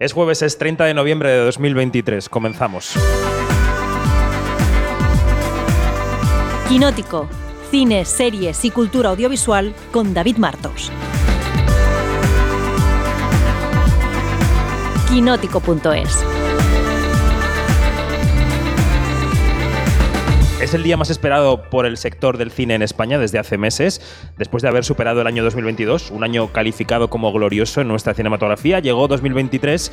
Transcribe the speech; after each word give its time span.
Es 0.00 0.14
jueves, 0.14 0.40
es 0.40 0.56
30 0.56 0.86
de 0.86 0.94
noviembre 0.94 1.28
de 1.28 1.44
2023. 1.44 2.30
Comenzamos. 2.30 2.94
Quinótico. 6.70 7.28
Cine, 7.70 8.06
series 8.06 8.64
y 8.64 8.70
cultura 8.70 9.10
audiovisual 9.10 9.74
con 9.92 10.14
David 10.14 10.38
Martos. 10.38 10.90
Quinótico.es 15.10 16.39
Es 20.60 20.74
el 20.74 20.82
día 20.82 20.98
más 20.98 21.08
esperado 21.08 21.62
por 21.70 21.86
el 21.86 21.96
sector 21.96 22.36
del 22.36 22.50
cine 22.50 22.74
en 22.74 22.82
España 22.82 23.18
desde 23.18 23.38
hace 23.38 23.56
meses. 23.56 24.02
Después 24.36 24.62
de 24.62 24.68
haber 24.68 24.84
superado 24.84 25.22
el 25.22 25.26
año 25.26 25.42
2022, 25.42 26.10
un 26.10 26.22
año 26.22 26.52
calificado 26.52 27.08
como 27.08 27.32
glorioso 27.32 27.80
en 27.80 27.88
nuestra 27.88 28.12
cinematografía, 28.12 28.78
llegó 28.78 29.08
2023 29.08 29.90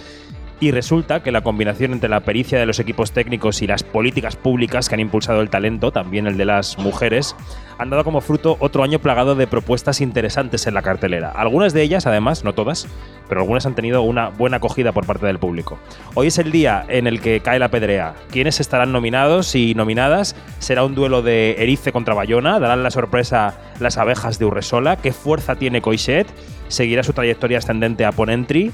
y 0.60 0.72
resulta 0.72 1.22
que 1.22 1.32
la 1.32 1.42
combinación 1.42 1.94
entre 1.94 2.10
la 2.10 2.22
pericia 2.22 2.60
de 2.60 2.66
los 2.66 2.80
equipos 2.80 3.12
técnicos 3.12 3.62
y 3.62 3.68
las 3.68 3.84
políticas 3.84 4.36
públicas 4.36 4.90
que 4.90 4.96
han 4.96 5.02
impulsado 5.02 5.42
el 5.42 5.50
talento, 5.50 5.92
también 5.92 6.26
el 6.26 6.38
de 6.38 6.46
las 6.46 6.78
mujeres, 6.80 7.36
han 7.78 7.92
dado 7.92 8.04
como 8.04 8.22
fruto 8.22 8.58
otro 8.60 8.84
año 8.84 9.00
plagado 9.00 9.36
de 9.36 9.46
propuestas 9.46 10.02
interesantes 10.02 10.66
en 10.66 10.74
la 10.74 10.82
cartelera. 10.82 11.30
Algunas 11.30 11.74
de 11.74 11.84
ellas, 11.84 12.08
además, 12.08 12.44
no 12.44 12.54
todas, 12.54 12.88
pero 13.30 13.42
algunas 13.42 13.68
han 13.68 13.76
tenido 13.76 14.02
una 14.02 14.30
buena 14.30 14.58
acogida 14.58 14.94
por 14.94 15.06
parte 15.06 15.28
del 15.28 15.38
público. 15.38 15.78
Hoy 16.16 16.28
es 16.28 16.40
el 16.40 16.52
día 16.52 16.86
en 16.88 17.06
el 17.06 17.22
que 17.22 17.40
cae 17.42 17.60
la 17.60 17.70
pedrea. 17.70 18.16
¿Quiénes 18.32 18.60
estarán 18.60 18.92
nominados 18.92 19.54
y 19.54 19.76
nominadas? 19.76 20.36
Será 20.58 20.84
un 20.84 20.96
duelo 20.96 21.22
de 21.22 21.56
Erice 21.60 21.92
contra 21.92 22.16
Bayona, 22.16 22.60
darán 22.60 22.82
la 22.82 22.92
sorpresa 22.92 23.60
las 23.80 23.98
abejas 23.98 24.40
de 24.40 24.46
Urresola, 24.46 24.96
qué 24.98 25.12
fuerza 25.12 25.56
tiene 25.56 25.82
Coixet, 25.82 26.28
seguirá 26.68 27.04
su 27.04 27.14
trayectoria 27.14 27.60
ascendente 27.60 28.06
a 28.06 28.12
Ponentry 28.12 28.72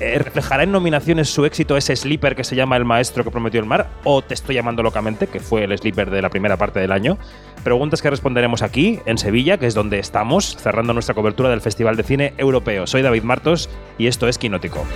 eh, 0.00 0.18
¿Reflejará 0.18 0.62
en 0.62 0.72
nominaciones 0.72 1.28
su 1.28 1.44
éxito 1.44 1.76
ese 1.76 1.94
sleeper 1.94 2.34
que 2.34 2.44
se 2.44 2.56
llama 2.56 2.76
El 2.76 2.84
Maestro 2.84 3.22
que 3.22 3.30
prometió 3.30 3.60
el 3.60 3.66
mar? 3.66 3.88
¿O 4.04 4.22
Te 4.22 4.34
estoy 4.34 4.54
llamando 4.54 4.82
locamente, 4.82 5.26
que 5.26 5.40
fue 5.40 5.64
el 5.64 5.76
sleeper 5.76 6.10
de 6.10 6.22
la 6.22 6.30
primera 6.30 6.56
parte 6.56 6.80
del 6.80 6.92
año? 6.92 7.18
Preguntas 7.62 8.00
que 8.00 8.10
responderemos 8.10 8.62
aquí, 8.62 9.00
en 9.04 9.18
Sevilla, 9.18 9.58
que 9.58 9.66
es 9.66 9.74
donde 9.74 9.98
estamos, 9.98 10.56
cerrando 10.56 10.94
nuestra 10.94 11.14
cobertura 11.14 11.50
del 11.50 11.60
Festival 11.60 11.96
de 11.96 12.02
Cine 12.02 12.34
Europeo. 12.38 12.86
Soy 12.86 13.02
David 13.02 13.22
Martos 13.22 13.68
y 13.98 14.06
esto 14.06 14.26
es 14.28 14.38
Quinótico. 14.38 14.86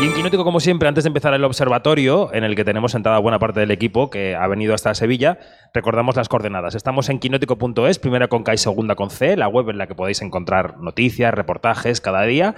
Y 0.00 0.04
en 0.04 0.14
Quinótico, 0.14 0.44
como 0.44 0.60
siempre, 0.60 0.88
antes 0.88 1.02
de 1.02 1.08
empezar 1.08 1.34
el 1.34 1.42
observatorio, 1.42 2.32
en 2.32 2.44
el 2.44 2.54
que 2.54 2.64
tenemos 2.64 2.92
sentada 2.92 3.18
buena 3.18 3.40
parte 3.40 3.58
del 3.58 3.72
equipo 3.72 4.10
que 4.10 4.36
ha 4.36 4.46
venido 4.46 4.72
hasta 4.72 4.94
Sevilla, 4.94 5.40
recordamos 5.74 6.16
las 6.16 6.28
coordenadas. 6.28 6.74
Estamos 6.74 7.08
en 7.08 7.18
quinótico.es, 7.18 7.98
primera 7.98 8.28
con 8.28 8.42
K 8.42 8.54
y 8.54 8.58
segunda 8.58 8.94
con 8.94 9.10
C, 9.10 9.36
la 9.36 9.48
web 9.48 9.70
en 9.70 9.78
la 9.78 9.86
que 9.86 9.94
podéis 9.94 10.22
encontrar 10.22 10.78
noticias, 10.78 11.34
reportajes 11.34 12.00
cada 12.00 12.22
día. 12.22 12.54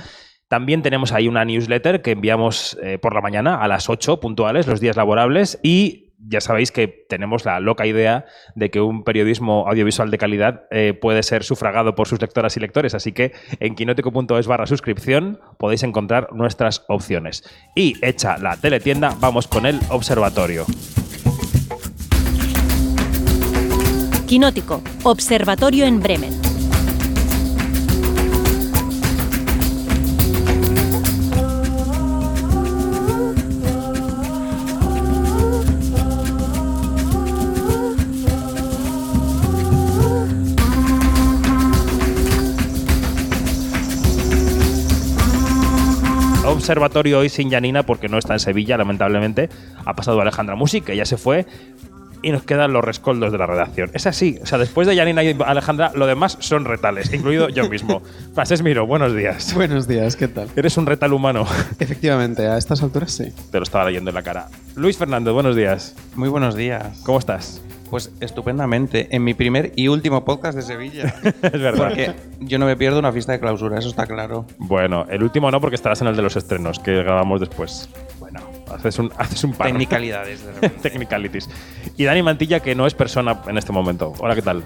También 0.49 0.83
tenemos 0.83 1.13
ahí 1.13 1.29
una 1.29 1.45
newsletter 1.45 2.03
que 2.03 2.11
enviamos 2.11 2.77
eh, 2.83 2.99
por 2.99 3.15
la 3.15 3.21
mañana 3.21 3.63
a 3.63 3.69
las 3.69 3.89
8 3.89 4.19
puntuales, 4.19 4.67
los 4.67 4.81
días 4.81 4.97
laborables, 4.97 5.61
y 5.63 6.11
ya 6.19 6.41
sabéis 6.41 6.71
que 6.71 6.89
tenemos 7.09 7.45
la 7.45 7.61
loca 7.61 7.87
idea 7.87 8.27
de 8.55 8.71
que 8.71 8.81
un 8.81 9.05
periodismo 9.05 9.67
audiovisual 9.69 10.11
de 10.11 10.19
calidad 10.19 10.65
eh, 10.71 10.93
puede 10.93 11.23
ser 11.23 11.45
sufragado 11.45 11.95
por 11.95 12.09
sus 12.09 12.21
lectoras 12.21 12.57
y 12.57 12.61
lectores, 12.61 12.95
así 12.95 13.13
que 13.13 13.33
en 13.59 13.75
quinótico.es 13.75 14.47
barra 14.47 14.67
suscripción 14.67 15.41
podéis 15.59 15.83
encontrar 15.83 16.33
nuestras 16.33 16.85
opciones. 16.89 17.45
Y 17.75 17.95
hecha 18.05 18.37
la 18.39 18.57
teletienda, 18.57 19.17
vamos 19.21 19.49
con 19.49 19.67
el 19.67 19.79
observatorio. 19.89 20.67
Quinótico, 24.31 24.81
Observatorio 25.03 25.87
en 25.87 25.99
Bremen. 25.99 26.51
observatorio 46.61 47.19
hoy 47.19 47.29
sin 47.29 47.51
Janina 47.51 47.83
porque 47.83 48.09
no 48.09 48.17
está 48.17 48.35
en 48.35 48.39
Sevilla, 48.39 48.77
lamentablemente. 48.77 49.49
Ha 49.85 49.95
pasado 49.95 50.21
Alejandra 50.21 50.55
Music, 50.55 50.85
que 50.85 50.97
ya 50.97 51.05
se 51.05 51.17
fue. 51.17 51.45
Y 52.23 52.33
nos 52.33 52.43
quedan 52.43 52.73
los 52.73 52.85
rescoldos 52.85 53.33
de 53.33 53.39
la 53.39 53.47
redacción. 53.47 53.91
Es 53.95 54.07
así. 54.07 54.39
O 54.43 54.47
sea, 54.47 54.59
después 54.59 54.87
de 54.87 54.97
Janina 54.97 55.25
y 55.25 55.37
Alejandra, 55.45 55.93
lo 55.95 56.07
demás 56.07 56.37
son 56.41 56.65
retales, 56.65 57.13
incluido 57.13 57.49
yo 57.49 57.69
mismo. 57.69 58.03
Pases 58.35 58.63
Miro, 58.63 58.87
buenos 58.87 59.15
días. 59.15 59.55
Buenos 59.55 59.89
días, 59.89 60.17
¿qué 60.17 60.29
tal? 60.29 60.49
Eres 60.55 60.77
un 60.77 60.87
retal 60.87 61.13
humano. 61.13 61.47
Efectivamente, 61.79 62.47
a 62.47 62.59
estas 62.59 62.83
alturas 62.83 63.13
sí. 63.13 63.33
Te 63.51 63.59
lo 63.59 63.63
estaba 63.63 63.87
leyendo 63.87 64.11
en 64.11 64.15
la 64.15 64.23
cara. 64.23 64.49
Luis 64.77 64.99
Fernández, 64.99 65.33
buenos 65.33 65.57
días. 65.57 65.97
Muy 66.15 66.29
buenos 66.29 66.55
días. 66.55 67.01
¿Cómo 67.05 67.19
estás? 67.19 67.63
Pues 67.89 68.13
estupendamente. 68.21 69.09
En 69.11 69.25
mi 69.25 69.35
primer 69.35 69.73
y 69.75 69.89
último 69.89 70.25
podcast 70.25 70.57
de 70.57 70.63
Sevilla. 70.63 71.15
es 71.25 71.61
verdad. 71.61 71.89
Porque 71.89 72.15
yo 72.39 72.59
no 72.59 72.67
me 72.67 72.77
pierdo 72.77 72.99
una 72.99 73.13
fiesta 73.13 73.33
de 73.33 73.41
clausura, 73.41 73.79
eso 73.79 73.89
está 73.89 74.07
claro. 74.07 74.47
Bueno, 74.59 75.07
el 75.09 75.23
último 75.23 75.51
no, 75.51 75.61
porque 75.61 75.75
estarás 75.75 76.01
en 76.03 76.09
el 76.09 76.17
de 76.17 76.23
los 76.23 76.37
estrenos, 76.37 76.79
que 76.79 76.95
grabamos 76.95 77.41
después. 77.41 77.89
Haces 78.75 78.99
un, 78.99 79.13
haces 79.17 79.45
un 79.45 79.53
par. 79.53 79.69
Technicalidades, 79.69 80.45
de 80.45 80.53
repente. 80.53 80.79
Technicalities. 80.83 81.49
Y 81.97 82.05
Dani 82.05 82.23
Mantilla, 82.23 82.61
que 82.61 82.75
no 82.75 82.87
es 82.87 82.95
persona 82.95 83.41
en 83.47 83.59
este 83.59 83.73
momento. 83.73 84.13
Hola, 84.19 84.35
¿qué 84.35 84.43
tal? 84.43 84.65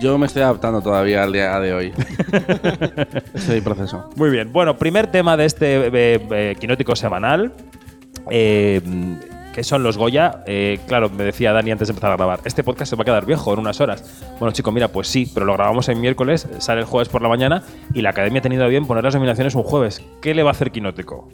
Yo 0.00 0.16
me 0.16 0.26
estoy 0.26 0.42
adaptando 0.42 0.80
todavía 0.80 1.24
al 1.24 1.32
día 1.32 1.58
de 1.58 1.72
hoy. 1.72 1.92
Estoy 3.34 3.58
en 3.58 3.64
proceso. 3.64 4.10
Muy 4.14 4.30
bien. 4.30 4.52
Bueno, 4.52 4.76
primer 4.76 5.08
tema 5.10 5.36
de 5.36 5.44
este 5.44 5.88
eh, 5.88 5.90
eh, 6.30 6.56
quinótico 6.60 6.94
semanal. 6.94 7.52
Eh, 8.30 8.80
que 9.58 9.64
son 9.64 9.82
los 9.82 9.98
Goya. 9.98 10.44
Eh, 10.46 10.78
claro, 10.86 11.10
me 11.10 11.24
decía 11.24 11.52
Dani 11.52 11.72
antes 11.72 11.88
de 11.88 11.90
empezar 11.90 12.12
a 12.12 12.16
grabar, 12.16 12.38
este 12.44 12.62
podcast 12.62 12.90
se 12.90 12.94
va 12.94 13.02
a 13.02 13.04
quedar 13.04 13.26
viejo 13.26 13.52
en 13.52 13.58
unas 13.58 13.80
horas. 13.80 14.22
Bueno, 14.38 14.52
chico, 14.52 14.70
mira, 14.70 14.86
pues 14.86 15.08
sí, 15.08 15.28
pero 15.34 15.46
lo 15.46 15.54
grabamos 15.54 15.88
en 15.88 16.00
miércoles, 16.00 16.46
sale 16.58 16.82
el 16.82 16.86
jueves 16.86 17.08
por 17.08 17.22
la 17.22 17.28
mañana 17.28 17.64
y 17.92 18.02
la 18.02 18.10
academia 18.10 18.38
ha 18.38 18.42
tenido 18.42 18.68
bien 18.68 18.86
poner 18.86 19.02
las 19.02 19.16
nominaciones 19.16 19.56
un 19.56 19.64
jueves. 19.64 20.00
¿Qué 20.22 20.32
le 20.32 20.44
va 20.44 20.50
a 20.50 20.52
hacer 20.52 20.70
Quinótico? 20.70 21.28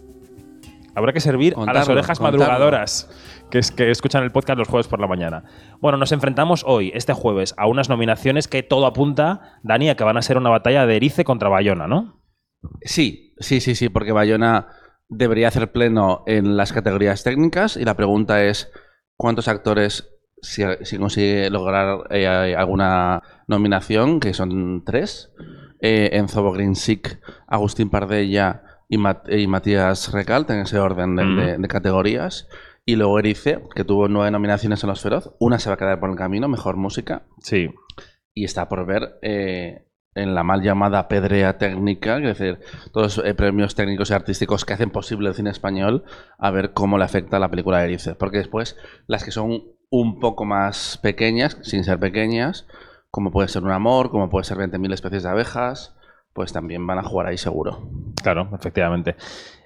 Habrá 0.94 1.12
que 1.12 1.20
servir 1.20 1.54
a 1.56 1.72
las 1.72 1.88
orejas 1.88 2.18
contarlo. 2.18 2.40
madrugadoras 2.40 3.10
que, 3.50 3.58
es, 3.58 3.70
que 3.70 3.90
escuchan 3.90 4.22
el 4.22 4.30
podcast 4.30 4.58
los 4.58 4.68
jueves 4.68 4.86
por 4.86 5.00
la 5.00 5.06
mañana. 5.06 5.44
Bueno, 5.80 5.98
nos 5.98 6.12
enfrentamos 6.12 6.64
hoy, 6.66 6.92
este 6.94 7.12
jueves, 7.12 7.54
a 7.56 7.66
unas 7.66 7.88
nominaciones 7.88 8.48
que 8.48 8.62
todo 8.62 8.86
apunta, 8.86 9.58
Dani, 9.62 9.90
a 9.90 9.96
que 9.96 10.04
van 10.04 10.16
a 10.16 10.22
ser 10.22 10.36
una 10.36 10.50
batalla 10.50 10.86
de 10.86 10.96
Erice 10.96 11.24
contra 11.24 11.48
Bayona, 11.48 11.86
¿no? 11.86 12.22
Sí, 12.82 13.34
sí, 13.38 13.60
sí, 13.60 13.74
sí, 13.74 13.88
porque 13.88 14.12
Bayona 14.12 14.68
debería 15.08 15.48
hacer 15.48 15.70
pleno 15.72 16.22
en 16.26 16.56
las 16.56 16.72
categorías 16.72 17.22
técnicas 17.24 17.76
y 17.76 17.84
la 17.84 17.94
pregunta 17.94 18.42
es 18.44 18.70
cuántos 19.16 19.48
actores 19.48 20.10
si, 20.40 20.62
si 20.82 20.98
consigue 20.98 21.50
lograr 21.50 22.04
eh, 22.10 22.54
alguna 22.56 23.22
nominación, 23.46 24.20
que 24.20 24.34
son 24.34 24.84
tres, 24.84 25.32
eh, 25.80 26.10
Enzo 26.12 26.42
Bogrinsic, 26.42 27.20
Agustín 27.46 27.90
Pardella 27.90 28.62
y, 28.88 28.98
Mat- 28.98 29.28
y 29.30 29.46
Matías 29.46 30.12
Recalt 30.12 30.50
en 30.50 30.60
ese 30.60 30.78
orden 30.78 31.16
de, 31.16 31.24
Mm. 31.24 31.36
de- 31.38 31.58
de 31.58 31.68
categorías. 31.68 32.48
Y 32.86 32.96
luego 32.96 33.18
Erice, 33.18 33.62
que 33.74 33.84
tuvo 33.84 34.08
nueve 34.08 34.30
nominaciones 34.30 34.82
en 34.84 34.90
Los 34.90 35.00
Feroz. 35.00 35.34
Una 35.40 35.58
se 35.58 35.70
va 35.70 35.74
a 35.74 35.78
quedar 35.78 36.00
por 36.00 36.10
el 36.10 36.16
camino, 36.16 36.48
mejor 36.48 36.76
música. 36.76 37.22
Sí. 37.40 37.70
y 38.36 38.44
está 38.44 38.68
por 38.68 38.84
ver 38.84 39.16
eh, 39.22 39.86
en 40.16 40.34
la 40.34 40.42
mal 40.42 40.60
llamada 40.60 41.06
pedrea 41.06 41.56
técnica, 41.56 42.16
es 42.18 42.24
decir, 42.36 42.58
todos 42.92 43.16
los 43.18 43.26
eh, 43.26 43.32
premios 43.34 43.76
técnicos 43.76 44.10
y 44.10 44.14
artísticos 44.14 44.64
que 44.64 44.72
hacen 44.72 44.90
posible 44.90 45.28
el 45.28 45.36
cine 45.36 45.50
español, 45.50 46.02
a 46.38 46.50
ver 46.50 46.72
cómo 46.72 46.98
le 46.98 47.04
afecta 47.04 47.36
a 47.36 47.40
la 47.40 47.48
película 47.48 47.78
de 47.78 47.84
Erice. 47.84 48.16
Porque 48.16 48.38
después, 48.38 48.76
las 49.06 49.22
que 49.22 49.30
son 49.30 49.62
un 49.88 50.18
poco 50.18 50.44
más 50.44 50.98
pequeñas, 51.00 51.58
sin 51.62 51.84
ser 51.84 52.00
pequeñas, 52.00 52.66
como 53.12 53.30
puede 53.30 53.46
ser 53.46 53.62
Un 53.62 53.70
Amor, 53.70 54.10
como 54.10 54.28
puede 54.30 54.44
ser 54.44 54.58
20.000 54.58 54.92
especies 54.92 55.22
de 55.22 55.28
abejas, 55.30 55.94
pues 56.34 56.52
también 56.52 56.86
van 56.86 56.98
a 56.98 57.02
jugar 57.02 57.28
ahí 57.28 57.38
seguro. 57.38 57.88
Claro, 58.22 58.50
efectivamente. 58.52 59.16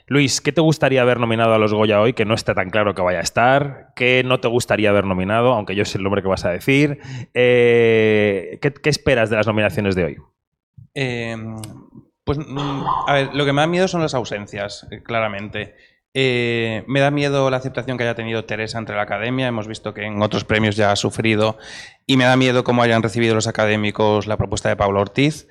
Luis, 0.07 0.41
¿qué 0.41 0.53
te 0.53 0.61
gustaría 0.61 1.03
haber 1.03 1.19
nominado 1.21 1.53
a 1.53 1.59
los 1.59 1.75
Goya 1.75 2.01
hoy? 2.01 2.13
Que 2.13 2.25
no 2.25 2.35
está 2.35 2.55
tan 2.55 2.71
claro 2.71 2.95
que 2.95 3.03
vaya 3.03 3.19
a 3.19 3.23
estar. 3.23 3.89
¿Qué 3.97 4.23
no 4.25 4.41
te 4.41 4.49
gustaría 4.49 4.91
haber 4.91 5.05
nominado? 5.05 5.53
Aunque 5.53 5.75
yo 5.75 5.85
sé 5.85 5.99
el 5.99 6.05
nombre 6.05 6.23
que 6.23 6.29
vas 6.29 6.45
a 6.45 6.51
decir. 6.51 7.01
Eh, 7.35 8.59
¿qué, 8.63 8.73
qué 8.73 8.89
esperas 8.89 9.29
de 9.29 9.37
las 9.37 9.47
nominaciones 9.47 9.95
de 9.95 10.05
hoy? 10.05 10.17
Eh, 10.95 11.37
pues, 12.25 12.39
mm, 12.39 12.83
a 13.07 13.13
ver, 13.13 13.35
lo 13.35 13.45
que 13.45 13.53
me 13.53 13.63
da 13.63 13.67
miedo 13.67 13.89
son 13.89 14.03
las 14.03 14.15
ausencias, 14.15 14.87
eh, 14.91 15.03
claramente. 15.03 15.75
Eh, 16.15 16.85
me 16.87 17.01
da 17.01 17.11
miedo 17.11 17.49
la 17.51 17.59
aceptación 17.59 17.97
que 17.97 18.05
haya 18.05 18.15
tenido 18.15 18.45
Teresa 18.45 18.79
entre 18.79 18.97
la 18.97 19.03
academia. 19.03 19.47
Hemos 19.47 19.69
visto 19.69 19.95
que 19.95 20.05
en 20.05 20.21
otros 20.21 20.45
premios 20.45 20.77
ya 20.77 20.91
ha 20.91 20.97
sufrido. 20.97 21.59
Y 22.07 22.17
me 22.17 22.25
da 22.25 22.37
miedo 22.37 22.65
cómo 22.65 22.83
hayan 22.83 23.03
recibido 23.03 23.35
los 23.35 23.47
académicos 23.47 24.27
la 24.27 24.37
propuesta 24.37 24.69
de 24.69 24.77
Pablo 24.77 25.01
Ortiz. 25.01 25.49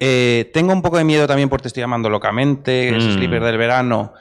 Eh, 0.00 0.50
tengo 0.54 0.72
un 0.72 0.80
poco 0.80 0.96
de 0.96 1.04
miedo 1.04 1.26
también 1.26 1.50
por 1.50 1.60
Te 1.60 1.68
estoy 1.68 1.82
llamando 1.82 2.08
locamente, 2.08 2.90
Mm. 2.92 3.00
sleeper 3.14 3.42
del 3.44 3.58
verano, 3.58 4.14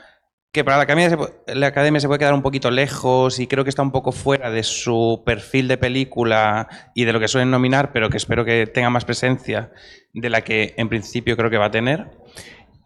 que 0.51 0.63
para 0.63 0.77
la 0.77 0.83
academia, 0.83 1.09
se, 1.09 1.55
la 1.55 1.67
academia 1.67 2.01
se 2.01 2.07
puede 2.07 2.19
quedar 2.19 2.33
un 2.33 2.41
poquito 2.41 2.69
lejos 2.69 3.39
y 3.39 3.47
creo 3.47 3.63
que 3.63 3.69
está 3.69 3.81
un 3.81 3.91
poco 3.91 4.11
fuera 4.11 4.49
de 4.51 4.63
su 4.63 5.21
perfil 5.25 5.67
de 5.67 5.77
película 5.77 6.67
y 6.95 7.05
de 7.05 7.13
lo 7.13 7.19
que 7.19 7.27
suelen 7.27 7.51
nominar, 7.51 7.91
pero 7.93 8.09
que 8.09 8.17
espero 8.17 8.43
que 8.43 8.67
tenga 8.67 8.89
más 8.89 9.05
presencia 9.05 9.71
de 10.13 10.29
la 10.29 10.41
que 10.41 10.73
en 10.77 10.89
principio 10.89 11.37
creo 11.37 11.49
que 11.49 11.57
va 11.57 11.65
a 11.65 11.71
tener. 11.71 12.07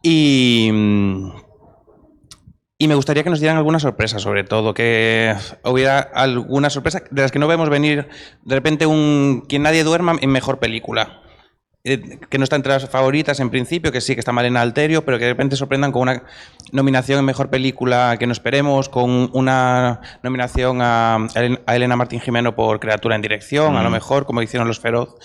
Y, 0.04 0.70
mm, 0.74 1.32
y 2.80 2.88
me 2.90 2.96
gustaría 2.96 3.24
que 3.24 3.30
nos 3.30 3.40
dieran 3.40 3.58
alguna 3.58 3.80
sorpresa, 3.80 4.20
sobre 4.20 4.44
todo, 4.44 4.74
que 4.74 5.34
hubiera 5.64 6.00
alguna 6.00 6.70
sorpresa 6.70 7.02
de 7.10 7.22
las 7.22 7.32
que 7.32 7.40
no 7.40 7.48
vemos 7.48 7.70
venir 7.70 8.10
de 8.44 8.56
repente 8.56 8.86
un 8.86 9.46
Quien 9.48 9.62
nadie 9.64 9.84
duerma 9.86 10.18
en 10.20 10.30
mejor 10.30 10.60
película. 10.60 11.22
Eh, 11.86 12.20
que 12.30 12.38
no 12.38 12.46
está 12.46 12.56
entre 12.56 12.72
las 12.72 12.90
favoritas 12.90 13.42
en 13.42 13.50
principio, 13.50 13.92
que 13.92 14.00
sí, 14.00 14.14
que 14.14 14.22
está 14.22 14.32
Malena 14.32 14.62
Alterio, 14.62 15.04
pero 15.04 15.18
que 15.20 15.26
de 15.26 15.32
repente 15.32 15.58
sorprendan 15.58 15.92
con 15.92 16.04
una 16.04 16.24
nominación 16.72 17.20
en 17.20 17.26
mejor 17.26 17.50
película 17.50 18.16
que 18.18 18.26
no 18.26 18.32
esperemos, 18.32 18.88
con 18.88 19.30
una 19.34 20.00
nominación 20.22 20.82
a, 20.82 21.28
a 21.66 21.76
Elena 21.76 21.98
Martín 21.98 22.22
Jimeno 22.22 22.56
por 22.56 22.80
Creatura 22.80 23.18
en 23.18 23.22
Dirección, 23.22 23.76
a 23.76 23.84
lo 23.84 23.90
mejor, 23.90 24.26
como 24.26 24.42
hicieron 24.42 24.66
los 24.66 24.80
Feroz. 24.80 25.16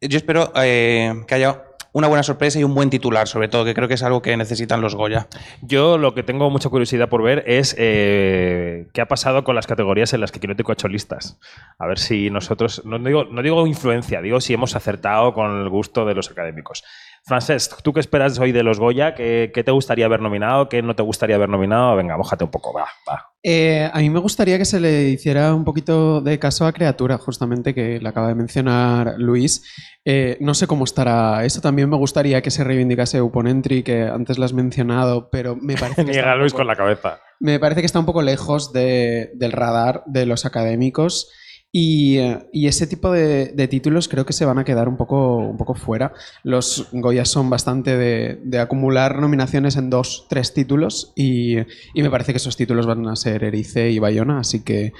Yo 0.00 0.16
espero 0.16 0.50
eh, 0.56 1.24
que 1.26 1.34
haya 1.34 1.64
una 1.92 2.08
buena 2.08 2.22
sorpresa 2.22 2.58
y 2.58 2.64
un 2.64 2.74
buen 2.74 2.90
titular, 2.90 3.26
sobre 3.28 3.48
todo, 3.48 3.64
que 3.64 3.74
creo 3.74 3.88
que 3.88 3.94
es 3.94 4.02
algo 4.02 4.22
que 4.22 4.36
necesitan 4.36 4.80
los 4.80 4.94
Goya. 4.94 5.28
Yo 5.62 5.98
lo 5.98 6.14
que 6.14 6.22
tengo 6.22 6.50
mucha 6.50 6.68
curiosidad 6.68 7.08
por 7.08 7.22
ver 7.22 7.44
es 7.46 7.74
eh, 7.78 8.88
qué 8.92 9.00
ha 9.00 9.08
pasado 9.08 9.44
con 9.44 9.54
las 9.54 9.66
categorías 9.66 10.12
en 10.12 10.20
las 10.20 10.32
que 10.32 10.40
Quinótico 10.40 10.72
ha 10.72 10.74
hecho 10.74 10.88
listas. 10.88 11.38
A 11.78 11.86
ver 11.86 11.98
si 11.98 12.30
nosotros, 12.30 12.82
no 12.84 12.98
digo, 12.98 13.24
no 13.24 13.42
digo 13.42 13.66
influencia, 13.66 14.20
digo 14.20 14.40
si 14.40 14.54
hemos 14.54 14.76
acertado 14.76 15.32
con 15.32 15.62
el 15.62 15.68
gusto 15.68 16.04
de 16.04 16.14
los 16.14 16.30
académicos. 16.30 16.84
Francesc, 17.28 17.82
¿tú 17.82 17.92
qué 17.92 18.00
esperas 18.00 18.38
hoy 18.38 18.52
de 18.52 18.62
los 18.62 18.80
Goya? 18.80 19.14
¿Qué, 19.14 19.50
qué 19.54 19.62
te 19.62 19.70
gustaría 19.70 20.06
haber 20.06 20.20
nominado? 20.22 20.68
¿Qué 20.68 20.80
no 20.82 20.96
te 20.96 21.02
gustaría 21.02 21.36
haber 21.36 21.48
nominado? 21.48 21.94
Venga, 21.94 22.16
bójate 22.16 22.44
un 22.44 22.50
poco, 22.50 22.72
va, 22.72 22.86
va. 23.08 23.26
Eh, 23.42 23.88
a 23.92 23.98
mí 24.00 24.10
me 24.10 24.18
gustaría 24.18 24.56
que 24.58 24.64
se 24.64 24.80
le 24.80 25.04
hiciera 25.10 25.54
un 25.54 25.64
poquito 25.64 26.20
de 26.20 26.38
caso 26.38 26.66
a 26.66 26.72
Criatura, 26.72 27.18
justamente, 27.18 27.74
que 27.74 28.00
le 28.00 28.08
acaba 28.08 28.28
de 28.28 28.34
mencionar 28.34 29.14
Luis. 29.18 29.62
Eh, 30.04 30.38
no 30.40 30.54
sé 30.54 30.66
cómo 30.66 30.84
estará 30.84 31.44
eso. 31.44 31.60
También 31.60 31.88
me 31.90 31.96
gustaría 31.96 32.40
que 32.42 32.50
se 32.50 32.64
reivindicase 32.64 33.20
Uponentry, 33.20 33.82
que 33.82 34.02
antes 34.02 34.38
lo 34.38 34.44
has 34.44 34.52
mencionado, 34.54 35.28
pero 35.30 35.54
me 35.54 35.76
parece 35.80 36.04
que, 36.04 36.20
un 36.20 36.38
Luis 36.40 36.52
poco- 36.52 36.60
con 36.60 36.66
la 36.66 36.76
cabeza. 36.76 37.20
me 37.40 37.60
parece 37.60 37.82
que 37.82 37.86
está 37.86 37.98
un 38.00 38.06
poco 38.06 38.22
lejos 38.22 38.72
de- 38.72 39.30
del 39.34 39.52
radar 39.52 40.02
de 40.06 40.24
los 40.26 40.46
académicos. 40.46 41.30
Y, 41.70 42.16
eh, 42.18 42.48
y 42.52 42.66
ese 42.66 42.86
tipo 42.86 43.12
de, 43.12 43.46
de 43.48 43.68
títulos 43.68 44.08
creo 44.08 44.24
que 44.24 44.32
se 44.32 44.46
van 44.46 44.58
a 44.58 44.64
quedar 44.64 44.88
un 44.88 44.96
poco, 44.96 45.36
un 45.36 45.56
poco 45.58 45.74
fuera. 45.74 46.14
Los 46.42 46.88
Goya 46.92 47.24
son 47.24 47.50
bastante 47.50 47.96
de, 47.96 48.40
de 48.42 48.58
acumular 48.58 49.18
nominaciones 49.18 49.76
en 49.76 49.90
dos, 49.90 50.26
tres 50.30 50.54
títulos 50.54 51.12
y, 51.14 51.58
y 51.58 52.02
me 52.02 52.10
parece 52.10 52.32
que 52.32 52.38
esos 52.38 52.56
títulos 52.56 52.86
van 52.86 53.06
a 53.06 53.16
ser 53.16 53.44
Erice 53.44 53.90
y 53.90 53.98
Bayona, 53.98 54.40
así 54.40 54.64
que 54.64 54.92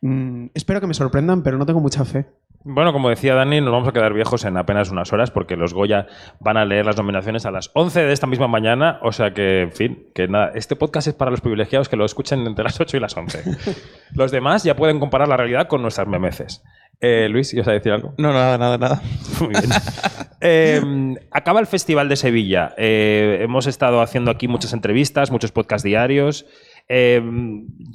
mm, 0.00 0.46
espero 0.54 0.80
que 0.80 0.86
me 0.86 0.94
sorprendan, 0.94 1.42
pero 1.42 1.58
no 1.58 1.66
tengo 1.66 1.80
mucha 1.80 2.04
fe. 2.06 2.26
Bueno, 2.66 2.94
como 2.94 3.10
decía 3.10 3.34
Dani, 3.34 3.60
nos 3.60 3.72
vamos 3.72 3.88
a 3.88 3.92
quedar 3.92 4.14
viejos 4.14 4.46
en 4.46 4.56
apenas 4.56 4.90
unas 4.90 5.12
horas 5.12 5.30
porque 5.30 5.54
los 5.54 5.74
Goya 5.74 6.06
van 6.40 6.56
a 6.56 6.64
leer 6.64 6.86
las 6.86 6.96
nominaciones 6.96 7.44
a 7.44 7.50
las 7.50 7.70
11 7.74 8.04
de 8.04 8.12
esta 8.12 8.26
misma 8.26 8.48
mañana. 8.48 8.98
O 9.02 9.12
sea 9.12 9.34
que, 9.34 9.62
en 9.62 9.72
fin, 9.72 10.06
que 10.14 10.28
nada, 10.28 10.52
este 10.54 10.74
podcast 10.74 11.08
es 11.08 11.14
para 11.14 11.30
los 11.30 11.42
privilegiados 11.42 11.90
que 11.90 11.96
lo 11.96 12.06
escuchen 12.06 12.46
entre 12.46 12.64
las 12.64 12.80
8 12.80 12.96
y 12.96 13.00
las 13.00 13.14
11. 13.14 13.42
los 14.14 14.30
demás 14.30 14.64
ya 14.64 14.76
pueden 14.76 14.98
comparar 14.98 15.28
la 15.28 15.36
realidad 15.36 15.68
con 15.68 15.82
nuestras 15.82 16.08
memeces. 16.08 16.64
Eh, 17.02 17.28
Luis, 17.28 17.52
¿ibas 17.52 17.68
a 17.68 17.72
decir 17.72 17.92
algo? 17.92 18.14
No, 18.16 18.32
nada, 18.32 18.56
nada, 18.56 18.78
nada. 18.78 19.02
Muy 19.40 19.50
bien. 19.50 19.70
Eh, 20.40 21.16
acaba 21.32 21.60
el 21.60 21.66
Festival 21.66 22.08
de 22.08 22.16
Sevilla. 22.16 22.74
Eh, 22.78 23.40
hemos 23.42 23.66
estado 23.66 24.00
haciendo 24.00 24.30
aquí 24.30 24.48
muchas 24.48 24.72
entrevistas, 24.72 25.30
muchos 25.30 25.52
podcasts 25.52 25.84
diarios. 25.84 26.46
Eh, 26.88 27.22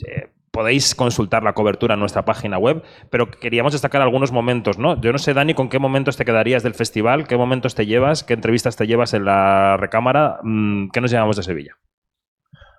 eh, 0.08 0.30
podéis 0.60 0.94
consultar 0.94 1.42
la 1.42 1.54
cobertura 1.54 1.94
en 1.94 2.02
nuestra 2.02 2.26
página 2.26 2.58
web, 2.58 2.84
pero 3.10 3.32
queríamos 3.32 3.72
destacar 3.72 4.02
algunos 4.02 4.34
momentos, 4.34 4.78
¿no? 4.78 5.00
Yo 5.00 5.14
no 5.14 5.18
sé, 5.18 5.34
Dani, 5.34 5.54
con 5.54 5.70
qué 5.70 5.80
momentos 5.80 6.18
te 6.18 6.26
quedarías 6.26 6.64
del 6.64 6.74
festival, 6.74 7.28
qué 7.28 7.38
momentos 7.38 7.76
te 7.76 7.86
llevas, 7.86 8.26
qué 8.26 8.34
entrevistas 8.34 8.76
te 8.76 8.86
llevas 8.86 9.14
en 9.14 9.24
la 9.24 9.78
recámara, 9.78 10.40
Mm, 10.44 10.90
¿qué 10.90 11.00
nos 11.00 11.12
llevamos 11.12 11.38
de 11.38 11.44
Sevilla? 11.44 11.78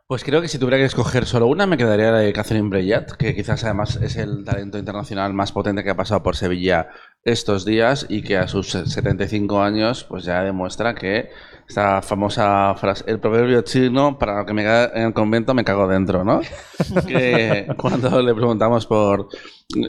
Pues 0.07 0.25
creo 0.25 0.43
que 0.43 0.49
si 0.49 0.59
tuviera 0.59 0.77
que 0.77 0.85
escoger 0.85 1.25
solo 1.25 1.47
una, 1.47 1.67
me 1.67 1.79
quedaría 1.79 2.11
la 2.11 2.19
de 2.19 2.33
Catherine 2.35 2.69
Breillat, 2.69 3.13
que 3.13 3.35
quizás 3.35 3.65
además 3.65 3.97
es 3.97 4.17
el 4.17 4.45
talento 4.45 4.77
internacional 4.77 5.33
más 5.33 5.53
potente 5.53 5.83
que 5.83 5.91
ha 5.91 5.97
pasado 5.97 6.23
por 6.23 6.37
Sevilla 6.37 6.89
estos 7.23 7.65
días 7.65 8.07
y 8.11 8.23
que 8.23 8.37
a 8.37 8.49
sus 8.49 8.73
75 8.73 9.63
años 9.63 10.05
pues 10.05 10.25
ya 10.25 10.43
demuestra 10.43 10.95
que 10.97 11.31
esta 11.71 12.03
famosa 12.03 12.75
frase, 12.75 13.05
el 13.07 13.21
proverbio 13.21 13.63
chino, 13.63 14.19
para 14.19 14.41
lo 14.41 14.47
que 14.47 14.53
me 14.53 14.65
cae 14.65 14.91
en 14.93 15.03
el 15.05 15.13
convento 15.13 15.55
me 15.55 15.63
cago 15.63 15.87
dentro, 15.87 16.25
¿no? 16.25 16.41
que 17.07 17.69
cuando 17.77 18.21
le 18.21 18.35
preguntamos 18.35 18.87
por 18.87 19.29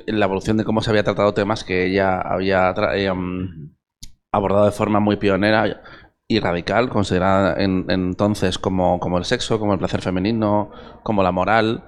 la 0.06 0.26
evolución 0.26 0.58
de 0.58 0.64
cómo 0.64 0.84
se 0.84 0.92
había 0.92 1.04
tratado 1.04 1.34
temas 1.34 1.64
que 1.64 1.88
ella 1.88 2.22
había 2.22 2.72
eh, 2.94 3.12
mm, 3.12 3.74
abordado 4.32 4.66
de 4.66 4.72
forma 4.72 5.00
muy 5.00 5.16
pionera 5.16 5.82
y 6.28 6.40
radical, 6.40 6.88
considerada 6.88 7.56
en, 7.60 7.86
entonces 7.90 8.60
como, 8.60 9.00
como 9.00 9.18
el 9.18 9.26
sexo, 9.26 9.58
como 9.58 9.74
el 9.74 9.80
placer 9.80 10.04
femenino, 10.04 10.70
como 11.02 11.24
la 11.24 11.32
moral, 11.32 11.86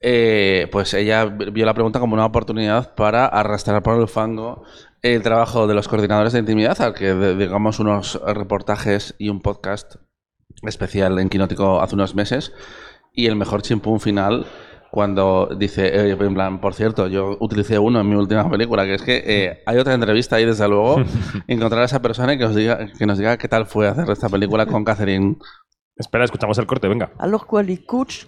eh, 0.00 0.68
pues 0.72 0.92
ella 0.92 1.26
vio 1.26 1.64
la 1.66 1.74
pregunta 1.74 2.00
como 2.00 2.14
una 2.14 2.26
oportunidad 2.26 2.96
para 2.96 3.26
arrastrar 3.26 3.80
por 3.84 4.00
el 4.00 4.08
fango 4.08 4.64
el 5.02 5.22
trabajo 5.22 5.66
de 5.66 5.74
los 5.74 5.88
coordinadores 5.88 6.32
de 6.32 6.40
intimidad, 6.40 6.80
al 6.80 6.94
que 6.94 7.14
dedicamos 7.14 7.78
unos 7.80 8.20
reportajes 8.26 9.14
y 9.18 9.28
un 9.28 9.40
podcast 9.40 9.96
especial 10.62 11.18
en 11.18 11.28
Quinótico 11.28 11.80
hace 11.80 11.94
unos 11.94 12.14
meses, 12.14 12.52
y 13.14 13.26
el 13.26 13.36
mejor 13.36 13.62
chimpún 13.62 14.00
final 14.00 14.46
cuando 14.90 15.48
dice, 15.56 15.86
eh, 15.86 16.16
en 16.18 16.34
plan, 16.34 16.60
por 16.60 16.74
cierto, 16.74 17.06
yo 17.06 17.36
utilicé 17.40 17.78
uno 17.78 18.00
en 18.00 18.08
mi 18.08 18.16
última 18.16 18.50
película, 18.50 18.84
que 18.84 18.94
es 18.94 19.02
que 19.02 19.22
eh, 19.24 19.62
hay 19.64 19.78
otra 19.78 19.94
entrevista 19.94 20.36
ahí, 20.36 20.44
desde 20.44 20.66
luego, 20.68 20.96
encontrar 21.46 21.82
a 21.82 21.84
esa 21.84 22.02
persona 22.02 22.34
y 22.34 22.38
que, 22.38 22.44
os 22.44 22.54
diga, 22.56 22.88
que 22.98 23.06
nos 23.06 23.16
diga 23.16 23.36
qué 23.38 23.46
tal 23.46 23.66
fue 23.66 23.86
hacer 23.86 24.10
esta 24.10 24.28
película 24.28 24.66
con 24.66 24.84
Catherine. 24.84 25.36
Espera, 25.96 26.24
escuchamos 26.24 26.58
el 26.58 26.66
corte, 26.66 26.88
venga. 26.88 27.12
Alors 27.18 27.46
quoi, 27.46 27.62
les 27.62 27.78
coachs, 27.86 28.26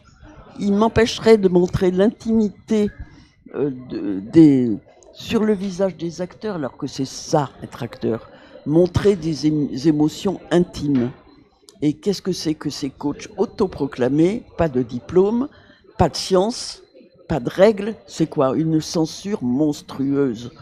ils 0.61 0.73
m'empêcheraient 0.73 1.37
de 1.39 1.49
montrer 1.49 1.91
l'intimité 1.91 2.91
euh, 3.57 3.71
de- 3.91 4.21
des- 4.31 4.79
sur 5.13 5.45
le 5.45 5.53
visage 5.55 5.97
des 5.97 6.21
acteurs, 6.23 6.57
alors 6.57 6.77
que 6.77 6.87
c'est 6.87 7.05
ça, 7.05 7.51
être 7.63 7.83
acteur. 7.83 8.31
Montrer 8.67 9.17
des 9.17 9.47
ém- 9.51 9.87
émotions 9.87 10.41
intimes. 10.51 11.11
Et 11.83 11.95
qu'est-ce 11.95 12.23
que 12.23 12.33
c'est 12.33 12.55
que 12.55 12.71
ces 12.71 12.91
coachs 12.91 13.29
autoproclamés 13.37 14.45
Pas 14.57 14.69
de 14.69 14.83
diplôme, 14.83 15.49
pas 15.99 16.09
de 16.09 16.17
science, 16.17 16.83
pas 17.29 17.41
de 17.41 17.51
règles. 17.51 17.95
C'est 18.07 18.29
quoi? 18.29 18.57
Une 18.57 18.81
censure 18.81 19.43
monstrueuse. 19.43 20.53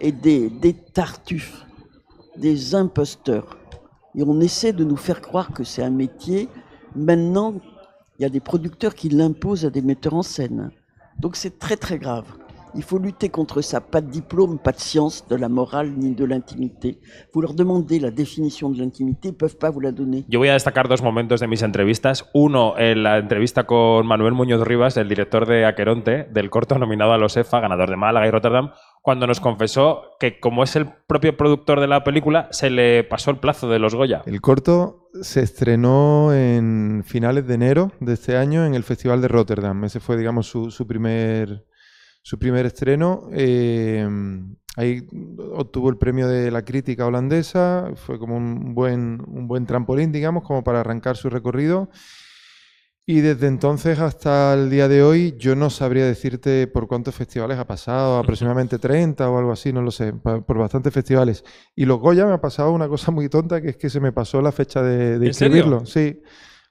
Et 0.00 0.12
des, 0.12 0.50
des 0.50 0.74
tartuffes, 0.74 1.64
des 2.36 2.74
imposteurs. 2.74 3.56
Et 4.14 4.22
on 4.22 4.40
essaie 4.40 4.72
de 4.72 4.84
nous 4.84 4.96
faire 4.96 5.20
croire 5.22 5.52
que 5.52 5.64
c'est 5.64 5.82
un 5.82 5.90
métier. 5.90 6.48
Maintenant, 6.94 7.54
il 8.18 8.22
y 8.22 8.24
a 8.26 8.30
des 8.30 8.40
producteurs 8.40 8.94
qui 8.94 9.08
l'imposent 9.08 9.64
à 9.64 9.70
des 9.70 9.82
metteurs 9.82 10.14
en 10.14 10.22
scène. 10.22 10.70
Donc 11.18 11.36
c'est 11.36 11.58
très 11.58 11.76
très 11.76 11.98
grave. 11.98 12.26
Il 12.76 12.82
faut 12.82 12.98
lutter 12.98 13.30
contre 13.30 13.62
ça. 13.62 13.80
Pas 13.80 14.02
de 14.02 14.10
diplôme, 14.10 14.58
pas 14.58 14.72
de 14.72 14.78
science, 14.78 15.26
de 15.28 15.36
la 15.36 15.48
morale 15.48 15.94
ni 15.96 16.14
de 16.14 16.24
l'intimité. 16.26 17.00
Vous 17.32 17.40
leur 17.40 17.54
demandez 17.54 17.98
la 17.98 18.10
définition 18.10 18.70
de 18.70 18.78
l'intimité, 18.78 19.28
ils 19.28 19.32
ne 19.32 19.36
peuvent 19.36 19.56
pas 19.56 19.70
vous 19.70 19.80
la 19.80 19.92
donner. 19.92 20.24
Yo 20.28 20.38
voy 20.38 20.48
a 20.48 20.52
destacar 20.52 20.86
dos 20.86 21.02
momentos 21.02 21.40
de 21.40 21.46
mis 21.46 21.62
entrevistas. 21.62 22.28
Uno, 22.34 22.74
en 22.78 23.02
la 23.02 23.18
entrevista 23.18 23.64
con 23.64 24.06
Manuel 24.06 24.34
Muñoz 24.34 24.60
Rivas, 24.66 24.96
el 24.98 25.08
director 25.08 25.46
de 25.46 25.64
Aqueronte, 25.64 26.24
del 26.24 26.50
corto 26.50 26.78
nominado 26.78 27.12
a 27.12 27.18
los 27.18 27.36
EFA, 27.36 27.60
ganador 27.60 27.88
de 27.88 27.96
Málaga 27.96 28.26
y 28.26 28.30
Rotterdam, 28.30 28.72
cuando 29.00 29.26
nos 29.26 29.40
confesó 29.40 30.02
que 30.18 30.40
como 30.40 30.62
es 30.62 30.76
el 30.76 30.88
propio 31.06 31.36
productor 31.36 31.80
de 31.80 31.86
la 31.86 32.04
película, 32.04 32.48
se 32.50 32.70
le 32.70 33.04
pasó 33.04 33.30
el 33.30 33.38
plazo 33.38 33.68
de 33.68 33.78
los 33.78 33.94
Goya. 33.94 34.22
El 34.26 34.40
corto 34.40 35.08
se 35.22 35.40
estrenó 35.40 36.34
en 36.34 37.04
finales 37.06 37.46
de 37.46 37.54
enero 37.54 37.92
de 38.00 38.14
este 38.14 38.36
año 38.36 38.66
en 38.66 38.74
el 38.74 38.82
Festival 38.82 39.22
de 39.22 39.28
Rotterdam. 39.28 39.84
Ese 39.84 40.00
fue, 40.00 40.16
digamos, 40.16 40.48
su, 40.48 40.70
su 40.70 40.86
primer, 40.86 41.64
su 42.26 42.40
primer 42.40 42.66
estreno. 42.66 43.28
Eh, 43.30 44.04
ahí 44.74 45.06
obtuvo 45.52 45.90
el 45.90 45.96
premio 45.96 46.26
de 46.26 46.50
la 46.50 46.64
crítica 46.64 47.06
holandesa. 47.06 47.92
Fue 47.94 48.18
como 48.18 48.36
un 48.36 48.74
buen, 48.74 49.22
un 49.28 49.46
buen 49.46 49.64
trampolín, 49.64 50.10
digamos, 50.10 50.42
como 50.42 50.64
para 50.64 50.80
arrancar 50.80 51.16
su 51.16 51.30
recorrido. 51.30 51.88
Y 53.06 53.20
desde 53.20 53.46
entonces 53.46 54.00
hasta 54.00 54.54
el 54.54 54.70
día 54.70 54.88
de 54.88 55.04
hoy, 55.04 55.36
yo 55.38 55.54
no 55.54 55.70
sabría 55.70 56.04
decirte 56.04 56.66
por 56.66 56.88
cuántos 56.88 57.14
festivales 57.14 57.58
ha 57.60 57.64
pasado, 57.68 58.18
aproximadamente 58.18 58.80
30 58.80 59.30
o 59.30 59.38
algo 59.38 59.52
así, 59.52 59.72
no 59.72 59.80
lo 59.80 59.92
sé, 59.92 60.12
por 60.12 60.58
bastantes 60.58 60.92
festivales. 60.92 61.44
Y 61.76 61.84
los 61.84 62.00
Goya 62.00 62.26
me 62.26 62.32
ha 62.32 62.40
pasado 62.40 62.72
una 62.72 62.88
cosa 62.88 63.12
muy 63.12 63.28
tonta, 63.28 63.60
que 63.62 63.68
es 63.68 63.76
que 63.76 63.88
se 63.88 64.00
me 64.00 64.10
pasó 64.10 64.42
la 64.42 64.50
fecha 64.50 64.82
de, 64.82 65.20
de 65.20 65.26
¿En 65.28 65.32
serio? 65.32 65.58
inscribirlo. 65.58 65.86
Sí. 65.86 66.20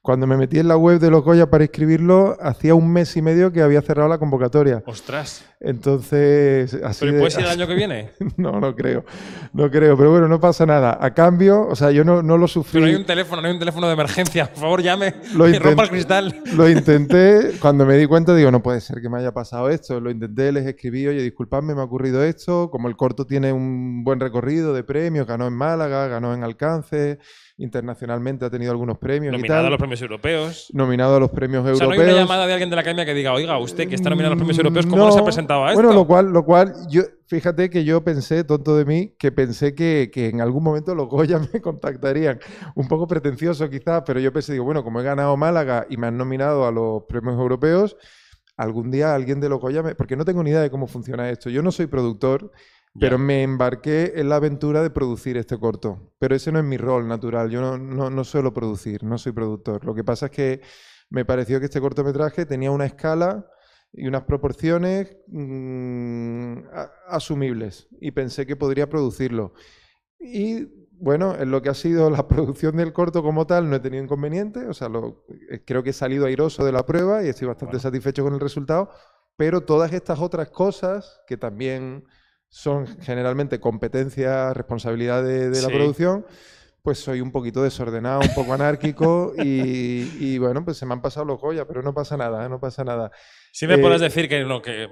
Cuando 0.05 0.27
me 0.27 0.37
metí 0.37 0.59
en 0.59 0.67
la 0.67 0.77
web 0.77 0.99
de 0.99 1.09
los 1.09 1.23
Goya 1.23 1.49
para 1.49 1.63
inscribirlo, 1.63 2.37
hacía 2.39 2.75
un 2.75 2.93
mes 2.93 3.17
y 3.17 3.23
medio 3.23 3.51
que 3.51 3.63
había 3.63 3.81
cerrado 3.81 4.07
la 4.07 4.19
convocatoria. 4.19 4.83
Ostras. 4.85 5.43
Entonces, 5.65 6.73
así 6.83 6.99
¿Pero 7.01 7.13
de- 7.13 7.19
puede 7.19 7.31
ser 7.31 7.43
el 7.45 7.49
año 7.49 7.67
que 7.67 7.73
viene? 7.75 8.11
no, 8.37 8.59
no 8.59 8.75
creo. 8.75 9.03
No 9.53 9.69
creo, 9.71 9.97
pero 9.97 10.11
bueno, 10.11 10.27
no 10.27 10.39
pasa 10.39 10.65
nada. 10.65 10.97
A 11.01 11.13
cambio, 11.13 11.67
o 11.67 11.75
sea, 11.75 11.91
yo 11.91 12.03
no, 12.03 12.21
no 12.21 12.37
lo 12.37 12.47
sufrí. 12.47 12.73
Pero 12.73 12.85
no 12.85 12.91
hay 12.91 12.95
un 12.95 13.05
teléfono, 13.05 13.41
no 13.41 13.47
hay 13.47 13.53
un 13.53 13.59
teléfono 13.59 13.87
de 13.87 13.93
emergencia. 13.93 14.45
Por 14.51 14.61
favor, 14.61 14.81
llame 14.83 15.15
Lo 15.35 15.47
rompa 15.59 15.83
el 15.83 15.89
cristal. 15.89 16.35
Lo 16.55 16.69
intenté, 16.75 17.51
cuando 17.59 17.85
me 17.85 17.95
di 17.97 18.05
cuenta, 18.05 18.35
digo, 18.35 18.51
no 18.51 18.61
puede 18.61 18.81
ser 18.81 19.01
que 19.01 19.09
me 19.09 19.17
haya 19.17 19.33
pasado 19.33 19.69
esto. 19.69 19.99
Lo 19.99 20.11
intenté, 20.11 20.51
les 20.51 20.65
escribí, 20.65 21.07
oye, 21.07 21.21
disculpadme, 21.21 21.73
me 21.73 21.81
ha 21.81 21.85
ocurrido 21.85 22.23
esto. 22.23 22.69
Como 22.69 22.87
el 22.87 22.95
corto 22.95 23.25
tiene 23.25 23.51
un 23.51 24.03
buen 24.03 24.19
recorrido 24.19 24.73
de 24.73 24.83
premios, 24.83 25.25
ganó 25.25 25.47
en 25.47 25.53
Málaga, 25.53 26.07
ganó 26.07 26.33
en 26.33 26.43
Alcance, 26.43 27.17
internacionalmente 27.57 28.45
ha 28.45 28.49
tenido 28.49 28.71
algunos 28.71 28.97
premios 28.97 29.33
y 29.33 29.37
Nominado 29.37 29.59
tal. 29.61 29.67
a 29.67 29.69
los 29.71 29.79
premios 29.79 30.01
europeos. 30.01 30.69
Nominado 30.73 31.15
a 31.15 31.19
los 31.19 31.31
premios 31.31 31.63
O 31.63 31.75
sea, 31.75 31.87
no 31.87 31.93
hay 31.93 31.99
europeos. 31.99 32.13
una 32.13 32.21
llamada 32.25 32.47
de 32.47 32.53
alguien 32.53 32.69
de 32.69 32.75
la 32.75 32.81
academia 32.81 33.05
que 33.05 33.13
diga, 33.13 33.33
oiga, 33.33 33.57
usted 33.57 33.87
que 33.87 33.95
está 33.95 34.09
nominado 34.09 34.33
a 34.33 34.35
los 34.35 34.39
premios 34.39 34.57
europeos, 34.57 34.85
¿cómo 34.85 35.05
no, 35.05 35.11
se 35.11 35.19
ha 35.19 35.23
presentado 35.23 35.54
esto? 35.67 35.81
Bueno, 35.81 35.93
lo 35.93 36.05
cual, 36.05 36.31
lo 36.31 36.43
cual 36.43 36.73
yo, 36.89 37.03
fíjate 37.27 37.69
que 37.69 37.83
yo 37.83 38.03
pensé, 38.03 38.43
tonto 38.43 38.75
de 38.75 38.85
mí, 38.85 39.15
que 39.17 39.31
pensé 39.31 39.73
que, 39.75 40.09
que 40.13 40.29
en 40.29 40.41
algún 40.41 40.63
momento 40.63 40.95
los 40.95 41.07
Goya 41.07 41.39
me 41.53 41.61
contactarían. 41.61 42.39
Un 42.75 42.87
poco 42.87 43.07
pretencioso 43.07 43.69
quizás, 43.69 44.03
pero 44.05 44.19
yo 44.19 44.31
pensé, 44.33 44.53
digo, 44.53 44.65
bueno, 44.65 44.83
como 44.83 44.99
he 44.99 45.03
ganado 45.03 45.35
Málaga 45.37 45.85
y 45.89 45.97
me 45.97 46.07
han 46.07 46.17
nominado 46.17 46.67
a 46.67 46.71
los 46.71 47.03
premios 47.03 47.35
europeos, 47.39 47.97
algún 48.57 48.91
día 48.91 49.13
alguien 49.13 49.39
de 49.39 49.49
los 49.49 49.59
Goya 49.59 49.83
me... 49.83 49.95
Porque 49.95 50.15
no 50.15 50.25
tengo 50.25 50.43
ni 50.43 50.51
idea 50.51 50.61
de 50.61 50.69
cómo 50.69 50.87
funciona 50.87 51.29
esto. 51.29 51.49
Yo 51.49 51.61
no 51.61 51.71
soy 51.71 51.87
productor, 51.87 52.51
pero 52.99 53.17
me 53.17 53.43
embarqué 53.43 54.13
en 54.15 54.29
la 54.29 54.37
aventura 54.37 54.81
de 54.81 54.89
producir 54.89 55.37
este 55.37 55.57
corto. 55.57 56.13
Pero 56.19 56.35
ese 56.35 56.51
no 56.51 56.59
es 56.59 56.65
mi 56.65 56.77
rol 56.77 57.07
natural. 57.07 57.49
Yo 57.49 57.61
no, 57.61 57.77
no, 57.77 58.09
no 58.09 58.23
suelo 58.23 58.53
producir, 58.53 59.03
no 59.03 59.17
soy 59.17 59.33
productor. 59.33 59.83
Lo 59.85 59.93
que 59.93 60.03
pasa 60.03 60.27
es 60.27 60.31
que 60.31 60.61
me 61.09 61.25
pareció 61.25 61.59
que 61.59 61.65
este 61.65 61.81
cortometraje 61.81 62.45
tenía 62.45 62.71
una 62.71 62.85
escala 62.85 63.45
y 63.97 64.07
unas 64.07 64.23
proporciones 64.23 65.15
mm, 65.27 66.57
asumibles 67.07 67.87
y 68.01 68.11
pensé 68.11 68.45
que 68.45 68.55
podría 68.55 68.89
producirlo. 68.89 69.53
Y 70.19 70.67
bueno, 70.97 71.35
en 71.37 71.51
lo 71.51 71.61
que 71.61 71.69
ha 71.69 71.73
sido 71.73 72.09
la 72.09 72.27
producción 72.27 72.77
del 72.77 72.93
corto 72.93 73.21
como 73.23 73.45
tal, 73.47 73.69
no 73.69 73.75
he 73.75 73.79
tenido 73.79 74.03
inconveniente, 74.03 74.67
o 74.67 74.73
sea, 74.73 74.89
lo- 74.89 75.25
eh, 75.49 75.61
creo 75.65 75.83
que 75.83 75.89
he 75.91 75.93
salido 75.93 76.25
airoso 76.25 76.65
de 76.65 76.71
la 76.71 76.85
prueba 76.85 77.23
y 77.23 77.29
estoy 77.29 77.47
bastante 77.47 77.79
satisfecho 77.79 78.23
con 78.23 78.33
el 78.33 78.39
resultado, 78.39 78.89
pero 79.37 79.61
todas 79.61 79.91
estas 79.93 80.19
otras 80.19 80.49
cosas 80.49 81.21
que 81.27 81.37
también 81.37 82.05
son 82.49 82.87
generalmente 83.01 83.59
competencia, 83.59 84.53
responsabilidad 84.53 85.23
de, 85.23 85.49
de 85.49 85.61
la 85.61 85.67
producción, 85.69 86.25
pues 86.85 86.99
soy 86.99 87.19
un 87.19 87.31
poquito 87.31 87.63
desordenado, 87.63 88.21
un 88.21 88.33
poco 88.35 88.53
anárquico 88.53 89.33
y, 89.37 90.07
y, 90.19 90.37
bueno, 90.37 90.63
pues 90.63 90.77
se 90.77 90.85
me 90.85 90.93
han 90.93 91.01
pasado 91.01 91.25
los 91.25 91.41
Goya, 91.41 91.65
pero 91.65 91.81
no 91.81 91.95
pasa 91.95 92.15
nada, 92.15 92.47
no 92.47 92.59
pasa 92.59 92.83
nada. 92.83 93.11
Si 93.51 93.65
me 93.65 93.73
Eh, 93.73 93.77
podrás 93.79 94.01
decir 94.01 94.29
que 94.29 94.43
no, 94.43 94.61
que. 94.61 94.87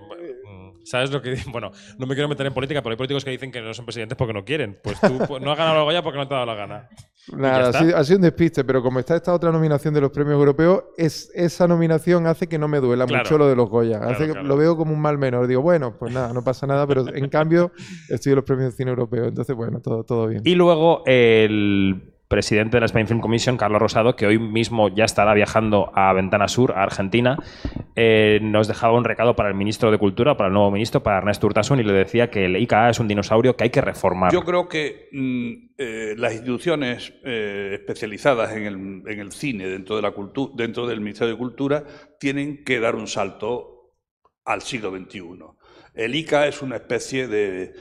¿Sabes 0.84 1.12
lo 1.12 1.22
que 1.22 1.36
Bueno, 1.52 1.72
no 1.98 2.06
me 2.06 2.14
quiero 2.14 2.30
meter 2.30 2.46
en 2.46 2.54
política, 2.54 2.82
pero 2.82 2.92
hay 2.94 2.98
políticos 2.98 3.24
que 3.24 3.32
dicen 3.32 3.52
que 3.52 3.62
no 3.62 3.74
son 3.74 3.86
presidentes 3.86 4.18
porque 4.18 4.34
no 4.34 4.44
quieren. 4.44 4.80
Pues 4.84 5.00
tú 5.00 5.18
pues, 5.28 5.42
no 5.42 5.52
has 5.52 5.58
ganado 5.58 5.78
la 5.78 5.84
Goya 5.84 6.02
porque 6.04 6.20
no 6.20 6.28
te 6.28 6.34
ha 6.34 6.38
dado 6.38 6.48
la 6.48 6.56
gana. 6.56 6.90
Nada, 7.32 7.70
ha 7.70 7.74
sido, 7.74 7.98
ha 7.98 8.04
sido 8.04 8.18
un 8.18 8.24
despiste, 8.24 8.66
pero 8.66 8.84
como 8.84 9.00
está 9.00 9.16
esta 9.16 9.34
otra 9.34 9.50
nominación 9.52 9.94
de 9.94 10.02
los 10.02 10.12
premios 10.12 10.36
europeos, 10.38 10.84
es, 10.98 11.32
esa 11.34 11.68
nominación 11.68 12.28
hace 12.28 12.48
que 12.48 12.58
no 12.58 12.68
me 12.68 12.80
duela 12.82 13.06
Claro. 13.06 13.24
mucho 13.24 13.38
lo 13.38 13.48
de 13.48 13.56
los 13.56 13.70
Goya. 13.70 14.00
Claro, 14.00 14.14
hace 14.14 14.26
que 14.26 14.32
claro. 14.34 14.48
lo 14.48 14.58
veo 14.58 14.76
como 14.76 14.94
un 14.94 15.00
mal 15.02 15.18
menor. 15.18 15.48
Digo, 15.48 15.62
bueno, 15.62 15.96
pues 15.98 16.14
nada, 16.14 16.34
no 16.34 16.44
pasa 16.44 16.68
nada, 16.68 16.86
pero 16.86 17.08
en 17.16 17.30
cambio 17.30 17.72
estoy 18.10 18.34
en 18.34 18.36
los 18.38 18.46
premios 18.46 18.72
de 18.72 18.78
cine 18.78 18.90
europeo. 18.90 19.26
Entonces, 19.26 19.56
bueno, 19.56 19.80
todo, 19.80 20.04
todo 20.04 20.28
bien. 20.28 20.42
Y 20.44 20.56
luego 20.56 21.04
el 21.06 22.13
presidente 22.34 22.78
de 22.78 22.82
la 22.82 22.88
Spain 22.88 23.08
Film 23.08 23.20
Commission, 23.20 23.58
Carlos 23.58 23.80
Rosado, 23.80 24.16
que 24.16 24.26
hoy 24.26 24.40
mismo 24.40 24.90
ya 24.90 25.06
estará 25.06 25.36
viajando 25.36 25.92
a 25.94 26.12
Ventana 26.14 26.48
Sur, 26.48 26.72
a 26.72 26.82
Argentina, 26.82 27.38
eh, 27.96 28.40
nos 28.42 28.68
dejaba 28.68 28.98
un 28.98 29.04
recado 29.04 29.36
para 29.36 29.50
el 29.50 29.56
ministro 29.56 29.92
de 29.92 30.00
Cultura, 30.00 30.36
para 30.36 30.48
el 30.48 30.54
nuevo 30.54 30.72
ministro, 30.72 31.04
para 31.04 31.20
Ernesto 31.20 31.46
Urtasun, 31.46 31.80
y 31.80 31.84
le 31.84 31.94
decía 31.94 32.32
que 32.32 32.46
el 32.46 32.58
ICA 32.58 32.90
es 32.90 33.00
un 33.00 33.08
dinosaurio 33.08 33.56
que 33.56 33.66
hay 33.66 33.70
que 33.70 33.82
reformar. 33.82 34.34
Yo 34.34 34.42
creo 34.42 34.68
que 34.68 35.10
mm, 35.12 35.52
eh, 35.78 36.16
las 36.18 36.34
instituciones 36.34 37.14
eh, 37.24 37.74
especializadas 37.76 38.52
en 38.54 39.04
el, 39.06 39.32
cine 39.32 39.68
dentro, 39.68 39.96
de 39.96 40.02
la 40.02 40.12
dentro 40.56 40.88
del 40.88 41.02
Ministerio 41.02 41.34
de 41.34 41.38
Cultura 41.38 41.84
tienen 42.20 42.64
que 42.64 42.80
dar 42.80 42.96
un 42.96 43.06
salto 43.06 43.94
al 44.44 44.64
siglo 44.64 44.90
XXI. 44.90 45.22
El 45.94 46.16
ICA 46.16 46.48
es 46.48 46.64
una 46.64 46.78
especie 46.78 47.28
de, 47.28 47.76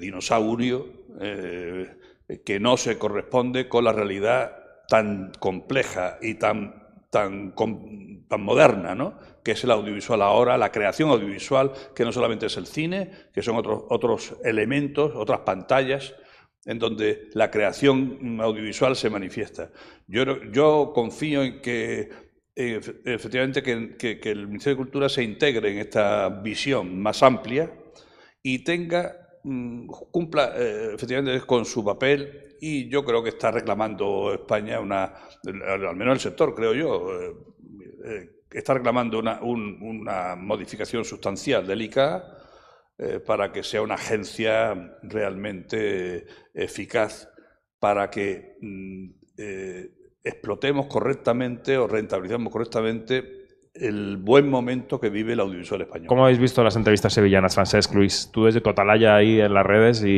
dinosaurio 0.00 0.86
que 2.44 2.60
no 2.60 2.76
se 2.76 2.98
corresponde 2.98 3.68
con 3.68 3.84
la 3.84 3.92
realidad 3.92 4.56
tan 4.88 5.32
compleja 5.38 6.18
y 6.22 6.34
tan, 6.34 6.82
tan, 7.10 7.54
tan 8.28 8.40
moderna, 8.40 8.94
¿no? 8.94 9.18
que 9.42 9.52
es 9.52 9.64
el 9.64 9.70
audiovisual 9.70 10.20
ahora, 10.22 10.58
la 10.58 10.70
creación 10.72 11.10
audiovisual, 11.10 11.72
que 11.94 12.04
no 12.04 12.12
solamente 12.12 12.46
es 12.46 12.56
el 12.56 12.66
cine, 12.66 13.10
que 13.32 13.42
son 13.42 13.56
otros, 13.56 13.84
otros 13.88 14.36
elementos, 14.44 15.12
otras 15.14 15.40
pantallas, 15.40 16.14
en 16.66 16.78
donde 16.78 17.28
la 17.32 17.50
creación 17.50 18.38
audiovisual 18.40 18.94
se 18.94 19.08
manifiesta. 19.08 19.70
Yo, 20.06 20.24
yo 20.52 20.92
confío 20.94 21.42
en 21.42 21.62
que 21.62 22.10
eh, 22.56 22.80
efe- 22.80 23.00
efectivamente 23.06 23.62
que, 23.62 23.96
que- 23.96 24.30
el 24.30 24.46
Ministerio 24.48 24.76
de 24.76 24.82
Cultura 24.84 25.08
se 25.08 25.22
integre 25.22 25.70
en 25.72 25.78
esta 25.78 26.28
visión 26.28 27.00
más 27.00 27.22
amplia 27.22 27.72
y 28.42 28.64
tenga, 28.64 29.27
cumpla 30.10 30.52
eh, 30.56 30.94
efectivamente 30.94 31.44
con 31.46 31.64
su 31.64 31.84
papel 31.84 32.56
y 32.60 32.88
yo 32.88 33.04
creo 33.04 33.22
que 33.22 33.30
está 33.30 33.50
reclamando 33.50 34.32
España 34.32 34.80
una, 34.80 35.04
al 35.44 35.96
menos 35.96 36.14
el 36.14 36.20
sector, 36.20 36.54
creo 36.54 36.74
yo, 36.74 37.20
eh, 37.20 37.34
eh, 38.04 38.30
está 38.50 38.74
reclamando 38.74 39.18
una, 39.18 39.40
un- 39.42 39.78
una 39.82 40.34
modificación 40.36 41.04
sustancial 41.04 41.66
del 41.66 41.82
ICA 41.82 42.34
para 43.26 43.52
que 43.52 43.62
sea 43.62 43.80
una 43.82 43.94
agencia 43.94 44.74
realmente 45.02 46.26
eficaz 46.52 47.28
para 47.78 48.10
que 48.10 48.56
mm, 48.60 49.10
explotemos 50.24 50.86
correctamente 50.86 51.78
o 51.78 51.86
rentabilicemos 51.86 52.52
correctamente 52.52 53.37
el 53.80 54.16
buen 54.16 54.48
momento 54.48 55.00
que 55.00 55.10
vive 55.10 55.32
el 55.34 55.40
audiovisual 55.40 55.82
español. 55.82 56.06
¿Cómo 56.08 56.24
habéis 56.24 56.38
visto 56.38 56.62
las 56.64 56.76
entrevistas 56.76 57.12
sevillanas, 57.12 57.54
Francesc 57.54 57.92
Luis? 57.94 58.30
Tú 58.32 58.44
desde 58.44 58.60
tu 58.60 58.70
atalaya 58.70 59.16
ahí 59.16 59.40
en 59.40 59.54
las 59.54 59.64
redes 59.66 60.02
y, 60.04 60.08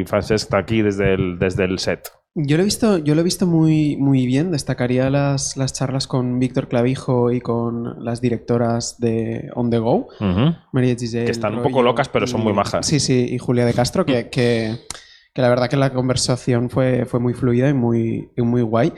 y 0.00 0.04
Francesc 0.04 0.44
está 0.46 0.58
aquí 0.58 0.82
desde 0.82 1.14
el, 1.14 1.38
desde 1.38 1.64
el 1.64 1.78
set. 1.78 2.08
Yo 2.36 2.56
lo 2.56 2.62
he 2.62 2.64
visto, 2.64 2.98
yo 2.98 3.16
lo 3.16 3.22
he 3.22 3.24
visto 3.24 3.44
muy, 3.46 3.96
muy 3.96 4.24
bien. 4.24 4.52
Destacaría 4.52 5.10
las, 5.10 5.56
las 5.56 5.72
charlas 5.72 6.06
con 6.06 6.38
Víctor 6.38 6.68
Clavijo 6.68 7.32
y 7.32 7.40
con 7.40 8.04
las 8.04 8.20
directoras 8.20 9.00
de 9.00 9.50
On 9.56 9.68
The 9.68 9.78
Go. 9.78 10.06
María 10.72 10.94
Giselle 10.94 11.24
Que 11.24 11.32
están 11.32 11.56
un 11.56 11.62
poco 11.64 11.82
locas, 11.82 12.08
pero 12.08 12.28
son 12.28 12.42
y- 12.42 12.44
muy 12.44 12.52
majas. 12.52 12.86
Sí, 12.86 13.00
sí, 13.00 13.26
y 13.30 13.38
Julia 13.38 13.66
de 13.66 13.74
Castro, 13.74 14.06
que, 14.06 14.28
que, 14.30 14.76
que 15.32 15.42
la 15.42 15.48
verdad 15.48 15.68
que 15.68 15.76
la 15.76 15.92
conversación 15.92 16.70
fue, 16.70 17.04
fue 17.06 17.20
muy 17.20 17.34
fluida 17.34 17.68
y 17.68 17.74
muy, 17.74 18.30
y 18.36 18.42
muy 18.42 18.62
guay. 18.62 18.92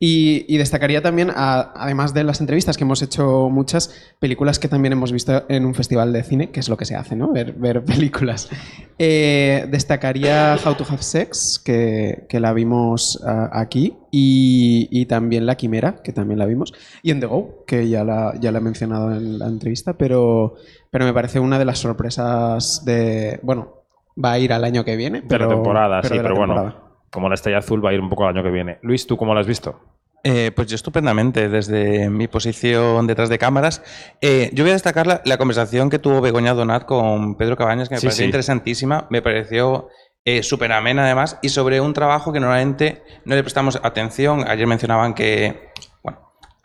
Y, 0.00 0.44
y 0.46 0.58
destacaría 0.58 1.02
también, 1.02 1.30
a- 1.34 1.72
además 1.74 2.14
de 2.14 2.22
las 2.22 2.40
entrevistas, 2.40 2.76
que 2.76 2.84
hemos 2.84 3.02
hecho 3.02 3.48
muchas 3.50 3.92
películas 4.20 4.58
que 4.58 4.68
también 4.68 4.92
hemos 4.92 5.10
visto 5.12 5.44
en 5.48 5.64
un 5.64 5.74
festival 5.74 6.12
de 6.12 6.22
cine, 6.22 6.50
que 6.50 6.60
es 6.60 6.68
lo 6.68 6.76
que 6.76 6.84
se 6.84 6.94
hace, 6.94 7.16
¿no? 7.16 7.32
Ver, 7.32 7.52
ver 7.54 7.84
películas. 7.84 8.48
Eh, 9.00 9.68
destacaría 9.70 10.56
How 10.64 10.74
to 10.74 10.84
Have 10.88 11.02
Sex, 11.04 11.60
que, 11.64 12.26
que 12.28 12.40
la 12.40 12.52
vimos 12.52 13.22
ah, 13.24 13.48
aquí, 13.52 13.96
y, 14.10 14.88
y 14.90 15.06
también 15.06 15.46
La 15.46 15.54
Quimera, 15.56 16.02
que 16.02 16.12
también 16.12 16.40
la 16.40 16.46
vimos, 16.46 16.72
y 17.04 17.12
En 17.12 17.20
The 17.20 17.26
Go, 17.26 17.64
que 17.64 17.88
ya 17.88 18.02
la, 18.02 18.34
ya 18.40 18.50
la 18.50 18.58
he 18.58 18.60
mencionado 18.60 19.14
en 19.14 19.38
la 19.38 19.46
entrevista, 19.46 19.96
pero, 19.96 20.56
pero 20.90 21.04
me 21.04 21.12
parece 21.12 21.38
una 21.38 21.60
de 21.60 21.64
las 21.64 21.78
sorpresas 21.78 22.82
de... 22.84 23.38
Bueno, 23.44 23.77
va 24.22 24.32
a 24.32 24.38
ir 24.38 24.52
al 24.52 24.64
año 24.64 24.84
que 24.84 24.96
viene. 24.96 25.20
De 25.22 25.26
Pero, 25.28 25.46
la 25.48 25.54
temporada, 25.54 26.00
pero 26.02 26.08
sí, 26.14 26.16
de 26.18 26.22
la 26.22 26.28
pero 26.28 26.36
bueno. 26.36 26.74
Como 27.10 27.28
la 27.28 27.34
estrella 27.36 27.58
azul 27.58 27.84
va 27.84 27.90
a 27.90 27.94
ir 27.94 28.00
un 28.00 28.10
poco 28.10 28.24
al 28.24 28.34
año 28.36 28.42
que 28.42 28.50
viene. 28.50 28.78
Luis, 28.82 29.06
¿tú 29.06 29.16
cómo 29.16 29.32
lo 29.34 29.40
has 29.40 29.46
visto? 29.46 29.80
Eh, 30.24 30.50
pues 30.54 30.68
yo 30.68 30.74
estupendamente, 30.74 31.48
desde 31.48 32.10
mi 32.10 32.26
posición 32.28 33.06
detrás 33.06 33.28
de 33.28 33.38
cámaras. 33.38 33.82
Eh, 34.20 34.50
yo 34.52 34.64
voy 34.64 34.70
a 34.70 34.74
destacar 34.74 35.06
la, 35.06 35.22
la 35.24 35.38
conversación 35.38 35.88
que 35.90 35.98
tuvo 36.00 36.20
Begoña 36.20 36.54
Donat 36.54 36.84
con 36.84 37.36
Pedro 37.36 37.56
Cabañas, 37.56 37.88
que 37.88 37.94
me 37.94 38.00
Sí, 38.00 38.06
pareció 38.08 38.22
sí. 38.24 38.26
interesantísima, 38.26 39.06
me 39.10 39.22
pareció 39.22 39.88
eh, 40.24 40.42
súper 40.42 40.72
amena 40.72 41.04
además, 41.04 41.38
y 41.40 41.48
sobre 41.48 41.80
un 41.80 41.94
trabajo 41.94 42.32
que 42.32 42.40
normalmente 42.40 43.02
no 43.24 43.36
le 43.36 43.42
prestamos 43.42 43.80
atención. 43.82 44.44
Ayer 44.46 44.66
mencionaban 44.66 45.14
que, 45.14 45.70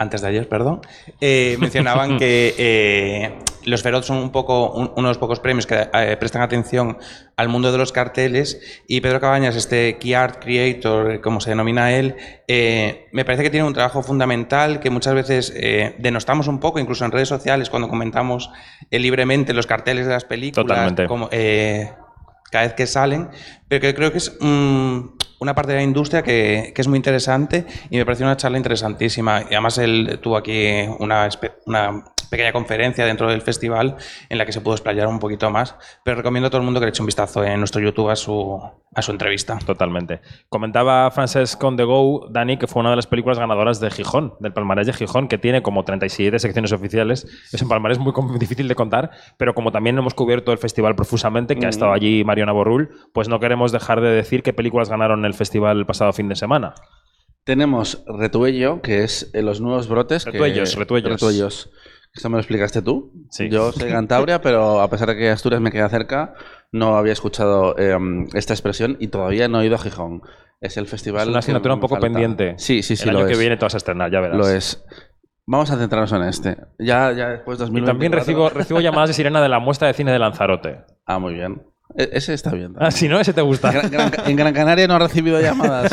antes 0.03 0.21
de 0.21 0.27
ayer, 0.27 0.47
perdón, 0.47 0.81
eh, 1.19 1.57
mencionaban 1.59 2.17
que 2.19 2.53
eh, 2.57 3.33
los 3.65 3.81
Feroz 3.81 4.05
son 4.05 4.17
un 4.17 4.31
poco, 4.31 4.71
un- 4.71 4.91
uno 4.95 5.07
de 5.07 5.11
los 5.11 5.17
pocos 5.17 5.39
premios 5.39 5.65
que 5.65 5.87
eh, 5.93 6.15
prestan 6.19 6.41
atención 6.43 6.97
al 7.37 7.49
mundo 7.49 7.71
de 7.71 7.77
los 7.79 7.91
carteles 7.91 8.61
y 8.87 9.01
Pedro 9.01 9.19
Cabañas, 9.19 9.55
este 9.55 9.97
Key 9.97 10.13
Art 10.13 10.43
Creator, 10.43 11.19
como 11.21 11.41
se 11.41 11.49
denomina 11.49 11.91
él, 11.93 12.15
me 13.11 13.25
parece 13.25 13.41
que 13.43 13.49
tiene 13.49 13.65
un 13.65 13.73
trabajo 13.73 14.03
fundamental 14.03 14.79
que 14.79 14.89
muchas 14.91 15.15
veces 15.15 15.51
denostamos 15.97 16.47
un 16.47 16.59
poco, 16.59 16.77
incluso 16.79 17.03
en 17.05 17.11
redes 17.11 17.29
sociales, 17.29 17.71
cuando 17.71 17.89
comentamos 17.89 18.51
libremente 18.91 19.53
los 19.53 19.65
carteles 19.65 20.05
de 20.05 20.13
las 20.13 20.25
películas, 20.25 20.67
Totalmente. 20.67 21.07
como, 21.07 21.29
cada 22.51 22.65
vez 22.65 22.73
que 22.75 22.85
salen, 22.85 23.29
pero 23.67 23.81
que 23.81 23.95
creo 23.95 24.11
que 24.11 24.19
es 24.19 24.37
mm, 24.39 24.99
una 25.43 25.53
parte 25.53 25.73
de 25.73 25.77
la 25.77 25.83
industria 25.83 26.23
que, 26.23 26.71
que 26.73 26.81
es 26.81 26.87
muy 26.87 26.97
interesante 26.97 27.65
y 27.89 27.97
me 27.97 28.05
pareció 28.05 28.25
una 28.25 28.37
charla 28.37 28.57
interesantísima. 28.57 29.41
Y 29.43 29.53
además 29.53 29.77
él 29.77 30.19
tuvo 30.21 30.37
aquí 30.37 30.69
una, 30.99 31.29
una 31.65 32.05
pequeña 32.33 32.51
conferencia 32.51 33.05
dentro 33.05 33.29
del 33.29 33.41
festival 33.41 33.95
en 34.29 34.37
la 34.37 34.45
que 34.45 34.51
se 34.51 34.59
pudo 34.61 34.73
explayar 34.73 35.07
un 35.07 35.19
poquito 35.19 35.49
más. 35.51 35.75
Pero 36.03 36.17
recomiendo 36.17 36.47
a 36.47 36.49
todo 36.49 36.59
el 36.61 36.65
mundo 36.65 36.79
que 36.79 36.85
le 36.87 36.89
eche 36.89 37.01
un 37.01 37.05
vistazo 37.05 37.43
en 37.43 37.59
nuestro 37.59 37.79
YouTube 37.81 38.09
a 38.09 38.15
su, 38.15 38.59
a 38.95 39.01
su 39.01 39.11
entrevista. 39.11 39.59
Totalmente. 39.65 40.21
Comentaba 40.49 41.09
Francesc 41.11 41.63
on 41.63 41.77
the 41.77 41.83
Go, 41.83 42.27
Dani, 42.29 42.57
que 42.57 42.67
fue 42.67 42.79
una 42.81 42.89
de 42.89 42.95
las 42.95 43.07
películas 43.07 43.39
ganadoras 43.39 43.79
de 43.79 43.91
Gijón, 43.91 44.33
del 44.39 44.51
palmarés 44.53 44.87
de 44.87 44.93
Gijón, 44.93 45.27
que 45.27 45.37
tiene 45.37 45.61
como 45.61 45.83
37 45.85 46.39
secciones 46.39 46.71
oficiales. 46.71 47.27
Es 47.51 47.61
un 47.61 47.69
palmarés 47.69 47.99
muy 47.99 48.13
difícil 48.39 48.67
de 48.67 48.75
contar, 48.75 49.11
pero 49.37 49.53
como 49.53 49.71
también 49.71 49.97
hemos 49.97 50.13
cubierto 50.13 50.51
el 50.51 50.57
festival 50.57 50.95
profusamente, 50.95 51.55
que 51.55 51.65
ha 51.65 51.69
estado 51.69 51.91
allí 51.93 52.23
Mariona 52.23 52.51
Borrul, 52.51 52.89
pues 53.13 53.29
no 53.29 53.39
queremos 53.39 53.71
dejar 53.71 54.01
de 54.01 54.09
decir 54.09 54.41
qué 54.43 54.53
películas 54.53 54.89
ganaron 54.89 55.25
el 55.25 55.33
festival 55.33 55.77
el 55.77 55.85
pasado 55.85 56.11
fin 56.13 56.29
de 56.29 56.35
semana. 56.35 56.73
Tenemos 57.43 58.03
Retuello, 58.07 58.81
que 58.81 59.03
es 59.03 59.29
eh, 59.33 59.41
los 59.41 59.59
nuevos 59.59 59.89
brotes. 59.89 60.23
que- 60.23 60.31
Retuellos, 60.31 60.75
retuellos. 61.11 61.69
Esto 62.13 62.29
me 62.29 62.35
lo 62.35 62.39
explicaste 62.41 62.81
tú. 62.81 63.11
Sí. 63.31 63.49
Yo 63.49 63.71
soy 63.71 63.89
Cantabria, 63.89 64.39
pero 64.41 64.81
a 64.81 64.89
pesar 64.89 65.07
de 65.09 65.17
que 65.17 65.29
Asturias 65.29 65.61
me 65.61 65.71
queda 65.71 65.89
cerca, 65.89 66.35
no 66.71 66.95
había 66.97 67.13
escuchado 67.13 67.75
eh, 67.77 67.97
esta 68.33 68.53
expresión 68.53 68.97
y 68.99 69.07
todavía 69.07 69.47
no 69.47 69.61
he 69.61 69.65
ido 69.65 69.75
a 69.75 69.79
Gijón. 69.79 70.21
Es 70.61 70.77
el 70.77 70.87
festival. 70.87 71.23
Es 71.23 71.27
una 71.27 71.33
que 71.35 71.39
asignatura 71.39 71.73
un 71.73 71.79
poco 71.79 71.95
falta. 71.95 72.05
pendiente. 72.07 72.53
Sí, 72.57 72.83
sí, 72.83 72.95
sí. 72.95 73.03
el 73.07 73.13
lo 73.13 73.19
año 73.19 73.27
que 73.27 73.33
es. 73.33 73.39
viene 73.39 73.57
te 73.57 73.65
vas 73.65 73.73
a 73.73 73.77
estrenar, 73.77 74.11
ya 74.11 74.19
verás. 74.21 74.37
Lo 74.37 74.47
es. 74.47 74.83
Vamos 75.45 75.69
a 75.71 75.77
centrarnos 75.77 76.11
en 76.13 76.21
este. 76.23 76.57
Ya, 76.79 77.11
ya 77.11 77.29
después 77.29 77.57
de 77.57 77.65
Y 77.65 77.67
2024. 77.67 77.83
también 77.85 78.11
recibo, 78.13 78.49
recibo 78.49 78.79
llamadas 78.79 79.09
de 79.09 79.13
sirena 79.15 79.41
de 79.41 79.49
la 79.49 79.59
muestra 79.59 79.87
de 79.89 79.93
cine 79.93 80.11
de 80.13 80.19
Lanzarote. 80.19 80.81
Ah, 81.05 81.19
muy 81.19 81.33
bien. 81.33 81.63
E- 81.97 82.09
ese 82.13 82.33
está 82.33 82.51
bien. 82.51 82.75
Ah, 82.79 82.91
si 82.91 83.09
no, 83.09 83.19
ese 83.19 83.33
te 83.33 83.41
gusta. 83.41 83.69
En 83.69 83.91
Gran, 83.91 83.91
Gran- 84.11 84.29
en 84.29 84.35
Gran 84.37 84.53
Canaria 84.53 84.87
no 84.87 84.93
ha 84.93 84.99
recibido 84.99 85.41
llamadas. 85.41 85.91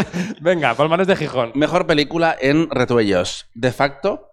Venga, 0.40 0.74
palmarés 0.74 1.08
de 1.08 1.16
Gijón. 1.16 1.50
Mejor 1.54 1.86
película 1.86 2.34
en 2.40 2.70
Retuellos. 2.70 3.50
De 3.54 3.70
facto, 3.70 4.30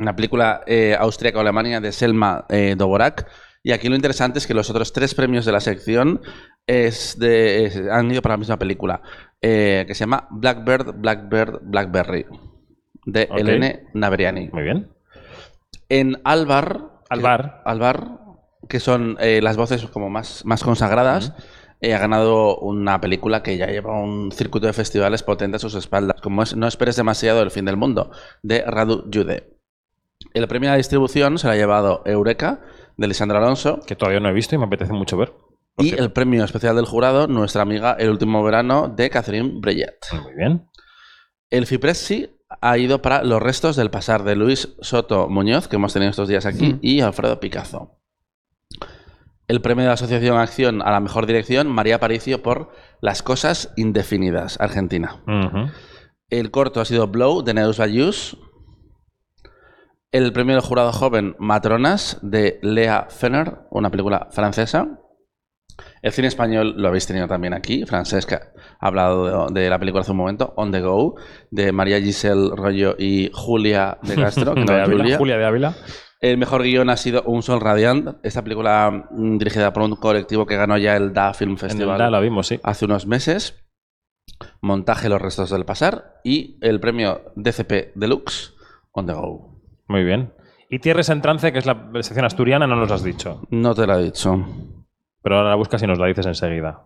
una 0.00 0.16
película 0.16 0.62
eh, 0.66 0.96
austríaca-alemania 0.98 1.80
de 1.80 1.92
Selma 1.92 2.46
eh, 2.48 2.74
Doborak. 2.76 3.26
Y 3.62 3.72
aquí 3.72 3.88
lo 3.88 3.94
interesante 3.96 4.38
es 4.38 4.46
que 4.46 4.54
los 4.54 4.70
otros 4.70 4.92
tres 4.92 5.14
premios 5.14 5.44
de 5.44 5.52
la 5.52 5.60
sección 5.60 6.20
es 6.66 7.18
de, 7.18 7.66
es- 7.66 7.76
han 7.90 8.10
ido 8.10 8.22
para 8.22 8.34
la 8.34 8.38
misma 8.38 8.58
película, 8.58 9.02
eh, 9.42 9.84
que 9.86 9.94
se 9.94 10.00
llama 10.00 10.26
Blackbird, 10.30 10.94
Blackbird, 10.96 11.60
Blackberry, 11.62 12.26
de 13.04 13.28
Ok. 13.30 13.38
Elene 13.38 13.84
Navriani. 13.92 14.48
Muy 14.52 14.62
bien. 14.62 14.88
En 15.88 16.20
Alvar, 16.24 16.80
Alvar. 17.10 17.60
que, 17.64 17.70
Alvar, 17.70 18.18
que 18.68 18.80
son 18.80 19.16
eh, 19.20 19.40
las 19.42 19.56
voces 19.56 19.84
como 19.86 20.08
más, 20.08 20.44
más 20.46 20.62
consagradas, 20.62 21.32
eh, 21.82 21.94
ha 21.94 21.98
ganado 21.98 22.56
una 22.58 23.00
película 23.00 23.42
que 23.42 23.56
ya 23.56 23.66
lleva 23.66 23.98
un 24.00 24.32
circuito 24.32 24.66
de 24.66 24.72
festivales 24.72 25.22
potente 25.22 25.56
a 25.56 25.60
sus 25.60 25.74
espaldas, 25.74 26.20
como 26.22 26.42
es 26.42 26.54
No 26.56 26.66
esperes 26.66 26.96
demasiado 26.96 27.42
el 27.42 27.50
fin 27.50 27.64
del 27.64 27.76
mundo, 27.76 28.10
de 28.42 28.62
Radu 28.66 29.04
Jude. 29.12 29.48
El 30.34 30.46
premio 30.48 30.68
a 30.70 30.72
la 30.72 30.76
distribución 30.78 31.38
se 31.38 31.46
lo 31.46 31.52
ha 31.52 31.56
llevado 31.56 32.02
Eureka, 32.06 32.60
de 32.96 33.08
Lisandro 33.08 33.38
Alonso, 33.38 33.80
Que 33.86 33.96
todavía 33.96 34.20
no 34.20 34.28
he 34.28 34.32
visto 34.32 34.54
y 34.54 34.58
me 34.58 34.64
apetece 34.66 34.92
mucho 34.92 35.16
ver. 35.16 35.32
Y 35.78 35.94
el 35.98 36.12
premio 36.12 36.44
especial 36.44 36.76
del 36.76 36.84
jurado, 36.84 37.26
Nuestra 37.26 37.62
amiga 37.62 37.96
El 37.98 38.10
último 38.10 38.42
verano, 38.44 38.88
de 38.94 39.08
Catherine 39.10 39.60
Breillat. 39.60 39.94
Muy 40.22 40.34
bien. 40.34 40.68
El 41.48 41.66
Fipressi 41.66 42.36
ha 42.60 42.76
ido 42.78 43.00
para 43.00 43.24
Los 43.24 43.40
restos 43.42 43.76
del 43.76 43.90
pasar 43.90 44.22
de 44.24 44.36
Luis 44.36 44.76
Soto 44.82 45.28
Muñoz, 45.28 45.68
que 45.68 45.76
hemos 45.76 45.92
tenido 45.92 46.10
estos 46.10 46.28
días 46.28 46.44
aquí, 46.46 46.74
Mm. 46.74 46.78
y 46.82 47.00
Alfredo 47.00 47.40
Picazo. 47.40 47.96
El 49.48 49.60
premio 49.62 49.82
de 49.82 49.88
la 49.88 49.94
Asociación 49.94 50.38
Acción 50.38 50.80
a 50.82 50.92
la 50.92 51.00
mejor 51.00 51.26
dirección, 51.26 51.66
María 51.68 51.96
Aparicio 51.96 52.42
por 52.42 52.70
Las 53.00 53.22
cosas 53.22 53.72
indefinidas, 53.76 54.60
Argentina. 54.60 55.22
El 56.28 56.50
corto 56.52 56.80
ha 56.80 56.84
sido 56.84 57.08
Blow, 57.08 57.42
de 57.42 57.54
Neus 57.54 57.78
Bayus. 57.78 58.36
El 60.12 60.32
premio 60.32 60.56
del 60.56 60.64
jurado 60.64 60.92
joven, 60.92 61.36
Matronas, 61.38 62.18
de 62.20 62.58
Lea 62.62 63.06
Fenner, 63.10 63.60
una 63.70 63.90
película 63.90 64.26
francesa. 64.32 64.98
El 66.02 66.12
cine 66.12 66.26
español 66.26 66.74
lo 66.76 66.88
habéis 66.88 67.06
tenido 67.06 67.28
también 67.28 67.54
aquí. 67.54 67.86
Francesca 67.86 68.52
ha 68.80 68.86
hablado 68.88 69.48
de, 69.48 69.60
de 69.60 69.70
la 69.70 69.78
película 69.78 70.02
hace 70.02 70.10
un 70.10 70.16
momento, 70.16 70.52
On 70.56 70.72
the 70.72 70.80
Go, 70.80 71.14
de 71.52 71.70
María 71.70 72.00
Giselle 72.00 72.50
Rollo 72.56 72.96
y 72.98 73.30
Julia 73.32 73.98
de 74.02 74.16
Castro. 74.16 74.54
que 74.54 74.60
De 74.60 74.66
no 74.66 74.76
es 74.76 74.82
Ávila, 74.84 75.02
Julia. 75.04 75.18
Julia 75.18 75.38
de 75.38 75.44
Ávila. 75.44 75.74
El 76.20 76.38
mejor 76.38 76.64
guion 76.64 76.90
ha 76.90 76.96
sido 76.96 77.22
Un 77.22 77.42
Sol 77.42 77.60
Radiant, 77.60 78.16
esta 78.24 78.42
película 78.42 79.06
mm, 79.10 79.38
dirigida 79.38 79.72
por 79.72 79.84
un 79.84 79.94
colectivo 79.94 80.44
que 80.44 80.56
ganó 80.56 80.76
ya 80.76 80.96
el 80.96 81.12
DA 81.14 81.32
Film 81.34 81.52
En 81.52 81.54
el 81.54 81.60
Festival 81.60 81.98
DA 81.98 82.10
la 82.10 82.20
vimos, 82.20 82.48
sí. 82.48 82.58
hace 82.64 82.84
unos 82.84 83.06
meses. 83.06 83.64
Montaje 84.60 85.08
Los 85.08 85.22
restos 85.22 85.50
del 85.50 85.64
pasar 85.64 86.20
y 86.24 86.58
el 86.62 86.80
premio 86.80 87.32
DCP 87.36 87.94
Deluxe 87.94 88.54
On 88.92 89.06
the 89.06 89.12
Go. 89.12 89.49
Muy 89.90 90.04
bien. 90.04 90.32
Y 90.68 90.78
Tierras 90.78 91.08
en 91.08 91.20
Trance, 91.20 91.52
que 91.52 91.58
es 91.58 91.66
la 91.66 91.90
sección 92.02 92.24
asturiana, 92.24 92.64
no 92.64 92.76
nos 92.76 92.92
has 92.92 93.02
dicho. 93.02 93.42
No 93.50 93.74
te 93.74 93.88
lo 93.88 93.98
he 93.98 94.04
dicho. 94.04 94.46
Pero 95.20 95.36
ahora 95.36 95.50
la 95.50 95.56
buscas 95.56 95.82
y 95.82 95.86
nos 95.88 95.98
la 95.98 96.06
dices 96.06 96.26
enseguida. 96.26 96.84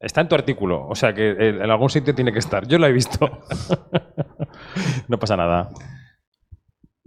Está 0.00 0.20
en 0.20 0.28
tu 0.28 0.34
artículo, 0.34 0.84
o 0.88 0.96
sea 0.96 1.14
que 1.14 1.30
eh, 1.30 1.48
en 1.50 1.70
algún 1.70 1.90
sitio 1.90 2.12
tiene 2.12 2.32
que 2.32 2.40
estar. 2.40 2.66
Yo 2.66 2.78
lo 2.78 2.88
he 2.88 2.92
visto. 2.92 3.38
no 5.08 5.16
pasa 5.16 5.36
nada. 5.36 5.70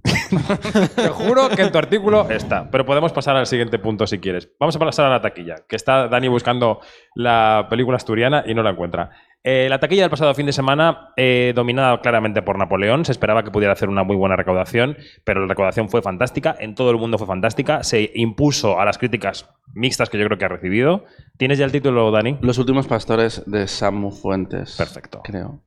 Te 0.96 1.10
juro 1.10 1.50
que 1.50 1.62
en 1.62 1.74
tu 1.74 1.78
artículo 1.78 2.30
está. 2.30 2.72
Pero 2.72 2.86
podemos 2.86 3.12
pasar 3.12 3.36
al 3.36 3.46
siguiente 3.46 3.80
punto 3.80 4.08
si 4.08 4.20
quieres. 4.20 4.50
Vamos 4.62 4.78
a 4.78 4.80
pasar 4.80 5.08
a 5.08 5.10
la 5.10 5.22
taquilla, 5.22 5.56
que 5.68 5.76
está 5.76 6.08
Dani 6.08 6.30
buscando 6.30 6.80
la 7.16 7.68
película 7.70 7.98
asturiana 7.98 8.46
y 8.48 8.54
no 8.54 8.64
la 8.64 8.70
encuentra. 8.70 9.10
Eh, 9.50 9.68
la 9.70 9.80
taquilla 9.80 10.02
del 10.02 10.10
pasado 10.10 10.34
fin 10.34 10.46
de 10.46 10.52
semana, 10.52 11.14
eh, 11.16 11.54
dominada 11.56 12.02
claramente 12.02 12.42
por 12.42 12.58
Napoleón, 12.58 13.06
se 13.06 13.14
esperaba 13.14 13.44
que 13.44 13.50
pudiera 13.52 13.72
hacer 13.72 13.88
una 13.88 14.04
muy 14.04 14.18
buena 14.18 14.36
recaudación, 14.36 14.98
pero 15.24 15.40
la 15.40 15.48
recaudación 15.48 15.88
fue 15.88 16.02
fantástica, 16.02 16.54
en 16.60 16.76
todo 16.76 16.92
el 16.92 16.98
mundo 16.98 17.18
fue 17.18 17.28
fantástica, 17.28 17.82
se 17.86 18.12
impuso 18.16 18.78
a 18.78 18.84
las 18.84 18.98
críticas 18.98 19.50
mixtas 19.74 20.10
que 20.10 20.18
yo 20.18 20.26
creo 20.26 20.38
que 20.38 20.44
ha 20.44 20.50
recibido. 20.50 21.06
¿Tienes 21.38 21.58
ya 21.60 21.64
el 21.64 21.72
título, 21.72 22.12
Dani? 22.12 22.38
Los 22.42 22.58
últimos 22.58 22.88
pastores 22.88 23.42
de 23.46 23.68
Samu 23.70 24.12
Fuentes. 24.12 24.76
Perfecto. 24.76 25.22
Creo. 25.24 25.62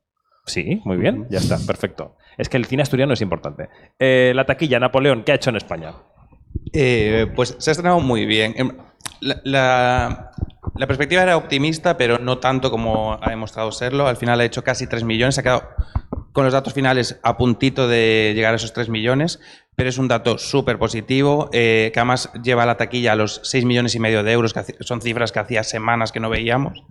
Sí, 0.45 0.83
muy 0.85 0.99
bien, 0.99 1.27
ya 1.31 1.39
está, 1.39 1.57
perfecto. 1.67 2.17
Es 2.37 2.51
que 2.51 2.59
el 2.59 2.67
cine 2.67 2.83
asturiano 2.83 3.15
es 3.15 3.23
importante. 3.23 3.71
Eh, 3.99 4.33
la 4.35 4.45
taquilla, 4.45 4.79
Napoleón, 4.79 5.23
¿qué 5.25 5.33
ha 5.33 5.37
hecho 5.37 5.49
en 5.49 5.57
España? 5.57 5.95
Eh, 6.75 7.29
pues 7.35 7.57
se 7.59 7.71
ha 7.71 7.73
estrenado 7.73 8.01
muy 8.01 8.27
bien. 8.27 8.53
Em, 8.59 8.73
La, 9.23 9.41
la- 9.45 10.31
la 10.77 10.87
perspectiva 10.87 11.23
era 11.23 11.37
optimista, 11.37 11.97
pero 11.97 12.19
no 12.19 12.39
tanto 12.39 12.71
como 12.71 13.19
ha 13.21 13.31
demostrado 13.31 13.73
serlo. 13.73 14.07
Al 14.07 14.17
final 14.17 14.41
ha 14.41 14.45
hecho 14.45 14.65
casi 14.65 14.87
3 14.87 15.05
millones, 15.05 15.35
se 15.35 15.41
ha 15.41 15.45
quedado 15.45 15.69
con 16.33 16.45
los 16.45 16.53
datos 16.53 16.73
finales 16.73 17.19
a 17.23 17.37
puntito 17.37 17.89
de 17.89 18.33
llegar 18.35 18.53
a 18.53 18.57
esos 18.57 18.73
3 18.73 18.89
millones, 18.89 19.41
pero 19.75 19.89
es 19.89 19.99
un 19.99 20.09
dato 20.09 20.39
súper 20.39 20.79
positivo, 20.79 21.51
eh, 21.53 21.91
que 21.93 22.01
además 22.01 22.31
lleva 22.43 22.63
a 22.63 22.67
la 22.67 22.77
taquilla 22.77 23.13
a 23.13 23.17
los 23.17 23.41
6 23.45 23.65
millones 23.65 23.95
y 23.95 23.99
medio 23.99 24.23
de 24.23 24.33
euros, 24.33 24.53
que 24.53 24.77
son 24.81 25.03
cifras 25.03 25.33
que 25.33 25.41
hacía 25.41 25.65
semanas 25.65 26.13
que 26.13 26.21
no 26.21 26.31
veíamos. 26.31 26.85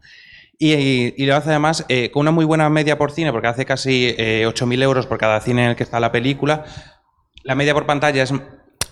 Y 0.62 1.26
lo 1.26 1.38
hace 1.38 1.52
además 1.52 1.86
eh, 1.88 2.12
con 2.12 2.22
una 2.22 2.32
muy 2.32 2.44
buena 2.44 2.70
media 2.70 2.98
por 2.98 3.12
cine, 3.12 3.32
porque 3.32 3.48
hace 3.48 3.66
casi 3.66 4.14
eh, 4.18 4.44
8.000 4.46 4.84
euros 4.84 5.08
por 5.08 5.18
cada 5.18 5.40
cine 5.40 5.64
en 5.64 5.70
el 5.70 5.76
que 5.78 5.84
está 5.84 6.02
la 6.02 6.12
película. 6.12 6.66
La 7.44 7.56
media 7.56 7.74
por 7.74 7.86
pantalla 7.86 8.22
es, 8.22 8.34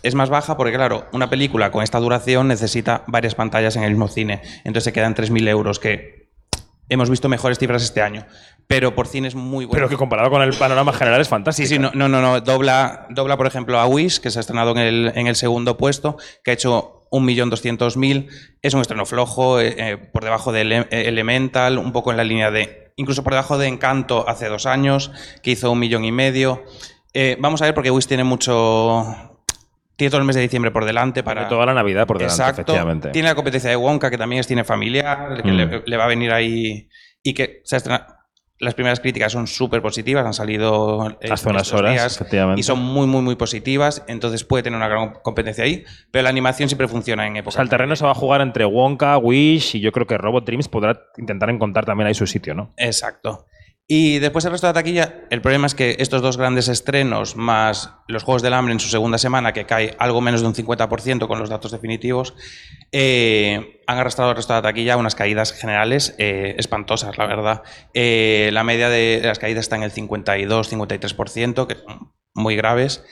es 0.04 0.16
más 0.16 0.30
baja 0.30 0.58
porque, 0.58 0.74
claro, 0.74 1.06
una 1.12 1.30
película 1.30 1.72
con 1.72 1.84
esta 1.84 2.00
duración 2.00 2.48
necesita 2.48 3.04
varias 3.08 3.36
pantallas 3.36 3.76
en 3.76 3.84
el 3.84 3.92
mismo 3.92 4.08
cine. 4.08 4.42
Entonces 4.60 4.86
se 4.86 4.94
quedan 4.94 5.16
3.000 5.16 5.48
euros, 5.48 5.80
que 5.80 6.30
hemos 6.90 7.10
visto 7.10 7.28
mejores 7.30 7.60
cifras 7.60 7.84
este 7.84 8.02
año. 8.02 8.26
Pero 8.68 8.96
por 8.96 9.08
cine 9.08 9.30
es 9.30 9.36
muy 9.36 9.64
bueno. 9.66 9.78
Pero 9.78 9.90
que 9.90 9.96
comparado 9.96 10.30
con 10.30 10.42
el 10.42 10.54
panorama 10.54 10.92
general 10.92 11.22
es 11.22 11.30
fantástico. 11.30 11.68
Sí, 11.68 11.76
sí, 11.76 11.80
no, 11.80 11.92
no, 11.94 12.10
no, 12.10 12.22
no. 12.22 12.42
Dobla, 12.42 13.08
dobla, 13.10 13.38
por 13.38 13.48
ejemplo, 13.48 13.80
a 13.80 13.86
Wish, 13.88 14.20
que 14.20 14.30
se 14.30 14.40
ha 14.40 14.42
estrenado 14.42 14.72
en 14.72 14.78
el, 14.80 15.12
en 15.16 15.28
el 15.28 15.36
segundo 15.38 15.78
puesto, 15.78 16.18
que 16.44 16.52
ha 16.52 16.54
hecho 16.54 17.08
1.200.000. 17.12 18.28
Es 18.62 18.74
un 18.74 18.82
estreno 18.82 19.06
flojo, 19.06 19.62
eh, 19.62 19.76
eh, 19.78 19.98
por 19.98 20.24
debajo 20.26 20.52
de 20.52 20.62
Ele- 20.62 20.88
eh, 20.92 21.04
Elemental, 21.08 21.78
un 21.78 21.94
poco 21.94 22.12
en 22.12 22.18
la 22.18 22.24
línea 22.26 22.52
de. 22.52 22.92
Incluso 22.98 23.24
por 23.24 23.34
debajo 23.34 23.58
de 23.58 23.68
Encanto 23.68 24.28
hace 24.28 24.48
dos 24.48 24.66
años, 24.66 25.12
que 25.44 25.52
hizo 25.52 25.72
un 25.72 25.80
millón 25.80 26.04
y 26.04 26.12
medio. 26.12 26.64
Eh, 27.14 27.38
vamos 27.40 27.62
a 27.62 27.66
ver, 27.66 27.74
porque 27.74 27.92
Wish 27.92 28.08
tiene 28.08 28.24
mucho. 28.26 29.06
Tiene 29.98 30.10
todo 30.12 30.22
el 30.22 30.26
mes 30.28 30.36
de 30.38 30.44
diciembre 30.44 30.72
por 30.72 30.86
delante 30.86 31.24
para. 31.24 31.42
Tiene 31.42 31.50
toda 31.50 31.66
la 31.66 31.74
Navidad 31.74 32.08
por 32.08 32.18
delante, 32.20 32.34
Exacto. 32.42 32.62
efectivamente. 32.62 33.10
Tiene 33.10 33.28
la 33.28 33.36
competencia 33.36 33.70
de 33.70 33.76
Wonka, 33.76 34.10
que 34.10 34.18
también 34.18 34.40
es 34.40 34.48
cine 34.48 34.64
familiar, 34.64 35.42
que 35.44 35.52
Mm. 35.52 35.56
le, 35.56 35.84
le 35.86 35.98
va 35.98 36.06
a 36.06 36.08
venir 36.08 36.32
ahí. 36.32 36.88
Y 37.24 37.34
que 37.34 37.62
se 37.66 37.76
ha 37.76 37.78
estrenado- 37.78 38.06
Las 38.60 38.74
primeras 38.74 39.00
críticas 39.00 39.32
son 39.32 39.46
súper 39.46 39.84
positivas, 39.84 40.26
han 40.26 40.34
salido 40.34 41.04
Hace 41.30 41.48
unas 41.50 41.72
horas, 41.74 41.92
días 41.92 42.16
efectivamente. 42.16 42.60
y 42.60 42.64
son 42.64 42.80
muy, 42.80 43.06
muy, 43.06 43.22
muy 43.22 43.36
positivas. 43.36 44.04
Entonces 44.08 44.44
puede 44.46 44.64
tener 44.64 44.78
una 44.78 44.88
gran 44.88 45.14
competencia 45.22 45.64
ahí, 45.64 45.84
pero 46.10 46.24
la 46.24 46.30
animación 46.30 46.68
siempre 46.68 46.88
funciona 46.88 47.28
en 47.28 47.36
O 47.36 47.40
época. 47.40 47.52
sea, 47.54 47.62
el 47.62 47.70
terreno 47.70 47.96
se 47.96 48.04
va 48.04 48.12
a 48.12 48.16
jugar 48.16 48.42
entre 48.42 48.66
Wonka, 48.66 49.16
Wish 49.20 49.76
y 49.76 49.80
yo 49.80 49.92
creo 49.92 50.08
que 50.08 50.18
Robot 50.18 50.44
Dreams 50.46 50.70
podrá 50.70 51.00
intentar 51.18 51.52
encontrar 51.52 51.86
también 51.86 52.08
ahí 52.08 52.16
su 52.16 52.26
sitio, 52.26 52.56
¿no? 52.56 52.74
Exacto. 52.78 53.46
Y 53.89 54.19
después 54.19 54.43
el 54.43 54.52
resto 54.52 54.67
de 54.67 54.71
la 54.71 54.80
taquilla, 54.80 55.21
el 55.30 55.41
problema 55.41 55.65
es 55.65 55.73
que 55.73 55.95
estos 56.00 56.21
dos 56.21 56.36
grandes 56.36 56.67
estrenos, 56.67 57.38
más 57.38 57.93
los 58.10 58.23
Juegos 58.23 58.41
del 58.41 58.54
Hambre 58.54 58.73
en 58.73 58.82
su 58.82 58.89
segunda 58.89 59.17
semana, 59.17 59.54
que 59.54 59.65
cae 59.65 59.95
algo 59.97 60.19
menos 60.19 60.41
de 60.41 60.47
un 60.47 60.54
50% 60.54 61.26
con 61.26 61.39
los 61.39 61.50
datos 61.50 61.71
definitivos, 61.71 62.34
eh, 62.91 63.82
han 63.88 63.97
arrastrado 63.97 64.32
el 64.32 64.36
resto 64.36 64.52
de 64.52 64.58
la 64.58 64.63
taquilla 64.63 64.97
unas 64.97 65.15
caídas 65.15 65.54
generales 65.54 66.15
eh, 66.17 66.56
espantosas, 66.58 67.17
la 67.17 67.28
verdad. 67.28 67.63
Eh, 67.93 68.50
la 68.52 68.65
media 68.65 68.89
de 68.89 69.21
las 69.23 69.39
caídas 69.39 69.62
está 69.62 69.78
en 69.78 69.84
el 69.84 69.93
52-53%, 69.93 71.65
que 71.65 71.76
son 71.76 72.12
muy 72.34 72.58
graves. 72.58 73.06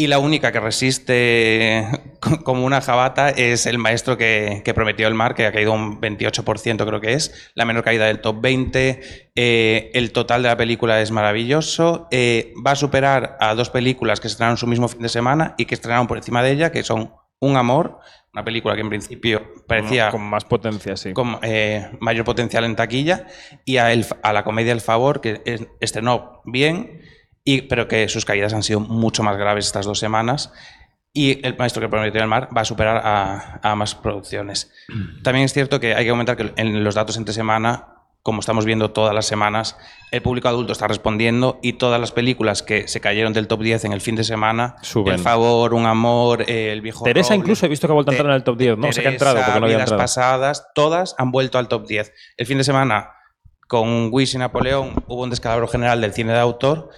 Y 0.00 0.06
la 0.06 0.18
única 0.18 0.50
que 0.50 0.60
resiste 0.60 1.86
co- 2.20 2.42
como 2.42 2.64
una 2.64 2.80
jabata 2.80 3.28
es 3.28 3.66
el 3.66 3.76
maestro 3.76 4.16
que, 4.16 4.62
que 4.64 4.72
prometió 4.72 5.06
el 5.06 5.14
mar, 5.14 5.34
que 5.34 5.44
ha 5.46 5.52
caído 5.52 5.72
un 5.72 6.00
28% 6.00 6.86
creo 6.86 7.00
que 7.00 7.12
es, 7.12 7.50
la 7.54 7.64
menor 7.66 7.84
caída 7.84 8.06
del 8.06 8.20
top 8.20 8.40
20. 8.40 9.00
eh, 9.34 9.90
el 9.92 10.12
total 10.12 10.42
de 10.42 10.48
la 10.48 10.56
película 10.56 11.00
es 11.02 11.10
maravilloso. 11.10 12.08
eh, 12.10 12.54
va 12.66 12.70
a 12.72 12.76
superar 12.76 13.36
a 13.40 13.54
dos 13.54 13.68
películas 13.68 14.20
que 14.20 14.28
se 14.28 14.32
estrenaron 14.32 14.56
su 14.56 14.66
mismo 14.66 14.88
fin 14.88 15.02
de 15.02 15.08
semana 15.10 15.54
y 15.58 15.66
que 15.66 15.74
estrenaron 15.74 16.06
por 16.06 16.16
encima 16.16 16.42
de 16.42 16.52
ella, 16.52 16.72
que 16.72 16.82
son 16.82 17.12
Un 17.38 17.56
Amor, 17.56 17.98
una 18.32 18.44
película 18.44 18.74
que 18.76 18.80
en 18.82 18.88
principio 18.90 19.42
parecía 19.66 20.10
Con 20.10 20.22
más 20.22 20.44
potencia, 20.44 20.96
sí. 20.96 21.12
con 21.12 21.38
eh, 21.42 21.90
mayor 22.00 22.24
potencial 22.24 22.64
en 22.64 22.74
taquilla, 22.76 23.26
y 23.66 23.76
a, 23.78 23.92
El- 23.92 24.06
a 24.22 24.32
la 24.32 24.44
comedia 24.44 24.72
El 24.72 24.80
Favor, 24.80 25.20
que 25.20 25.42
es- 25.44 25.66
estrenó 25.80 26.40
bien, 26.44 27.00
y, 27.44 27.62
pero 27.62 27.88
que 27.88 28.08
sus 28.08 28.24
caídas 28.24 28.52
han 28.52 28.62
sido 28.62 28.80
mucho 28.80 29.22
más 29.22 29.36
graves 29.36 29.66
estas 29.66 29.86
dos 29.86 29.98
semanas. 29.98 30.52
Y 31.12 31.44
El 31.44 31.56
Maestro 31.56 31.80
que 31.82 31.88
prometió 31.88 32.20
el 32.20 32.28
mar 32.28 32.48
va 32.56 32.60
a 32.60 32.64
superar 32.64 32.98
a, 33.04 33.60
a 33.62 33.74
más 33.74 33.96
producciones. 33.96 34.72
También 35.24 35.44
es 35.44 35.52
cierto 35.52 35.80
que 35.80 35.94
hay 35.94 36.04
que 36.04 36.10
comentar 36.10 36.36
que 36.36 36.52
en 36.56 36.84
los 36.84 36.94
datos 36.94 37.16
entre 37.16 37.34
semana, 37.34 37.88
como 38.22 38.40
estamos 38.40 38.64
viendo 38.64 38.92
todas 38.92 39.12
las 39.12 39.26
semanas, 39.26 39.76
el 40.12 40.22
público 40.22 40.46
adulto 40.46 40.72
está 40.72 40.86
respondiendo 40.86 41.58
y 41.62 41.74
todas 41.74 42.00
las 42.00 42.12
películas 42.12 42.62
que 42.62 42.86
se 42.86 43.00
cayeron 43.00 43.32
del 43.32 43.48
top 43.48 43.62
10 43.62 43.86
en 43.86 43.92
el 43.92 44.00
fin 44.00 44.14
de 44.14 44.22
semana, 44.22 44.76
Suben. 44.82 45.14
El 45.14 45.20
Favor, 45.20 45.74
Un 45.74 45.86
Amor, 45.86 46.44
El 46.48 46.80
Viejo 46.80 47.04
Teresa 47.04 47.30
Roble, 47.30 47.40
incluso 47.40 47.66
he 47.66 47.68
visto 47.68 47.88
que 47.88 47.92
ha 47.92 47.94
vuelto 47.94 48.12
a 48.12 48.14
entrar 48.14 48.30
en 48.30 48.36
el 48.36 48.44
top 48.44 48.58
10, 48.58 48.78
¿no? 48.78 48.92
sé 48.92 49.02
que 49.02 49.08
ha 49.08 49.10
entrado 49.10 49.34
Teresa, 49.34 49.46
porque 49.46 49.60
no 49.60 49.66
había 49.66 49.80
entrado. 49.80 50.00
pasadas, 50.00 50.68
todas 50.74 51.16
han 51.18 51.32
vuelto 51.32 51.58
al 51.58 51.66
top 51.66 51.88
10. 51.88 52.12
El 52.36 52.46
fin 52.46 52.58
de 52.58 52.64
semana, 52.64 53.10
con 53.66 54.10
Wish 54.12 54.34
y 54.34 54.38
Napoleón, 54.38 55.02
hubo 55.06 55.22
un 55.22 55.30
descalabro 55.30 55.66
general 55.66 56.00
del 56.00 56.12
cine 56.12 56.32
de 56.32 56.40
autor, 56.40 56.90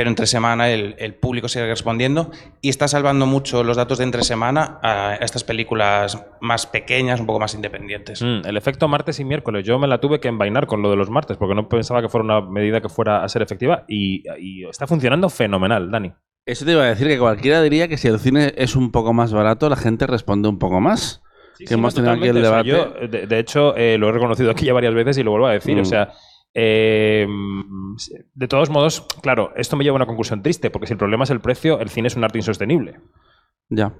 pero 0.00 0.08
entre 0.08 0.26
semana 0.26 0.70
el, 0.70 0.94
el 0.96 1.12
público 1.12 1.46
sigue 1.46 1.66
respondiendo 1.66 2.30
y 2.62 2.70
está 2.70 2.88
salvando 2.88 3.26
mucho 3.26 3.62
los 3.62 3.76
datos 3.76 3.98
de 3.98 4.04
entre 4.04 4.22
semana 4.22 4.78
a 4.82 5.16
estas 5.16 5.44
películas 5.44 6.24
más 6.40 6.64
pequeñas, 6.64 7.20
un 7.20 7.26
poco 7.26 7.38
más 7.38 7.54
independientes. 7.54 8.22
Mm, 8.22 8.46
el 8.46 8.56
efecto 8.56 8.88
martes 8.88 9.20
y 9.20 9.26
miércoles. 9.26 9.62
Yo 9.66 9.78
me 9.78 9.86
la 9.86 10.00
tuve 10.00 10.18
que 10.18 10.28
envainar 10.28 10.66
con 10.66 10.80
lo 10.80 10.88
de 10.88 10.96
los 10.96 11.10
martes 11.10 11.36
porque 11.36 11.54
no 11.54 11.68
pensaba 11.68 12.00
que 12.00 12.08
fuera 12.08 12.24
una 12.24 12.40
medida 12.40 12.80
que 12.80 12.88
fuera 12.88 13.22
a 13.22 13.28
ser 13.28 13.42
efectiva 13.42 13.84
y, 13.88 14.22
y 14.38 14.64
está 14.64 14.86
funcionando 14.86 15.28
fenomenal, 15.28 15.90
Dani. 15.90 16.14
Eso 16.46 16.64
te 16.64 16.72
iba 16.72 16.82
a 16.82 16.86
decir 16.86 17.06
que 17.06 17.18
cualquiera 17.18 17.60
diría 17.60 17.86
que 17.86 17.98
si 17.98 18.08
el 18.08 18.18
cine 18.18 18.54
es 18.56 18.76
un 18.76 18.92
poco 18.92 19.12
más 19.12 19.34
barato, 19.34 19.68
la 19.68 19.76
gente 19.76 20.06
responde 20.06 20.48
un 20.48 20.58
poco 20.58 20.80
más. 20.80 21.20
que 21.58 21.74
hemos 21.74 21.94
tenido 21.94 22.14
aquí 22.14 22.26
el 22.26 22.40
debate. 22.40 22.72
O 22.72 22.84
sea, 22.84 23.00
yo, 23.02 23.06
de, 23.06 23.26
de 23.26 23.38
hecho, 23.38 23.76
eh, 23.76 23.98
lo 23.98 24.08
he 24.08 24.12
reconocido 24.12 24.50
aquí 24.50 24.64
ya 24.64 24.72
varias 24.72 24.94
veces 24.94 25.18
y 25.18 25.22
lo 25.22 25.32
vuelvo 25.32 25.48
a 25.48 25.52
decir. 25.52 25.76
Mm. 25.76 25.80
O 25.80 25.84
sea, 25.84 26.08
eh, 26.54 27.26
de 28.34 28.48
todos 28.48 28.70
modos, 28.70 29.06
claro, 29.22 29.52
esto 29.56 29.76
me 29.76 29.84
lleva 29.84 29.94
a 29.94 29.96
una 29.96 30.06
conclusión 30.06 30.42
triste 30.42 30.70
porque 30.70 30.86
si 30.86 30.94
el 30.94 30.98
problema 30.98 31.24
es 31.24 31.30
el 31.30 31.40
precio, 31.40 31.80
el 31.80 31.90
cine 31.90 32.08
es 32.08 32.16
un 32.16 32.24
arte 32.24 32.38
insostenible. 32.38 33.00
Ya. 33.68 33.94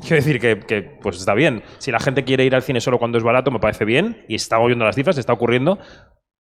Quiero 0.00 0.16
decir 0.16 0.40
que, 0.40 0.60
que, 0.60 0.82
pues 1.02 1.18
está 1.18 1.34
bien. 1.34 1.62
Si 1.78 1.90
la 1.90 2.00
gente 2.00 2.24
quiere 2.24 2.44
ir 2.44 2.54
al 2.54 2.62
cine 2.62 2.80
solo 2.80 2.98
cuando 2.98 3.18
es 3.18 3.24
barato, 3.24 3.50
me 3.50 3.58
parece 3.58 3.84
bien. 3.84 4.24
Y 4.28 4.34
está 4.34 4.58
oyendo 4.58 4.84
las 4.84 4.94
cifras, 4.94 5.18
está 5.18 5.34
ocurriendo. 5.34 5.78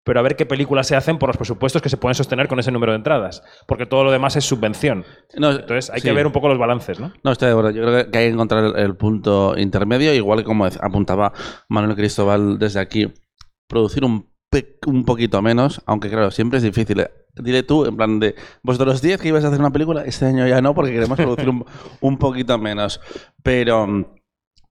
Pero 0.05 0.21
a 0.21 0.23
ver 0.23 0.37
qué 0.37 0.47
películas 0.47 0.87
se 0.87 0.97
hacen 0.97 1.19
por 1.19 1.29
los 1.29 1.37
presupuestos 1.37 1.83
que 1.83 1.89
se 1.89 1.97
pueden 1.97 2.15
sostener 2.15 2.49
con 2.49 2.59
ese 2.61 2.71
número 2.71 2.93
de 2.93 2.99
entradas. 2.99 3.43
Porque 3.67 3.85
todo 3.85 4.05
lo 4.05 4.13
demás 4.13 4.37
es 4.37 4.45
subvención. 4.45 5.05
No, 5.37 5.51
Entonces 5.51 5.91
hay 5.91 6.01
sí. 6.01 6.09
que 6.09 6.15
ver 6.15 6.27
un 6.27 6.33
poco 6.33 6.49
los 6.49 6.57
balances, 6.57 7.01
¿no? 7.01 7.13
No, 7.25 7.33
estoy 7.33 7.47
de 7.47 7.53
acuerdo. 7.53 7.71
Yo 7.73 7.83
creo 7.83 8.11
que 8.11 8.19
hay 8.19 8.29
que 8.29 8.33
encontrar 8.33 8.65
el, 8.65 8.77
el 8.77 8.97
punto 8.97 9.59
intermedio, 9.59 10.15
igual 10.15 10.39
que 10.39 10.45
como 10.45 10.65
apuntaba 10.65 11.33
Manuel 11.69 11.97
Cristóbal 11.97 12.59
desde 12.59 12.81
aquí, 12.81 13.13
producir 13.67 14.05
un, 14.05 14.31
un 14.87 15.05
poquito 15.05 15.43
menos, 15.43 15.83
aunque 15.87 16.09
claro, 16.09 16.31
siempre 16.31 16.59
es 16.59 16.63
difícil. 16.63 17.01
Eh, 17.01 17.11
Dile 17.41 17.63
tú, 17.63 17.85
en 17.87 17.97
plan 17.97 18.19
de, 18.19 18.35
vosotros 18.63 18.95
los 18.95 19.03
10 19.03 19.21
que 19.21 19.29
ibas 19.29 19.45
a 19.45 19.49
hacer 19.49 19.61
una 19.61 19.71
película, 19.71 20.05
este 20.05 20.27
año 20.27 20.47
ya 20.49 20.61
no, 20.61 20.75
porque 20.75 20.93
queremos 20.93 21.17
producir 21.17 21.49
un, 21.49 21.65
un 22.01 22.19
poquito 22.19 22.59
menos. 22.59 23.01
Pero 23.43 23.87
mm, 23.87 24.05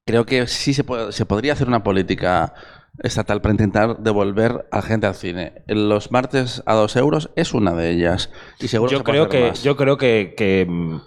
creo 0.06 0.26
que 0.26 0.48
sí 0.48 0.74
se, 0.74 0.84
puede- 0.84 1.12
se 1.14 1.26
podría 1.26 1.54
hacer 1.54 1.68
una 1.68 1.84
política 1.84 2.54
estatal 3.00 3.42
para 3.42 3.54
intentar 3.54 4.00
devolver 4.00 4.68
a 4.72 4.82
gente 4.82 5.06
al 5.08 5.16
cine. 5.16 5.64
Los 5.68 6.12
martes 6.12 6.62
a 6.66 6.74
dos 6.74 6.96
euros 6.96 7.30
es 7.36 7.54
una 7.54 7.74
de 7.74 7.92
ellas. 7.92 8.32
Y 8.60 8.68
seguro 8.68 8.92
yo 8.92 9.04
puede 9.04 9.20
creo 9.20 9.30
que 9.30 9.54
yo 9.62 9.78
creo 9.78 9.98
que, 9.98 10.34
que, 10.36 10.66
mm, 10.68 11.00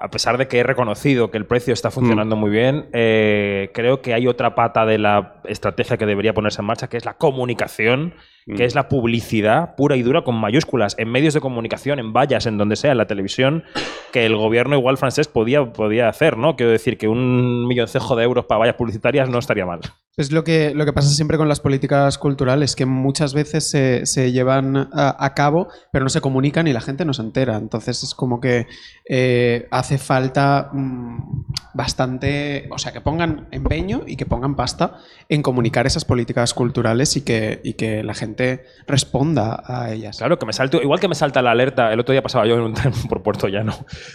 a 0.00 0.08
pesar 0.10 0.38
de 0.38 0.48
que 0.48 0.58
he 0.58 0.62
reconocido 0.62 1.30
que 1.30 1.38
el 1.38 1.46
precio 1.46 1.72
está 1.72 1.90
funcionando 1.90 2.36
Mm. 2.36 2.38
muy 2.38 2.50
bien 2.50 2.86
eh, 2.92 3.70
creo 3.74 4.00
que 4.02 4.14
hay 4.14 4.26
otra 4.26 4.54
pata 4.54 4.86
de 4.86 4.98
la 4.98 5.40
estrategia 5.44 5.96
que 5.96 6.06
debería 6.06 6.32
ponerse 6.34 6.60
en 6.62 6.66
marcha 6.66 6.88
que 6.88 6.96
es 6.96 7.04
la 7.04 7.14
comunicación 7.14 8.14
que 8.46 8.54
Mm. 8.64 8.66
es 8.66 8.74
la 8.74 8.88
publicidad 8.88 9.74
pura 9.76 9.96
y 9.96 10.02
dura 10.02 10.22
con 10.22 10.34
mayúsculas 10.34 10.94
en 10.98 11.10
medios 11.10 11.34
de 11.34 11.40
comunicación 11.40 11.98
en 11.98 12.12
vallas 12.12 12.46
en 12.46 12.56
donde 12.58 12.76
sea 12.76 12.92
en 12.92 12.98
la 12.98 13.06
televisión 13.06 13.64
que 14.12 14.24
el 14.26 14.34
gobierno 14.34 14.76
igual 14.76 14.96
francés 14.96 15.28
podía 15.28 15.72
podía 15.72 16.08
hacer 16.08 16.36
no 16.38 16.56
quiero 16.56 16.72
decir 16.72 16.96
que 16.96 17.06
un 17.08 17.66
milloncejo 17.68 18.16
de 18.16 18.24
euros 18.24 18.46
para 18.46 18.60
vallas 18.60 18.76
publicitarias 18.76 19.28
no 19.28 19.38
estaría 19.38 19.66
mal 19.66 19.80
Es 20.16 20.32
lo 20.32 20.42
que, 20.44 20.72
lo 20.74 20.84
que 20.84 20.92
pasa 20.92 21.08
siempre 21.08 21.38
con 21.38 21.48
las 21.48 21.60
políticas 21.60 22.18
culturales, 22.18 22.74
que 22.76 22.84
muchas 22.84 23.32
veces 23.32 23.70
se, 23.70 24.04
se 24.04 24.32
llevan 24.32 24.76
a, 24.92 25.16
a 25.24 25.34
cabo, 25.34 25.68
pero 25.92 26.04
no 26.04 26.10
se 26.10 26.20
comunican 26.20 26.66
y 26.66 26.74
la 26.74 26.82
gente 26.82 27.06
no 27.06 27.14
se 27.14 27.22
entera. 27.22 27.56
Entonces 27.56 28.02
es 28.02 28.14
como 28.14 28.38
que 28.38 28.66
eh, 29.08 29.49
hace 29.70 29.98
falta 29.98 30.70
mm, 30.72 31.44
bastante, 31.74 32.68
o 32.70 32.78
sea, 32.78 32.92
que 32.92 33.00
pongan 33.00 33.48
empeño 33.50 34.02
y 34.06 34.16
que 34.16 34.26
pongan 34.26 34.56
pasta 34.56 34.96
en 35.28 35.42
comunicar 35.42 35.86
esas 35.86 36.04
políticas 36.04 36.52
culturales 36.54 37.16
y 37.16 37.24
que, 37.24 37.60
y 37.64 37.74
que 37.74 38.02
la 38.02 38.14
gente 38.14 38.64
responda 38.86 39.62
a 39.66 39.90
ellas. 39.92 40.18
Claro, 40.18 40.38
que 40.38 40.46
me 40.46 40.52
salto, 40.52 40.80
igual 40.82 41.00
que 41.00 41.08
me 41.08 41.14
salta 41.14 41.42
la 41.42 41.52
alerta, 41.52 41.92
el 41.92 42.00
otro 42.00 42.12
día 42.12 42.22
pasaba 42.22 42.46
yo 42.46 42.54
en 42.54 42.60
un 42.62 42.74
tren 42.74 42.92
por 43.08 43.22
Puerto 43.22 43.48
Llano, 43.48 43.72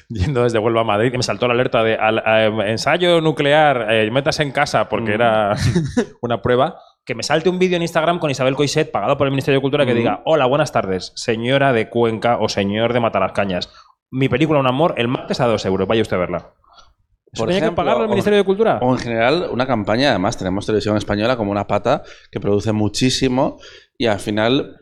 yendo 0.10 0.44
desde 0.44 0.60
Huelva 0.60 0.82
a 0.82 0.86
Madrid, 0.86 1.12
y 1.14 1.18
me 1.18 1.24
saltó 1.24 1.48
la 1.48 1.54
alerta 1.54 1.84
de 1.84 1.96
al- 1.96 2.20
a- 2.26 2.46
ensayo 2.70 3.22
nuclear, 3.22 3.88
eh, 3.92 4.12
métase 4.12 4.44
en 4.44 4.52
casa, 4.52 4.90
porque 4.90 5.12
Mm. 5.12 5.16
era 5.16 5.56
una 6.22 6.42
prueba. 6.42 6.78
Que 7.06 7.14
me 7.14 7.22
salte 7.22 7.50
un 7.50 7.60
vídeo 7.60 7.76
en 7.76 7.84
Instagram 7.84 8.18
con 8.18 8.32
Isabel 8.32 8.56
Coiset, 8.56 8.92
pagado 8.92 9.16
por 9.16 9.28
el 9.28 9.32
Ministerio 9.32 9.60
de 9.60 9.62
Cultura, 9.62 9.86
que 9.86 9.94
Mm. 9.94 9.98
diga: 9.98 10.22
Hola, 10.26 10.48
buenas 10.48 10.72
tardes, 10.72 11.12
señora 11.16 11.72
de 11.72 11.88
Cuenca 11.88 12.38
o 12.40 12.50
señor 12.50 12.94
de 12.94 13.00
Matalascañas. 13.00 13.70
Mi 14.12 14.30
película 14.30 14.60
Un 14.60 14.68
Amor, 14.68 14.94
el 14.98 15.08
martes 15.08 15.40
a 15.42 15.48
dos 15.48 15.66
euros, 15.66 15.88
vaya 15.88 16.02
usted 16.02 16.16
a 16.18 16.20
verla. 16.20 16.38
¿Eso 16.38 17.42
Por 17.42 17.48
tenía 17.50 17.60
que 17.60 17.66
ejemplo, 17.66 17.84
pagarlo 17.84 18.04
el 18.04 18.08
o- 18.10 18.12
Ministerio 18.12 18.38
de 18.40 18.46
Cultura? 18.46 18.80
O 18.82 18.92
en 18.94 19.00
general, 19.00 19.50
una 19.52 19.68
campaña, 19.68 20.10
además, 20.12 20.38
tenemos 20.38 20.66
televisión 20.66 20.96
española 20.96 21.36
como 21.36 21.52
una 21.52 21.68
pata 21.68 22.04
que 22.32 22.40
produce 22.40 22.72
muchísimo 22.72 23.58
y 23.98 24.06
al 24.06 24.20
final 24.20 24.78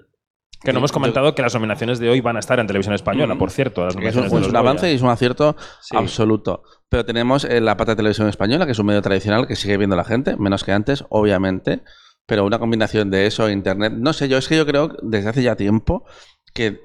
Que 0.64 0.72
no 0.72 0.80
hemos 0.80 0.92
yo- 0.92 0.94
comentado 0.94 1.34
que 1.34 1.42
las 1.42 1.54
nominaciones 1.56 1.98
de 2.00 2.10
hoy 2.10 2.22
van 2.22 2.36
a 2.36 2.40
estar 2.40 2.60
en 2.60 2.68
televisión 2.68 2.94
española, 2.94 3.34
Mm. 3.34 3.38
por 3.40 3.50
cierto. 3.50 3.86
Las 3.86 3.96
es 3.96 4.16
un, 4.16 4.44
es 4.44 4.54
avance 4.54 4.92
y 4.92 4.96
es 4.96 5.02
un 5.02 5.10
acierto 5.10 5.56
Sí. 5.82 5.98
absoluto. 5.98 6.62
Pero 6.90 7.04
tenemos 7.06 7.44
eh, 7.44 7.60
la 7.60 7.76
pata 7.76 7.94
de 7.94 7.96
televisión 7.98 8.30
española, 8.30 8.66
que 8.68 8.74
es 8.74 8.80
un 8.80 8.86
medio 8.86 9.02
tradicional 9.02 9.48
que 9.48 9.56
sigue 9.56 9.78
viendo 9.78 9.96
la 9.96 10.04
gente, 10.04 10.36
menos 10.38 10.64
que 10.64 10.74
antes, 10.74 11.04
obviamente. 11.10 11.82
Pero 12.28 12.46
una 12.46 12.60
combinación 12.60 13.10
de 13.10 13.26
eso 13.26 13.48
e 13.48 13.52
internet. 13.52 13.94
No 13.98 14.14
sé, 14.14 14.30
yo 14.30 14.38
es 14.38 14.48
que 14.48 14.56
yo 14.58 14.66
creo 14.66 14.90
desde 15.02 15.28
hace 15.30 15.44
ya 15.44 15.56
tiempo 15.58 16.06
que 16.54 16.80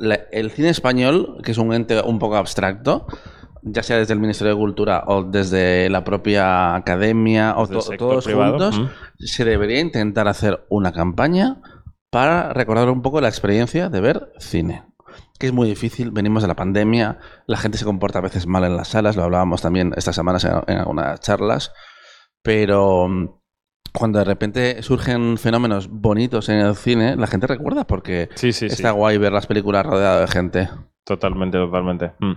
la- 0.00 0.18
el 0.32 0.50
cine 0.50 0.70
español, 0.70 1.38
que 1.44 1.52
es 1.52 1.58
un 1.58 1.72
ente 1.72 2.00
un 2.02 2.18
poco 2.18 2.34
abstracto, 2.36 3.06
ya 3.62 3.82
sea 3.82 3.98
desde 3.98 4.14
el 4.14 4.20
Ministerio 4.20 4.54
de 4.54 4.58
Cultura 4.58 5.04
o 5.06 5.22
desde 5.22 5.88
la 5.90 6.02
propia 6.02 6.74
academia 6.74 7.54
o 7.56 7.66
to- 7.68 7.80
todos 7.96 8.24
privado, 8.24 8.52
juntos, 8.72 8.80
mm. 8.80 9.24
se 9.24 9.44
debería 9.44 9.80
intentar 9.80 10.26
hacer 10.26 10.64
una 10.70 10.92
campaña 10.92 11.60
para 12.10 12.52
recordar 12.52 12.88
un 12.90 13.02
poco 13.02 13.20
la 13.20 13.28
experiencia 13.28 13.88
de 13.88 14.00
ver 14.00 14.32
cine. 14.38 14.82
Que 15.38 15.46
es 15.46 15.52
muy 15.52 15.68
difícil, 15.68 16.10
venimos 16.10 16.42
de 16.42 16.48
la 16.48 16.56
pandemia, 16.56 17.18
la 17.46 17.56
gente 17.56 17.78
se 17.78 17.84
comporta 17.84 18.18
a 18.18 18.22
veces 18.22 18.46
mal 18.46 18.64
en 18.64 18.76
las 18.76 18.88
salas, 18.88 19.16
lo 19.16 19.22
hablábamos 19.24 19.62
también 19.62 19.92
estas 19.96 20.14
semanas 20.16 20.44
en, 20.44 20.52
en 20.66 20.78
algunas 20.78 21.20
charlas, 21.20 21.72
pero 22.42 23.08
mm, 23.08 23.39
cuando 23.92 24.18
de 24.18 24.24
repente 24.24 24.82
surgen 24.82 25.38
fenómenos 25.38 25.88
bonitos 25.90 26.48
en 26.48 26.56
el 26.58 26.74
cine, 26.76 27.16
la 27.16 27.26
gente 27.26 27.46
recuerda 27.46 27.86
porque 27.86 28.28
Sí, 28.34 28.52
sí, 28.52 28.68
sí. 28.68 28.74
está 28.74 28.90
guay 28.92 29.18
ver 29.18 29.32
las 29.32 29.46
películas 29.46 29.84
rodeadas 29.86 30.28
de 30.28 30.32
gente. 30.32 30.68
Totalmente, 31.04 31.58
totalmente. 31.58 32.12
Mm. 32.20 32.32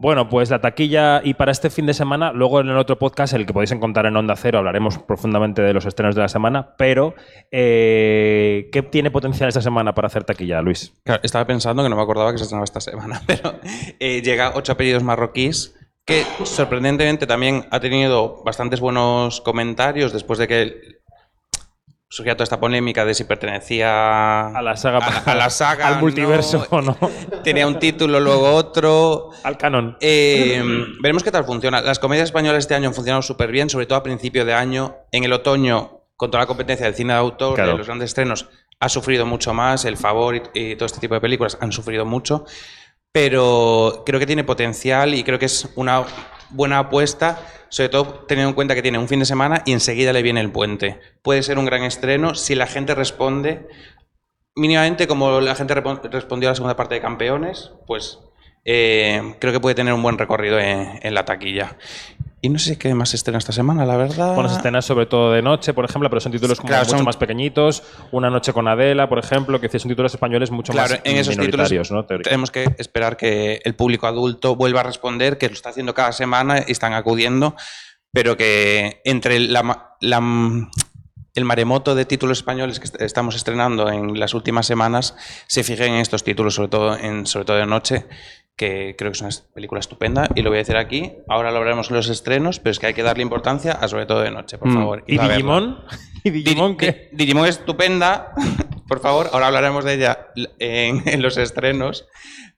Bueno, 0.00 0.28
pues 0.28 0.48
la 0.48 0.60
taquilla 0.60 1.20
y 1.24 1.34
para 1.34 1.50
este 1.50 1.70
fin 1.70 1.84
de 1.86 1.92
semana, 1.92 2.30
luego 2.32 2.60
en 2.60 2.68
el 2.68 2.76
otro 2.78 3.00
podcast, 3.00 3.34
el 3.34 3.46
que 3.46 3.52
podéis 3.52 3.72
encontrar 3.72 4.06
en 4.06 4.16
Onda 4.16 4.36
Cero, 4.36 4.58
hablaremos 4.58 4.96
profundamente 4.98 5.60
de 5.60 5.74
los 5.74 5.86
estrenos 5.86 6.14
de 6.14 6.20
la 6.22 6.28
semana, 6.28 6.76
pero 6.78 7.16
eh, 7.50 8.68
¿qué 8.70 8.82
tiene 8.82 9.10
potencial 9.10 9.48
esta 9.48 9.60
semana 9.60 9.94
para 9.96 10.06
hacer 10.06 10.22
taquilla, 10.22 10.62
Luis? 10.62 10.94
Claro, 11.04 11.20
estaba 11.24 11.44
pensando 11.46 11.82
que 11.82 11.88
no 11.88 11.96
me 11.96 12.02
acordaba 12.02 12.30
que 12.30 12.38
se 12.38 12.44
estrenaba 12.44 12.64
esta 12.64 12.80
semana, 12.80 13.22
pero 13.26 13.58
eh, 13.98 14.22
llega 14.22 14.52
Ocho 14.54 14.72
apellidos 14.72 15.02
marroquíes, 15.02 15.74
que 16.08 16.24
sorprendentemente 16.44 17.26
también 17.26 17.66
ha 17.70 17.78
tenido 17.80 18.42
bastantes 18.42 18.80
buenos 18.80 19.40
comentarios 19.42 20.12
después 20.12 20.38
de 20.38 20.48
que 20.48 20.80
surgía 22.08 22.34
toda 22.34 22.44
esta 22.44 22.58
polémica 22.58 23.04
de 23.04 23.12
si 23.12 23.24
pertenecía 23.24 24.46
A 24.48 24.62
la 24.62 24.74
saga, 24.78 24.98
a, 24.98 25.30
a 25.30 25.34
la 25.34 25.50
saga, 25.50 25.86
al 25.86 26.00
multiverso 26.00 26.66
o 26.70 26.80
no, 26.80 26.96
tenía 27.44 27.66
un 27.66 27.78
título, 27.78 28.18
luego 28.20 28.54
otro. 28.54 29.28
al 29.44 29.58
canon. 29.58 29.98
Eh, 30.00 30.62
veremos 31.02 31.22
qué 31.22 31.30
tal 31.30 31.44
funciona. 31.44 31.82
Las 31.82 31.98
comedias 31.98 32.24
españolas 32.30 32.60
este 32.64 32.74
año 32.74 32.88
han 32.88 32.94
funcionado 32.94 33.20
súper 33.20 33.52
bien, 33.52 33.68
sobre 33.68 33.84
todo 33.84 33.98
a 33.98 34.02
principio 34.02 34.46
de 34.46 34.54
año. 34.54 34.96
En 35.12 35.24
el 35.24 35.32
otoño, 35.34 36.04
con 36.16 36.30
toda 36.30 36.44
la 36.44 36.46
competencia 36.46 36.86
del 36.86 36.94
cine 36.94 37.12
de 37.12 37.18
autor, 37.18 37.54
Claro. 37.56 37.72
de 37.72 37.78
los 37.78 37.86
grandes 37.86 38.06
estrenos, 38.08 38.48
ha 38.80 38.88
sufrido 38.88 39.26
mucho 39.26 39.52
más. 39.52 39.84
El 39.84 39.98
Favor 39.98 40.34
y, 40.36 40.42
y 40.54 40.76
todo 40.76 40.86
este 40.86 41.00
tipo 41.00 41.12
de 41.12 41.20
películas 41.20 41.58
han 41.60 41.70
sufrido 41.72 42.06
mucho. 42.06 42.46
Pero 43.20 44.04
creo 44.06 44.20
que 44.20 44.26
tiene 44.26 44.44
potencial 44.44 45.12
y 45.12 45.24
creo 45.24 45.40
que 45.40 45.46
es 45.46 45.68
una 45.74 46.04
buena 46.50 46.78
apuesta, 46.78 47.40
sobre 47.68 47.88
todo 47.88 48.24
teniendo 48.28 48.50
en 48.50 48.54
cuenta 48.54 48.76
que 48.76 48.80
tiene 48.82 48.96
un 48.96 49.08
fin 49.08 49.18
de 49.18 49.26
semana 49.26 49.64
y 49.66 49.72
enseguida 49.72 50.12
le 50.12 50.22
viene 50.22 50.40
el 50.40 50.52
puente. 50.52 51.00
Puede 51.20 51.42
ser 51.42 51.58
un 51.58 51.64
gran 51.64 51.82
estreno 51.82 52.36
si 52.36 52.54
la 52.54 52.68
gente 52.68 52.94
responde 52.94 53.66
mínimamente 54.54 55.08
como 55.08 55.40
la 55.40 55.56
gente 55.56 55.74
respondió 55.74 56.48
a 56.48 56.52
la 56.52 56.54
segunda 56.54 56.76
parte 56.76 56.94
de 56.94 57.00
Campeones, 57.00 57.72
pues 57.88 58.20
eh, 58.64 59.34
creo 59.40 59.52
que 59.52 59.58
puede 59.58 59.74
tener 59.74 59.94
un 59.94 60.02
buen 60.02 60.16
recorrido 60.16 60.60
en 60.60 61.12
la 61.12 61.24
taquilla. 61.24 61.76
Y 62.48 62.50
no 62.50 62.58
sé 62.58 62.78
qué 62.78 62.94
más 62.94 63.10
se 63.10 63.16
estrena 63.16 63.36
esta 63.36 63.52
semana, 63.52 63.84
la 63.84 63.98
verdad. 63.98 64.34
Pones 64.34 64.52
escenas 64.52 64.86
sobre 64.86 65.04
todo 65.04 65.32
de 65.32 65.42
noche, 65.42 65.74
por 65.74 65.84
ejemplo, 65.84 66.08
pero 66.08 66.18
son 66.18 66.32
títulos 66.32 66.56
como 66.58 66.68
Claro, 66.68 66.86
mucho 66.86 66.96
son- 66.96 67.04
más 67.04 67.18
pequeñitos. 67.18 67.82
Una 68.10 68.30
noche 68.30 68.54
con 68.54 68.66
Adela, 68.68 69.06
por 69.06 69.18
ejemplo, 69.18 69.60
que 69.60 69.68
son 69.78 69.90
títulos 69.90 70.14
españoles 70.14 70.50
mucho 70.50 70.72
Claro, 70.72 70.94
más 70.94 71.00
en 71.04 71.16
esos 71.18 71.36
títulos 71.36 71.70
minoritarios, 71.70 71.90
¿no? 71.90 72.06
Tenemos 72.06 72.50
que 72.50 72.74
esperar 72.78 73.18
que 73.18 73.60
el 73.62 73.74
público 73.74 74.06
adulto 74.06 74.56
vuelva 74.56 74.80
a 74.80 74.84
responder, 74.84 75.36
que 75.36 75.48
lo 75.48 75.52
está 75.52 75.68
haciendo 75.68 75.92
cada 75.92 76.12
semana 76.12 76.64
y 76.66 76.72
están 76.72 76.94
acudiendo, 76.94 77.54
pero 78.14 78.38
que 78.38 79.02
entre 79.04 79.40
la, 79.40 79.96
la- 80.00 80.68
el 81.34 81.44
maremoto 81.44 81.94
de 81.94 82.04
títulos 82.06 82.38
españoles 82.38 82.80
que 82.80 82.86
est- 82.86 83.00
estamos 83.02 83.36
estrenando 83.36 83.88
en 83.90 84.18
las 84.18 84.32
últimas 84.34 84.66
semanas 84.66 85.14
se 85.46 85.62
fijen 85.62 85.92
en 85.92 86.00
estos 86.00 86.24
títulos, 86.24 86.54
sobre 86.54 86.68
todo 86.68 86.96
en 86.96 87.26
sobre 87.26 87.44
todo 87.44 87.58
de 87.58 87.66
noche, 87.66 88.06
que 88.58 88.94
creo 88.98 89.10
que 89.12 89.16
es 89.16 89.22
una 89.22 89.30
película 89.54 89.78
estupenda 89.80 90.28
y 90.34 90.42
lo 90.42 90.50
voy 90.50 90.58
a 90.58 90.62
decir 90.62 90.76
aquí. 90.76 91.12
Ahora 91.28 91.50
lo 91.52 91.60
veremos 91.60 91.88
en 91.90 91.96
los 91.96 92.08
estrenos, 92.10 92.58
pero 92.58 92.72
es 92.72 92.78
que 92.78 92.88
hay 92.88 92.94
que 92.94 93.02
darle 93.04 93.22
importancia 93.22 93.72
a 93.72 93.88
sobre 93.88 94.04
todo 94.04 94.20
de 94.20 94.30
noche, 94.32 94.58
por 94.58 94.68
Mm. 94.68 94.74
favor. 94.74 95.04
¿Y. 95.06 95.16
Digimon? 95.16 95.78
¿Y 96.24 96.30
Digimon 96.30 96.72
Di- 96.72 96.76
qué? 96.76 97.08
Di- 97.12 97.16
Digimon 97.24 97.46
es 97.46 97.58
estupenda, 97.58 98.32
por 98.88 99.00
favor, 99.00 99.30
ahora 99.32 99.46
hablaremos 99.46 99.84
de 99.84 99.94
ella 99.94 100.26
en, 100.58 101.02
en 101.08 101.22
los 101.22 101.36
estrenos, 101.38 102.06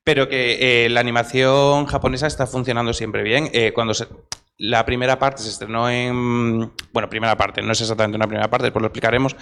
pero 0.03 0.29
que 0.29 0.87
eh, 0.87 0.89
la 0.89 1.01
animación 1.01 1.85
japonesa 1.87 2.27
está 2.27 2.47
funcionando 2.47 2.95
siempre 2.95 3.23
bien. 3.23 3.51
Eh, 3.53 3.73
cuando 3.75 3.93
se- 3.95 4.09
la 4.63 4.85
primera 4.85 5.19
parte 5.19 5.43
se 5.43 5.49
estrenó 5.49 5.89
en... 5.89 6.71
Bueno, 6.93 7.09
primera 7.09 7.35
parte, 7.35 7.63
no 7.63 7.73
es 7.73 7.81
exactamente 7.81 8.17
una 8.17 8.27
primera 8.27 8.51
parte, 8.51 8.65
después 8.65 8.83
lo 8.83 8.89
explicaremos, 8.89 9.35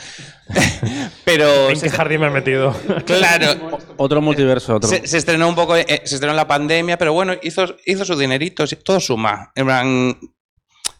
pero... 1.25 1.71
¿En 1.71 1.81
qué 1.81 1.91
jardín 1.91 2.21
me 2.21 2.29
he 2.29 2.31
metido? 2.31 2.73
Claro, 3.05 3.79
Otro 3.97 4.23
multiverso, 4.23 4.77
otro. 4.77 4.89
se, 4.89 5.05
se 5.09 5.19
estrenó 5.19 5.49
un 5.49 5.57
poco, 5.57 5.75
eh, 5.75 6.03
se 6.05 6.15
estrenó 6.15 6.35
en 6.35 6.37
la 6.37 6.47
pandemia, 6.47 6.99
pero 6.99 7.13
bueno, 7.13 7.33
hizo, 7.43 7.65
hizo 7.85 8.05
su 8.05 8.17
dinerito, 8.17 8.65
todo 8.85 9.01
suma. 9.01 9.51
En 9.57 9.67
plan, 9.67 10.17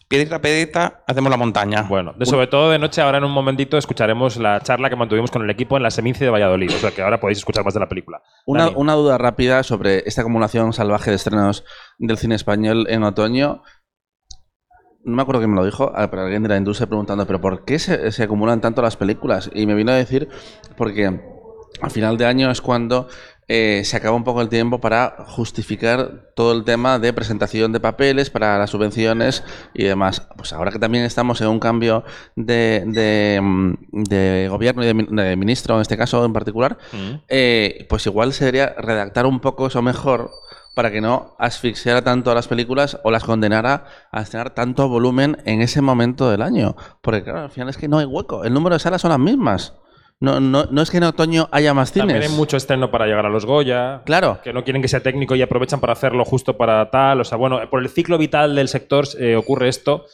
piedrita 0.09 0.37
a 0.37 0.41
piedrita, 0.41 1.03
hacemos 1.07 1.29
la 1.29 1.37
montaña. 1.37 1.83
Bueno, 1.83 2.13
de 2.17 2.25
sobre 2.25 2.47
todo 2.47 2.71
de 2.71 2.79
noche, 2.79 2.99
ahora 2.99 3.19
en 3.19 3.23
un 3.23 3.31
momentito 3.31 3.77
escucharemos 3.77 4.37
la 4.37 4.59
charla 4.59 4.89
que 4.89 4.95
mantuvimos 4.95 5.29
con 5.31 5.43
el 5.43 5.49
equipo 5.51 5.77
en 5.77 5.83
la 5.83 5.91
Seminci 5.91 6.25
de 6.25 6.31
Valladolid. 6.31 6.71
O 6.75 6.79
sea 6.79 6.91
que 6.91 7.03
ahora 7.03 7.19
podéis 7.19 7.37
escuchar 7.37 7.63
más 7.63 7.75
de 7.75 7.79
la 7.79 7.87
película. 7.87 8.21
Una, 8.47 8.69
una 8.69 8.95
duda 8.95 9.19
rápida 9.19 9.61
sobre 9.61 10.03
esta 10.07 10.21
acumulación 10.21 10.73
salvaje 10.73 11.11
de 11.11 11.15
estrenos 11.15 11.63
del 11.99 12.17
cine 12.17 12.35
español 12.35 12.87
en 12.89 13.03
otoño. 13.03 13.61
No 15.03 15.15
me 15.15 15.21
acuerdo 15.21 15.39
quién 15.41 15.51
me 15.51 15.55
lo 15.55 15.65
dijo, 15.65 15.91
ah, 15.95 16.09
pero 16.09 16.23
alguien 16.23 16.43
de 16.43 16.49
la 16.49 16.57
industria 16.57 16.87
preguntando, 16.87 17.25
¿pero 17.25 17.39
por 17.39 17.63
qué 17.65 17.79
se, 17.79 18.11
se 18.11 18.23
acumulan 18.23 18.61
tanto 18.61 18.81
las 18.81 18.97
películas? 18.97 19.49
Y 19.53 19.65
me 19.65 19.73
vino 19.75 19.91
a 19.91 19.95
decir, 19.95 20.27
porque 20.77 21.19
a 21.81 21.89
final 21.89 22.17
de 22.17 22.25
año 22.25 22.51
es 22.51 22.61
cuando 22.61 23.07
eh, 23.47 23.81
se 23.85 23.97
acaba 23.97 24.15
un 24.15 24.23
poco 24.23 24.41
el 24.41 24.49
tiempo 24.49 24.79
para 24.79 25.15
justificar 25.27 26.29
todo 26.35 26.51
el 26.51 26.63
tema 26.65 26.99
de 26.99 27.13
presentación 27.13 27.71
de 27.71 27.79
papeles 27.79 28.29
para 28.29 28.59
las 28.59 28.69
subvenciones 28.69 29.43
y 29.73 29.85
demás. 29.85 30.27
Pues 30.37 30.53
ahora 30.53 30.69
que 30.71 30.77
también 30.79 31.03
estamos 31.05 31.41
en 31.41 31.47
un 31.47 31.59
cambio 31.59 32.03
de, 32.35 32.83
de, 32.85 33.39
mm, 33.41 33.73
de 34.03 34.47
gobierno 34.51 34.83
y 34.83 34.87
de, 34.93 35.23
de 35.23 35.35
ministro, 35.35 35.75
en 35.75 35.81
este 35.81 35.97
caso 35.97 36.23
en 36.25 36.33
particular, 36.33 36.77
Mm. 36.93 37.21
eh, 37.29 37.85
pues 37.89 38.05
igual 38.05 38.33
sería 38.33 38.75
redactar 38.77 39.25
un 39.25 39.39
poco 39.39 39.67
eso 39.67 39.81
mejor 39.81 40.29
para 40.79 40.91
que 40.91 41.01
no 41.01 41.35
asfixiara 41.37 42.01
tanto 42.01 42.31
a 42.31 42.33
las 42.33 42.47
películas 42.47 43.01
o 43.03 43.11
las 43.11 43.25
condenara 43.25 43.83
a 44.13 44.21
estrenar 44.21 44.51
tanto 44.51 44.87
volumen 44.87 45.35
en 45.43 45.61
ese 45.61 45.81
momento 45.81 46.31
del 46.31 46.41
año. 46.41 46.77
Porque 47.01 47.21
claro, 47.21 47.41
al 47.41 47.49
final 47.49 47.67
es 47.67 47.75
que 47.75 47.89
no 47.89 47.97
hay 47.97 48.05
hueco. 48.05 48.45
El 48.45 48.53
número 48.53 48.75
de 48.75 48.79
salas 48.79 49.01
son 49.01 49.09
las 49.09 49.19
mismas. 49.19 49.73
No, 50.21 50.39
no, 50.39 50.67
no 50.71 50.81
es 50.81 50.89
que 50.89 50.95
en 50.95 51.03
otoño 51.03 51.49
haya 51.51 51.73
más 51.73 51.91
cines. 51.91 52.07
También 52.07 52.31
hay 52.31 52.37
mucho 52.37 52.55
estreno 52.55 52.89
para 52.91 53.07
llegar 53.07 53.25
a 53.25 53.29
los 53.29 53.45
Goya. 53.45 54.03
Claro. 54.05 54.39
Que 54.41 54.53
no 54.53 54.63
quieren 54.63 54.81
que 54.81 54.87
sea 54.87 55.03
técnico 55.03 55.35
y 55.35 55.41
aprovechan 55.41 55.81
para 55.81 55.91
hacerlo 55.91 56.23
justo 56.23 56.55
para 56.55 56.89
tal. 56.89 57.19
O 57.19 57.25
sea, 57.25 57.37
bueno, 57.37 57.59
por 57.69 57.81
el 57.81 57.89
ciclo 57.89 58.17
vital 58.17 58.55
del 58.55 58.69
sector 58.69 59.03
eh, 59.19 59.35
ocurre 59.35 59.67
esto. 59.67 60.05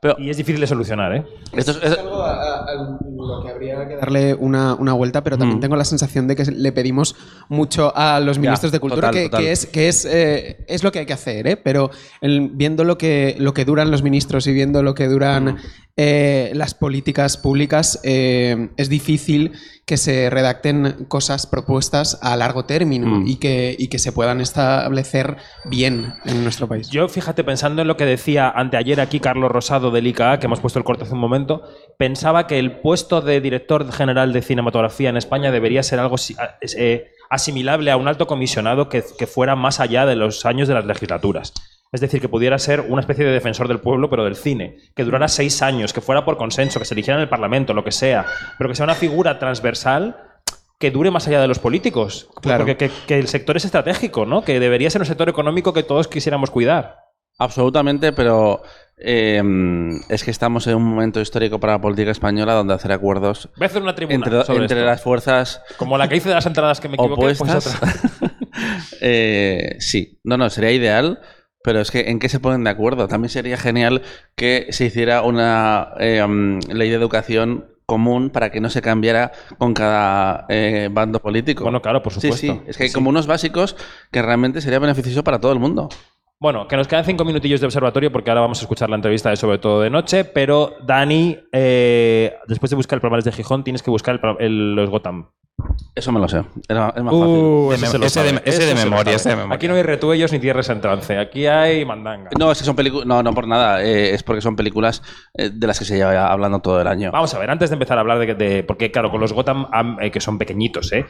Pero- 0.00 0.16
y 0.18 0.30
es 0.30 0.36
difícil 0.36 0.60
de 0.60 0.66
solucionar, 0.66 1.12
¿eh? 1.14 1.24
Esto 1.52 1.72
es- 1.72 1.76
Es 1.78 1.92
es- 1.92 1.98
algo 1.98 2.22
a, 2.22 2.30
a- 2.32 2.64
a 2.64 2.74
lo 2.74 3.42
que 3.44 3.50
habría 3.50 3.88
que 3.88 3.96
darle 3.96 4.34
una, 4.34 4.74
una 4.74 4.92
vuelta, 4.92 5.24
pero 5.24 5.36
también 5.36 5.58
Mm. 5.58 5.60
tengo 5.62 5.76
la 5.76 5.84
sensación 5.84 6.28
de 6.28 6.36
que 6.36 6.44
le 6.44 6.70
pedimos 6.72 7.16
mucho 7.48 7.92
a 7.96 8.20
los 8.20 8.38
ministros 8.38 8.70
de 8.70 8.78
cultura, 8.80 9.08
total, 9.08 9.14
que, 9.14 9.28
total. 9.28 9.42
que 9.42 9.52
es, 9.52 9.66
que 9.66 9.88
es, 9.88 10.04
eh, 10.04 10.64
es 10.68 10.84
lo 10.84 10.92
que 10.92 11.00
hay 11.00 11.06
que 11.06 11.12
hacer, 11.14 11.46
¿eh? 11.48 11.56
pero 11.56 11.90
el- 12.20 12.50
viendo 12.52 12.84
lo 12.84 12.96
que, 12.96 13.34
lo 13.38 13.52
que 13.54 13.64
duran 13.64 13.90
los 13.90 14.02
ministros 14.02 14.46
y 14.46 14.52
viendo 14.52 14.82
lo 14.82 14.94
que 14.94 15.08
duran 15.08 15.44
Mm. 15.44 15.56
Eh, 16.00 16.52
las 16.54 16.74
políticas 16.74 17.36
públicas, 17.36 17.98
eh, 18.04 18.68
es 18.76 18.88
difícil 18.88 19.50
que 19.84 19.96
se 19.96 20.30
redacten 20.30 21.06
cosas 21.08 21.48
propuestas 21.48 22.20
a 22.22 22.36
largo 22.36 22.66
término 22.66 23.18
Mm. 23.18 23.26
y, 23.26 23.36
que, 23.36 23.74
y 23.76 23.88
que 23.88 23.98
se 23.98 24.12
puedan 24.12 24.40
establecer 24.40 25.38
bien 25.64 26.14
en 26.24 26.44
nuestro 26.44 26.68
país. 26.68 26.88
Yo, 26.90 27.08
fíjate, 27.08 27.42
pensando 27.42 27.82
en 27.82 27.88
lo 27.88 27.96
que 27.96 28.04
decía 28.04 28.48
anteayer 28.48 29.00
aquí 29.00 29.18
Carlos 29.18 29.50
Rosado 29.50 29.90
del 29.90 30.06
ICA, 30.06 30.38
que 30.38 30.46
hemos 30.46 30.60
puesto 30.60 30.78
el 30.78 30.84
corte 30.84 31.02
hace 31.02 31.14
un 31.14 31.20
momento, 31.20 31.62
pensaba 31.98 32.46
que 32.46 32.60
el 32.60 32.78
puesto 32.80 33.20
de 33.20 33.40
director 33.40 33.90
general 33.90 34.32
de 34.32 34.42
cinematografía 34.42 35.08
en 35.08 35.16
España 35.16 35.50
debería 35.50 35.82
ser 35.82 35.98
algo 35.98 36.14
eh, 36.76 37.10
asimilable 37.28 37.90
a 37.90 37.96
un 37.96 38.06
alto 38.06 38.28
comisionado 38.28 38.88
que, 38.88 39.02
que 39.18 39.26
fuera 39.26 39.56
más 39.56 39.80
allá 39.80 40.06
de 40.06 40.14
los 40.14 40.46
años 40.46 40.68
de 40.68 40.74
las 40.74 40.86
legislaturas. 40.86 41.52
Es 41.90 42.00
decir, 42.00 42.20
que 42.20 42.28
pudiera 42.28 42.58
ser 42.58 42.82
una 42.82 43.00
especie 43.00 43.24
de 43.24 43.32
defensor 43.32 43.68
del 43.68 43.80
pueblo, 43.80 44.10
pero 44.10 44.24
del 44.24 44.36
cine, 44.36 44.76
que 44.94 45.04
durara 45.04 45.28
seis 45.28 45.62
años, 45.62 45.92
que 45.92 46.00
fuera 46.00 46.24
por 46.24 46.36
consenso, 46.36 46.78
que 46.78 46.84
se 46.84 46.94
eligiera 46.94 47.16
en 47.16 47.22
el 47.22 47.28
Parlamento, 47.28 47.72
lo 47.72 47.84
que 47.84 47.92
sea, 47.92 48.26
pero 48.58 48.68
que 48.68 48.76
sea 48.76 48.84
una 48.84 48.94
figura 48.94 49.38
transversal 49.38 50.16
que 50.78 50.90
dure 50.90 51.10
más 51.10 51.26
allá 51.26 51.40
de 51.40 51.48
los 51.48 51.58
políticos. 51.58 52.28
Claro. 52.40 52.60
Porque 52.64 52.76
que, 52.76 52.90
que 53.06 53.18
el 53.18 53.26
sector 53.26 53.56
es 53.56 53.64
estratégico, 53.64 54.26
¿no? 54.26 54.42
Que 54.42 54.60
debería 54.60 54.90
ser 54.90 55.00
un 55.00 55.06
sector 55.06 55.28
económico 55.28 55.72
que 55.72 55.82
todos 55.82 56.08
quisiéramos 56.08 56.50
cuidar. 56.50 57.08
Absolutamente, 57.40 58.12
pero 58.12 58.62
eh, 58.96 59.40
es 60.08 60.24
que 60.24 60.30
estamos 60.32 60.66
en 60.66 60.74
un 60.74 60.82
momento 60.82 61.20
histórico 61.20 61.60
para 61.60 61.74
la 61.74 61.80
política 61.80 62.10
española 62.10 62.52
donde 62.54 62.74
hacer 62.74 62.90
acuerdos 62.90 63.48
Voy 63.56 63.64
a 63.64 63.66
hacer 63.66 63.80
una 63.80 63.94
tribuna 63.94 64.16
entre, 64.16 64.44
sobre 64.44 64.62
entre 64.62 64.78
esto. 64.78 64.86
las 64.86 65.00
fuerzas 65.00 65.62
Como 65.76 65.96
la 65.96 66.08
que 66.08 66.16
hice 66.16 66.30
de 66.30 66.34
las 66.34 66.46
entradas 66.46 66.80
que 66.80 66.88
me 66.88 66.96
equivoqué, 66.96 67.20
pues 67.20 67.40
opuestas. 67.40 67.78
Eh, 69.00 69.76
sí, 69.78 70.18
no, 70.24 70.36
no, 70.36 70.50
sería 70.50 70.72
ideal, 70.72 71.20
pero 71.62 71.80
es 71.80 71.90
que 71.90 72.10
¿en 72.10 72.18
qué 72.18 72.28
se 72.28 72.40
ponen 72.40 72.64
de 72.64 72.70
acuerdo? 72.70 73.08
También 73.08 73.30
sería 73.30 73.56
genial 73.56 74.02
que 74.36 74.66
se 74.70 74.86
hiciera 74.86 75.22
una 75.22 75.92
eh, 75.98 76.24
mm, 76.26 76.60
ley 76.72 76.88
de 76.90 76.96
educación 76.96 77.66
común 77.86 78.28
para 78.30 78.50
que 78.50 78.60
no 78.60 78.68
se 78.68 78.82
cambiara 78.82 79.32
con 79.56 79.72
cada 79.72 80.44
eh, 80.50 80.88
bando 80.92 81.20
político. 81.20 81.64
Bueno, 81.64 81.80
claro, 81.80 82.02
por 82.02 82.12
Sí, 82.12 82.20
supuesto. 82.20 82.36
sí, 82.54 82.60
es 82.66 82.76
que 82.76 82.82
hay 82.84 82.88
Sí. 82.90 82.94
como 82.94 83.08
unos 83.08 83.26
básicos 83.26 83.76
que 84.10 84.20
realmente 84.20 84.60
sería 84.60 84.78
beneficioso 84.78 85.24
para 85.24 85.40
todo 85.40 85.52
el 85.52 85.58
mundo. 85.58 85.88
Bueno, 86.40 86.68
que 86.68 86.76
nos 86.76 86.86
quedan 86.86 87.04
cinco 87.04 87.24
minutillos 87.24 87.58
de 87.60 87.66
observatorio 87.66 88.12
porque 88.12 88.30
ahora 88.30 88.42
vamos 88.42 88.58
a 88.60 88.62
escuchar 88.62 88.88
la 88.88 88.94
entrevista 88.94 89.28
de 89.30 89.36
sobre 89.36 89.58
todo 89.58 89.80
de 89.80 89.90
noche, 89.90 90.24
pero 90.24 90.76
Dani, 90.86 91.36
eh, 91.50 92.32
después 92.46 92.70
de 92.70 92.76
buscar 92.76 92.98
el 92.98 93.00
programa 93.00 93.20
de 93.20 93.32
Gijón, 93.32 93.64
tienes 93.64 93.82
que 93.82 93.90
buscar 93.90 94.20
el 94.38 94.76
los 94.76 94.88
Gotham. 94.88 95.30
Eso 95.92 96.12
me 96.12 96.20
lo 96.20 96.28
sé. 96.28 96.44
Era- 96.68 96.94
es 96.96 97.02
más 97.02 97.12
Uh, 97.12 97.70
fácil. 97.72 98.04
ese 98.04 98.22
de- 98.22 98.42
ese 98.44 98.74
memoria, 98.76 99.16
ese 99.16 99.28
de 99.30 99.34
memoria. 99.34 99.56
Aquí 99.56 99.66
no 99.66 99.74
hay 99.74 99.82
retuellos 99.82 100.30
ni 100.32 100.38
tierras 100.38 100.68
en 100.70 100.80
trance, 100.80 101.18
aquí 101.18 101.46
hay 101.46 101.84
mandanga. 101.84 102.30
No, 102.38 102.52
es 102.52 102.58
que 102.58 102.64
son 102.64 102.76
películas. 102.76 103.04
No, 103.08 103.20
no 103.24 103.32
por 103.34 103.48
nada. 103.48 103.82
eh, 103.82 104.14
es 104.14 104.22
porque 104.22 104.40
son 104.40 104.54
películas 104.54 105.02
eh, 105.34 105.50
de 105.52 105.66
las 105.66 105.76
que 105.80 105.84
se 105.84 105.96
lleva 105.96 106.30
hablando 106.30 106.60
todo 106.60 106.80
el 106.80 106.86
año. 106.86 107.10
Vamos 107.10 107.34
a 107.34 107.40
ver, 107.40 107.50
antes 107.50 107.70
de 107.70 107.74
empezar 107.74 107.98
a 107.98 108.02
hablar 108.02 108.20
de, 108.20 108.34
de- 108.36 108.62
porque 108.62 108.92
claro, 108.92 109.10
con 109.10 109.20
los 109.20 109.32
Gotham, 109.32 109.66
eh, 110.00 110.12
que 110.12 110.20
son 110.20 110.38
pequeñitos, 110.38 110.92
¿eh? 110.92 111.04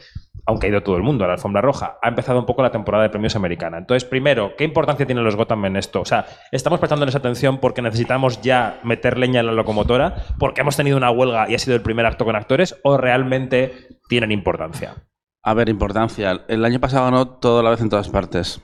Aunque 0.45 0.67
ha 0.67 0.69
ido 0.69 0.83
todo 0.83 0.97
el 0.97 1.03
mundo 1.03 1.23
a 1.23 1.27
la 1.27 1.33
alfombra 1.33 1.61
roja, 1.61 1.97
ha 2.01 2.09
empezado 2.09 2.39
un 2.39 2.45
poco 2.45 2.61
la 2.61 2.71
temporada 2.71 3.03
de 3.03 3.09
premios 3.09 3.35
americana. 3.35 3.77
Entonces, 3.77 4.07
primero, 4.07 4.55
¿qué 4.57 4.63
importancia 4.63 5.05
tienen 5.05 5.23
los 5.23 5.35
Gotham 5.35 5.65
en 5.65 5.75
esto? 5.77 6.01
O 6.01 6.05
sea, 6.05 6.25
¿estamos 6.51 6.79
prestándoles 6.79 7.15
atención 7.15 7.59
porque 7.59 7.81
necesitamos 7.81 8.41
ya 8.41 8.79
meter 8.83 9.17
leña 9.17 9.39
en 9.39 9.47
la 9.47 9.51
locomotora? 9.53 10.15
¿Porque 10.37 10.61
hemos 10.61 10.75
tenido 10.75 10.97
una 10.97 11.11
huelga 11.11 11.49
y 11.49 11.55
ha 11.55 11.59
sido 11.59 11.75
el 11.75 11.81
primer 11.81 12.05
acto 12.05 12.25
con 12.25 12.35
actores? 12.35 12.79
¿O 12.83 12.97
realmente 12.97 13.99
tienen 14.07 14.31
importancia? 14.31 14.95
A 15.43 15.53
ver, 15.53 15.69
importancia. 15.69 16.43
El 16.47 16.65
año 16.65 16.79
pasado 16.79 17.05
ganó 17.05 17.27
todo 17.27 17.59
a 17.59 17.63
la 17.63 17.69
vez 17.69 17.81
en 17.81 17.89
todas 17.89 18.09
partes. 18.09 18.61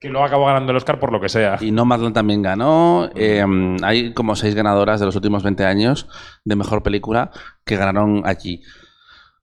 Que 0.00 0.08
luego 0.08 0.24
acabó 0.24 0.46
ganando 0.46 0.70
el 0.70 0.76
Oscar 0.76 1.00
por 1.00 1.12
lo 1.12 1.20
que 1.20 1.28
sea. 1.28 1.58
Y 1.60 1.72
Nomadland 1.72 2.14
también 2.14 2.40
ganó. 2.40 3.10
eh, 3.16 3.44
hay 3.82 4.14
como 4.14 4.36
seis 4.36 4.54
ganadoras 4.54 5.00
de 5.00 5.06
los 5.06 5.16
últimos 5.16 5.42
20 5.42 5.64
años 5.64 6.08
de 6.44 6.54
mejor 6.54 6.82
película 6.82 7.32
que 7.64 7.76
ganaron 7.76 8.22
allí. 8.24 8.62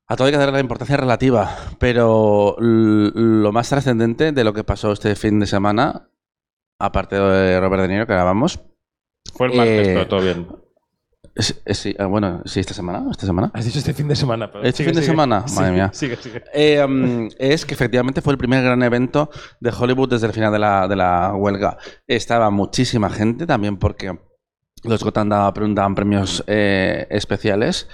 A 0.07 0.15
todo 0.15 0.27
hay 0.27 0.31
que 0.33 0.37
darle 0.37 0.53
la 0.53 0.59
importancia 0.59 0.97
relativa, 0.97 1.49
pero 1.79 2.55
lo 2.59 3.51
más 3.51 3.69
trascendente 3.69 4.31
de 4.31 4.43
lo 4.43 4.53
que 4.53 4.63
pasó 4.63 4.91
este 4.91 5.15
fin 5.15 5.39
de 5.39 5.47
semana, 5.47 6.09
aparte 6.79 7.15
de 7.19 7.59
Robert 7.59 7.81
De 7.83 7.87
Niro 7.87 8.05
que 8.07 8.13
grabamos, 8.13 8.59
Fue 9.33 9.47
el 9.47 9.57
martes, 9.57 9.87
Eh, 9.87 9.93
pero 9.95 10.07
todo 10.07 10.21
bien. 10.21 10.47
Es- 11.33 11.59
es- 11.65 11.77
sí, 11.79 11.95
ah, 11.97 12.05
bueno, 12.05 12.43
sí, 12.45 12.59
esta 12.59 12.73
semana. 12.75 13.05
Esta 13.09 13.25
semana. 13.25 13.49
Has 13.55 13.65
dicho 13.65 13.79
este 13.79 13.93
fin 13.93 14.07
de 14.07 14.15
semana. 14.15 14.49
pero 14.51 14.63
¿Este 14.63 14.77
sigue, 14.83 14.89
fin 14.91 14.95
de 14.95 15.01
sigue. 15.01 15.11
semana? 15.11 15.47
Sí, 15.47 15.55
Madre 15.55 15.71
mía. 15.71 15.89
Sigue, 15.91 16.15
sigue. 16.17 16.43
Eh, 16.53 16.85
mm, 16.87 17.29
es 17.39 17.65
que 17.65 17.73
efectivamente 17.73 18.21
fue 18.21 18.31
el 18.33 18.37
primer 18.37 18.63
gran 18.63 18.81
evento 18.83 19.31
de 19.59 19.71
Hollywood 19.77 20.09
desde 20.11 20.27
el 20.27 20.33
final 20.33 20.53
de 20.53 20.59
la, 20.59 20.87
de 20.87 20.95
la 20.95 21.33
huelga. 21.35 21.77
Estaba 22.07 22.51
muchísima 22.51 23.09
gente 23.09 23.45
también 23.47 23.77
porque 23.77 24.17
los 24.83 25.03
Gotham 25.03 25.29
daban 25.29 25.95
premios 25.95 26.43
eh, 26.47 27.07
especiales. 27.09 27.89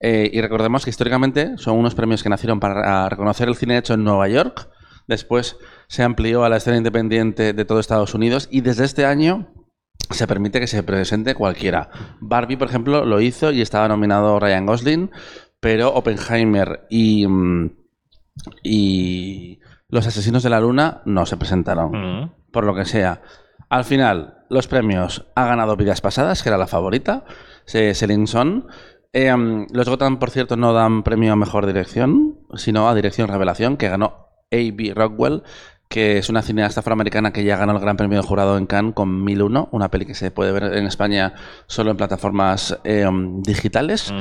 Eh, 0.00 0.30
y 0.32 0.40
recordemos 0.40 0.84
que 0.84 0.90
históricamente 0.90 1.56
son 1.56 1.78
unos 1.78 1.94
premios 1.94 2.22
que 2.22 2.28
nacieron 2.28 2.60
para 2.60 3.08
reconocer 3.08 3.48
el 3.48 3.56
cine 3.56 3.78
hecho 3.78 3.94
en 3.94 4.04
Nueva 4.04 4.28
York. 4.28 4.68
Después 5.08 5.56
se 5.88 6.02
amplió 6.02 6.44
a 6.44 6.48
la 6.48 6.56
escena 6.58 6.76
independiente 6.76 7.52
de 7.52 7.64
todo 7.64 7.80
Estados 7.80 8.14
Unidos 8.14 8.48
y 8.50 8.60
desde 8.60 8.84
este 8.84 9.06
año 9.06 9.52
se 10.10 10.26
permite 10.26 10.60
que 10.60 10.66
se 10.66 10.82
presente 10.82 11.34
cualquiera. 11.34 11.88
Barbie, 12.20 12.56
por 12.56 12.68
ejemplo, 12.68 13.04
lo 13.04 13.20
hizo 13.20 13.52
y 13.52 13.62
estaba 13.62 13.88
nominado 13.88 14.38
Ryan 14.38 14.66
Gosling, 14.66 15.10
pero 15.60 15.94
Oppenheimer 15.94 16.86
y, 16.90 17.26
mm, 17.26 17.70
y 18.62 19.60
Los 19.88 20.06
Asesinos 20.06 20.42
de 20.42 20.50
la 20.50 20.60
Luna 20.60 21.02
no 21.06 21.26
se 21.26 21.36
presentaron, 21.36 21.92
Mm. 21.92 22.32
por 22.52 22.64
lo 22.64 22.74
que 22.74 22.84
sea. 22.84 23.22
Al 23.68 23.84
final, 23.84 24.38
los 24.50 24.66
premios 24.68 25.26
ha 25.36 25.46
ganado 25.46 25.76
Vidas 25.76 26.00
Pasadas, 26.00 26.42
que 26.42 26.48
era 26.48 26.58
la 26.58 26.66
favorita, 26.66 27.24
se- 27.64 27.94
Celine 27.94 28.26
Son. 28.26 28.66
Eh, 29.18 29.66
los 29.72 29.88
Gotham, 29.88 30.18
por 30.18 30.28
cierto, 30.28 30.58
no 30.58 30.74
dan 30.74 31.02
premio 31.02 31.32
a 31.32 31.36
Mejor 31.36 31.64
Dirección, 31.64 32.38
sino 32.54 32.86
a 32.86 32.94
Dirección 32.94 33.28
Revelación, 33.28 33.78
que 33.78 33.88
ganó 33.88 34.28
A.B. 34.52 34.92
Rockwell, 34.94 35.42
que 35.88 36.18
es 36.18 36.28
una 36.28 36.42
cineasta 36.42 36.80
afroamericana 36.80 37.32
que 37.32 37.42
ya 37.42 37.56
ganó 37.56 37.72
el 37.72 37.78
Gran 37.78 37.96
Premio 37.96 38.20
de 38.20 38.26
Jurado 38.28 38.58
en 38.58 38.66
Cannes 38.66 38.92
con 38.92 39.24
1001, 39.24 39.70
una 39.72 39.90
peli 39.90 40.04
que 40.04 40.12
se 40.12 40.30
puede 40.30 40.52
ver 40.52 40.64
en 40.64 40.84
España 40.84 41.32
solo 41.66 41.92
en 41.92 41.96
plataformas 41.96 42.78
eh, 42.84 43.08
digitales. 43.38 44.12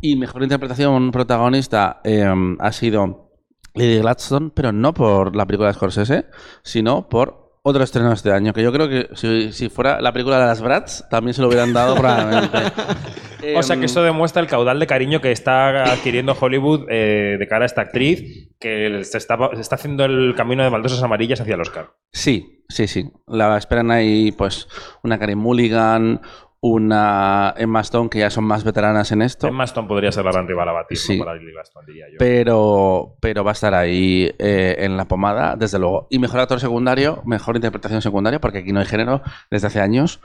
Y 0.00 0.14
mejor 0.14 0.44
interpretación 0.44 1.10
protagonista 1.10 2.00
eh, 2.04 2.32
ha 2.60 2.70
sido 2.70 3.32
Lady 3.74 3.98
Gladstone, 3.98 4.52
pero 4.54 4.70
no 4.70 4.94
por 4.94 5.34
la 5.34 5.44
película 5.44 5.70
de 5.70 5.74
Scorsese, 5.74 6.26
sino 6.62 7.08
por 7.08 7.45
otro 7.68 7.82
estreno 7.82 8.12
este 8.12 8.30
año, 8.30 8.52
que 8.52 8.62
yo 8.62 8.72
creo 8.72 8.88
que 8.88 9.08
si, 9.14 9.52
si 9.52 9.68
fuera 9.68 10.00
la 10.00 10.12
película 10.12 10.38
de 10.38 10.46
las 10.46 10.60
Bratz, 10.60 11.02
también 11.10 11.34
se 11.34 11.42
lo 11.42 11.48
hubieran 11.48 11.72
dado 11.72 11.96
probablemente. 11.96 12.58
O 13.54 13.62
sea 13.62 13.76
que 13.76 13.84
eso 13.84 14.02
demuestra 14.02 14.42
el 14.42 14.48
caudal 14.48 14.80
de 14.80 14.88
cariño 14.88 15.20
que 15.20 15.30
está 15.30 15.92
adquiriendo 15.92 16.36
Hollywood 16.38 16.86
eh, 16.88 17.36
de 17.38 17.46
cara 17.46 17.64
a 17.64 17.66
esta 17.66 17.82
actriz, 17.82 18.48
que 18.58 19.04
se 19.04 19.18
está, 19.18 19.38
se 19.54 19.60
está 19.60 19.76
haciendo 19.76 20.04
el 20.04 20.34
camino 20.34 20.64
de 20.64 20.68
baldosas 20.68 21.00
amarillas 21.00 21.40
hacia 21.40 21.54
el 21.54 21.60
Oscar. 21.60 21.92
Sí, 22.12 22.64
sí, 22.68 22.88
sí. 22.88 23.08
La 23.28 23.56
esperan 23.56 23.92
ahí, 23.92 24.32
pues, 24.32 24.66
una 25.04 25.20
Karen 25.20 25.38
Mulligan, 25.38 26.22
una 26.60 27.54
Emma 27.56 27.80
Stone, 27.80 28.08
que 28.08 28.18
ya 28.20 28.30
son 28.30 28.44
más 28.44 28.64
veteranas 28.64 29.12
en 29.12 29.22
esto. 29.22 29.46
Emma 29.48 29.64
Stone 29.64 29.86
podría 29.88 30.10
ser 30.12 30.24
la 30.24 30.32
gran 30.32 30.48
rival 30.48 30.68
a 30.68 30.72
batir 30.72 30.98
Sí. 30.98 31.18
para 31.18 31.34
Lily 31.34 31.52
Gladstone, 31.52 31.86
diría 31.86 32.06
yo. 32.10 32.16
pero, 32.18 33.16
pero 33.20 33.44
va 33.44 33.50
a 33.50 33.52
estar 33.52 33.74
ahí 33.74 34.32
eh, 34.38 34.76
en 34.78 34.96
la 34.96 35.04
pomada, 35.06 35.56
desde 35.56 35.78
luego. 35.78 36.06
Y 36.10 36.18
mejor 36.18 36.40
actor 36.40 36.58
secundario, 36.60 37.22
mejor 37.26 37.56
interpretación 37.56 38.02
secundaria, 38.02 38.40
porque 38.40 38.58
aquí 38.58 38.72
no 38.72 38.80
hay 38.80 38.86
género 38.86 39.22
desde 39.50 39.66
hace 39.68 39.80
años. 39.80 40.20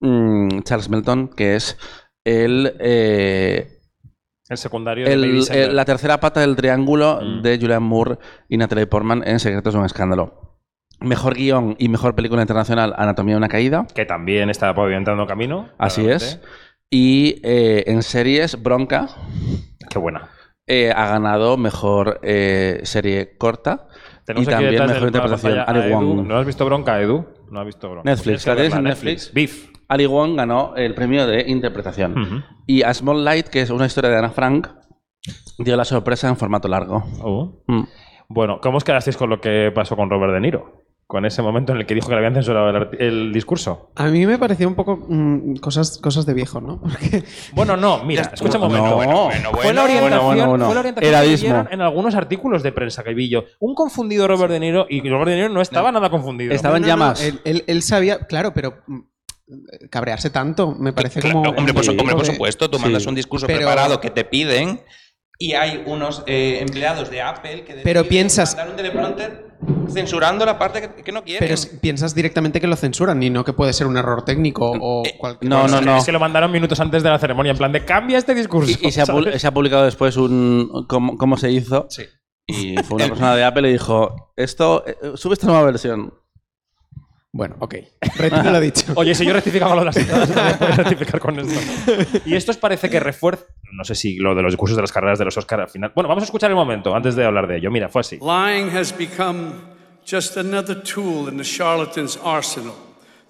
Mm, 0.00 0.60
Charles 0.62 0.88
Melton, 0.88 1.28
que 1.28 1.54
es 1.56 1.78
el, 2.24 2.74
eh, 2.80 3.68
el 4.48 4.56
secundario 4.58 5.04
de 5.06 5.12
el- 5.12 5.42
Singer. 5.42 5.72
la 5.72 5.84
tercera 5.84 6.18
pata 6.20 6.40
del 6.40 6.56
triángulo 6.56 7.20
Mm. 7.22 7.42
de 7.42 7.58
Julianne 7.58 7.86
Moore 7.86 8.18
y 8.48 8.56
Natalie 8.56 8.86
Portman 8.86 9.22
en 9.26 9.38
Secretos 9.38 9.74
de 9.74 9.80
un 9.80 9.86
Escándalo. 9.86 10.53
Mejor 11.04 11.34
guion 11.34 11.76
y 11.78 11.88
mejor 11.88 12.14
película 12.14 12.42
internacional, 12.42 12.94
Anatomía 12.96 13.34
de 13.34 13.38
una 13.38 13.48
caída. 13.48 13.86
que 13.94 14.04
también 14.04 14.50
está 14.50 14.74
pavimentando 14.74 15.26
camino. 15.26 15.68
Así 15.78 16.02
claramente. 16.02 16.26
es. 16.26 16.40
Y 16.90 17.40
eh, 17.42 17.84
en 17.86 18.02
series, 18.02 18.62
Bronca 18.62 19.08
Qué 19.90 19.98
buena. 19.98 20.28
eh, 20.66 20.92
ha 20.94 21.06
ganado 21.08 21.56
mejor 21.56 22.20
eh, 22.22 22.80
serie 22.84 23.36
corta. 23.36 23.88
Tenemos 24.24 24.48
y 24.48 24.50
también 24.50 24.86
mejor 24.86 25.06
interpretación. 25.08 25.58
Ali. 25.66 25.92
Wong. 25.92 26.26
¿No 26.26 26.38
has 26.38 26.46
visto 26.46 26.64
Bronca, 26.64 27.00
Edu? 27.00 27.26
No 27.50 27.60
has 27.60 27.66
visto 27.66 27.90
Bronca. 27.90 28.10
Netflix, 28.10 28.46
la 28.46 28.64
en 28.64 28.84
Netflix. 28.84 29.32
Beef. 29.34 29.68
Ali 29.88 30.06
Wong 30.06 30.36
ganó 30.36 30.74
el 30.76 30.94
premio 30.94 31.26
de 31.26 31.44
interpretación. 31.48 32.44
Y 32.66 32.82
A 32.82 32.94
Small 32.94 33.24
Light, 33.24 33.48
que 33.48 33.60
es 33.60 33.70
una 33.70 33.86
historia 33.86 34.10
de 34.10 34.16
Ana 34.18 34.30
Frank, 34.30 34.68
dio 35.58 35.76
la 35.76 35.84
sorpresa 35.84 36.28
en 36.28 36.36
formato 36.36 36.68
largo. 36.68 37.04
Oh. 37.20 37.62
Mm. 37.66 37.82
Bueno, 38.28 38.60
¿cómo 38.62 38.78
os 38.78 38.84
quedasteis 38.84 39.16
con 39.16 39.28
lo 39.28 39.40
que 39.40 39.70
pasó 39.74 39.96
con 39.96 40.08
Robert 40.08 40.32
De 40.32 40.40
Niro? 40.40 40.83
Con 41.06 41.26
ese 41.26 41.42
momento 41.42 41.72
en 41.72 41.78
el 41.80 41.86
que 41.86 41.94
dijo 41.94 42.08
que 42.08 42.14
le 42.14 42.18
habían 42.18 42.32
censurado 42.34 42.70
el, 42.70 42.88
el 42.98 43.32
discurso. 43.32 43.90
A 43.94 44.06
mí 44.06 44.24
me 44.26 44.38
pareció 44.38 44.66
un 44.66 44.74
poco 44.74 44.96
mm, 45.06 45.56
cosas, 45.56 45.98
cosas 45.98 46.24
de 46.24 46.32
viejo, 46.32 46.60
¿no? 46.62 46.80
Porque 46.82 47.22
Bueno, 47.52 47.76
no, 47.76 48.02
mira, 48.04 48.22
escucha 48.32 48.56
un 48.58 48.64
No. 48.64 48.68
momento. 48.70 48.96
Bueno, 48.96 49.24
bueno, 49.24 49.50
Fue 49.52 49.64
la 49.74 49.82
bueno, 49.82 49.82
orientación, 49.84 50.10
bueno, 50.10 50.24
bueno, 50.24 50.48
bueno. 50.48 50.64
fue 50.66 50.74
la 50.74 50.80
orientación 50.80 51.66
que 51.66 51.74
en 51.74 51.80
algunos 51.82 52.14
artículos 52.14 52.62
de 52.62 52.72
prensa 52.72 53.04
que 53.04 53.12
vi 53.12 53.28
yo. 53.28 53.44
Un 53.60 53.74
confundido 53.74 54.26
Robert 54.26 54.50
De 54.50 54.60
Niro 54.60 54.86
y 54.88 55.06
Robert 55.08 55.28
De 55.30 55.36
Niro 55.36 55.48
no 55.50 55.60
estaba 55.60 55.92
nada 55.92 56.08
confundido. 56.08 56.54
Estaba 56.54 56.78
en 56.78 56.82
No, 56.84 56.88
no, 56.88 56.96
no, 56.96 57.02
llamas. 57.04 57.22
él, 57.22 57.40
él- 57.44 57.64
él 57.66 57.82
sabía, 57.82 58.20
claro, 58.20 58.54
pero 58.54 58.78
mm, 58.86 59.00
cabrearse 59.90 60.30
tanto 60.30 60.74
me 60.74 60.92
parece 60.94 61.20
Claro, 61.20 61.42
como. 61.42 61.50
hombre, 61.50 61.74
por, 61.74 61.88
hombre, 61.90 62.14
por 62.14 62.24
supuesto, 62.26 62.70
tú 62.70 62.78
Sí. 62.78 62.82
mandas 62.84 63.06
un 63.06 63.14
discurso 63.14 63.46
Pero- 63.46 63.58
preparado 63.58 64.00
que 64.00 64.08
te 64.10 64.24
piden 64.24 64.80
y 65.38 65.52
hay 65.52 65.82
unos 65.86 66.22
eh, 66.26 66.58
empleados 66.62 67.10
de 67.10 67.20
Apple 67.20 67.64
que 67.64 67.74
Pero 67.84 68.02
deciden 68.04 68.08
piensas- 68.08 68.54
mandar 68.56 68.70
un 68.70 68.76
teleprompter 68.76 69.53
censurando 69.88 70.44
la 70.44 70.58
parte 70.58 70.80
que, 70.80 71.02
que 71.02 71.12
no 71.12 71.22
quieren. 71.22 71.40
Pero 71.40 71.54
es- 71.54 71.66
piensas 71.66 72.14
directamente 72.14 72.60
que 72.60 72.66
lo 72.66 72.76
censuran 72.76 73.22
y 73.22 73.30
no 73.30 73.44
que 73.44 73.52
puede 73.52 73.72
ser 73.72 73.86
un 73.86 73.96
error 73.96 74.24
técnico 74.24 74.72
o 74.80 75.02
cualquier 75.18 75.48
no, 75.50 75.62
cosa. 75.62 75.80
no, 75.80 75.86
no. 75.92 75.96
Es 75.98 76.04
que 76.04 76.12
lo 76.12 76.20
mandaron 76.20 76.50
minutos 76.50 76.78
antes 76.80 77.02
de 77.02 77.10
la 77.10 77.18
ceremonia, 77.18 77.52
en 77.52 77.58
plan 77.58 77.72
de 77.72 77.84
cambia 77.84 78.18
este 78.18 78.34
discurso. 78.34 78.70
Y, 78.70 78.90
se, 78.92 79.04
se 79.38 79.46
ha 79.46 79.52
publicado 79.54 79.84
después 79.84 80.16
un 80.16 80.86
cómo, 80.88 81.16
cómo 81.16 81.36
se 81.36 81.50
hizo. 81.50 81.86
Sí. 81.90 82.04
Y 82.46 82.76
fue 82.82 82.96
una 82.96 83.06
persona 83.08 83.34
de 83.36 83.44
Apple 83.44 83.68
y 83.68 83.72
dijo, 83.72 84.32
esto, 84.36 84.84
eh, 84.86 84.96
sube 85.14 85.32
esta 85.34 85.46
nueva 85.46 85.62
versión. 85.64 86.12
Bueno, 87.34 87.56
ok. 87.58 87.74
Retiro 88.16 88.44
lo 88.44 88.60
dicho. 88.60 88.92
Oye, 88.94 89.12
si 89.12 89.26
yo 89.26 89.32
rectificaba 89.32 89.74
lo 89.74 89.80
de 89.80 89.86
las 89.86 89.96
entradas, 89.96 90.30
también 90.30 90.56
puedes 90.56 90.76
rectificar 90.76 91.18
con 91.20 91.40
esto. 91.40 92.20
Y 92.26 92.36
esto 92.36 92.52
os 92.52 92.56
parece 92.58 92.88
que 92.88 93.00
refuerza. 93.00 93.46
No 93.72 93.82
sé 93.82 93.96
si 93.96 94.18
lo 94.18 94.36
de 94.36 94.42
los 94.42 94.52
discursos 94.52 94.76
de 94.76 94.82
las 94.82 94.92
carreras 94.92 95.18
de 95.18 95.24
los 95.24 95.36
Oscar 95.36 95.60
al 95.62 95.68
final. 95.68 95.90
Bueno, 95.96 96.08
vamos 96.08 96.22
a 96.22 96.26
escuchar 96.26 96.50
el 96.50 96.54
momento 96.54 96.94
antes 96.94 97.16
de 97.16 97.24
hablar 97.24 97.48
de 97.48 97.56
ello. 97.56 97.72
Mira, 97.72 97.88
fue 97.88 98.02
así. 98.02 98.20
Lying 98.20 98.70
has 98.76 98.96
become 98.96 99.54
just 100.08 100.36
another 100.36 100.80
tool 100.80 101.28
in 101.28 101.36
the 101.36 101.42
charlatan's 101.42 102.16
arsenal. 102.22 102.76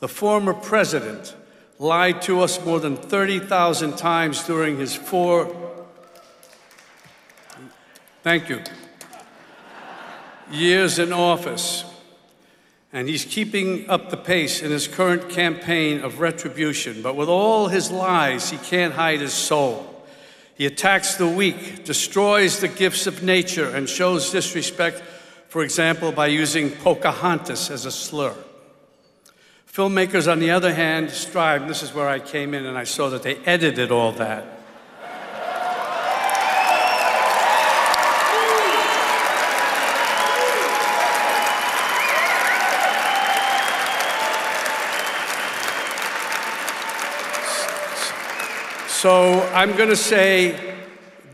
The 0.00 0.08
former 0.08 0.52
president 0.52 1.34
lied 1.78 2.20
to 2.26 2.44
us 2.44 2.60
more 2.62 2.80
than 2.80 2.98
30,000 2.98 3.96
times 3.96 4.46
during 4.46 4.78
his 4.78 4.94
four. 4.94 5.48
Thank 8.22 8.50
you. 8.50 8.60
Years 10.52 10.98
in 10.98 11.10
office. 11.10 11.86
And 12.94 13.08
he's 13.08 13.24
keeping 13.24 13.90
up 13.90 14.10
the 14.10 14.16
pace 14.16 14.62
in 14.62 14.70
his 14.70 14.86
current 14.86 15.28
campaign 15.28 16.02
of 16.02 16.20
retribution. 16.20 17.02
But 17.02 17.16
with 17.16 17.28
all 17.28 17.66
his 17.66 17.90
lies, 17.90 18.50
he 18.50 18.56
can't 18.56 18.94
hide 18.94 19.20
his 19.20 19.32
soul. 19.32 20.06
He 20.54 20.64
attacks 20.64 21.16
the 21.16 21.26
weak, 21.26 21.84
destroys 21.84 22.60
the 22.60 22.68
gifts 22.68 23.08
of 23.08 23.24
nature, 23.24 23.68
and 23.68 23.88
shows 23.88 24.30
disrespect, 24.30 25.02
for 25.48 25.64
example, 25.64 26.12
by 26.12 26.28
using 26.28 26.70
Pocahontas 26.70 27.68
as 27.68 27.84
a 27.84 27.90
slur. 27.90 28.36
Filmmakers, 29.66 30.30
on 30.30 30.38
the 30.38 30.52
other 30.52 30.72
hand, 30.72 31.10
strive, 31.10 31.62
and 31.62 31.70
this 31.70 31.82
is 31.82 31.92
where 31.92 32.08
I 32.08 32.20
came 32.20 32.54
in 32.54 32.64
and 32.64 32.78
I 32.78 32.84
saw 32.84 33.10
that 33.10 33.24
they 33.24 33.38
edited 33.38 33.90
all 33.90 34.12
that. 34.12 34.53
So 49.04 49.44
I'm 49.52 49.76
going 49.76 49.90
to 49.90 50.00
say 50.00 50.56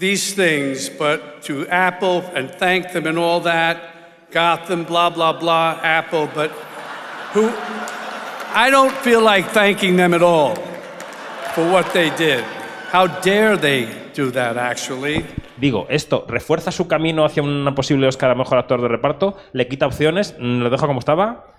these 0.00 0.34
things, 0.34 0.88
but 0.88 1.42
to 1.42 1.68
Apple 1.68 2.24
and 2.34 2.50
thank 2.50 2.90
them 2.90 3.06
and 3.06 3.16
all 3.16 3.38
that, 3.42 3.76
Gotham, 4.32 4.82
blah, 4.82 5.08
blah, 5.08 5.38
blah, 5.38 5.78
Apple, 5.80 6.28
but 6.34 6.50
who, 7.32 7.48
I 8.52 8.70
don't 8.70 8.90
feel 9.06 9.22
like 9.22 9.52
thanking 9.52 9.94
them 9.94 10.14
at 10.14 10.20
all 10.20 10.56
for 11.54 11.64
what 11.70 11.86
they 11.92 12.10
did. 12.16 12.42
How 12.90 13.06
dare 13.06 13.56
they 13.56 13.86
do 14.14 14.32
that, 14.32 14.56
actually? 14.56 15.24
Digo, 15.56 15.86
esto 15.88 16.24
refuerza 16.26 16.72
su 16.72 16.88
camino 16.88 17.24
hacia 17.24 17.44
un 17.44 17.72
posible 17.76 18.08
Oscar 18.08 18.32
a 18.32 18.34
mejor 18.34 18.58
actor 18.58 18.82
de 18.82 18.88
reparto, 18.88 19.36
le 19.52 19.68
quita 19.68 19.86
opciones, 19.86 20.34
lo 20.40 20.70
deja 20.70 20.88
como 20.88 20.98
estaba. 20.98 21.54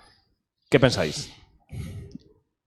¿Qué 0.68 0.78
pensáis? 0.78 1.32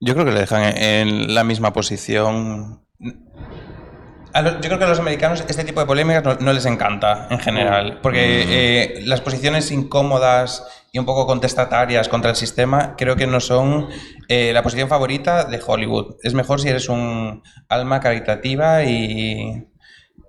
Yo 0.00 0.14
creo 0.14 0.24
que 0.24 0.32
le 0.32 0.40
dejan 0.40 0.76
en 0.76 1.32
la 1.32 1.44
misma 1.44 1.72
posición. 1.72 2.84
Yo 3.00 4.60
creo 4.60 4.78
que 4.78 4.84
a 4.84 4.88
los 4.88 4.98
americanos 5.00 5.42
este 5.48 5.64
tipo 5.64 5.80
de 5.80 5.86
polémicas 5.86 6.22
no, 6.22 6.34
no 6.34 6.52
les 6.52 6.66
encanta 6.66 7.26
en 7.30 7.38
general, 7.38 8.00
porque 8.02 8.44
eh, 8.48 9.00
las 9.06 9.22
posiciones 9.22 9.70
incómodas 9.70 10.66
y 10.92 10.98
un 10.98 11.06
poco 11.06 11.26
contestatarias 11.26 12.08
contra 12.08 12.30
el 12.30 12.36
sistema 12.36 12.96
creo 12.96 13.16
que 13.16 13.26
no 13.26 13.40
son 13.40 13.88
eh, 14.28 14.52
la 14.52 14.62
posición 14.62 14.88
favorita 14.88 15.44
de 15.44 15.60
Hollywood. 15.66 16.16
Es 16.22 16.34
mejor 16.34 16.60
si 16.60 16.68
eres 16.68 16.90
un 16.90 17.42
alma 17.68 18.00
caritativa 18.00 18.84
y, 18.84 19.66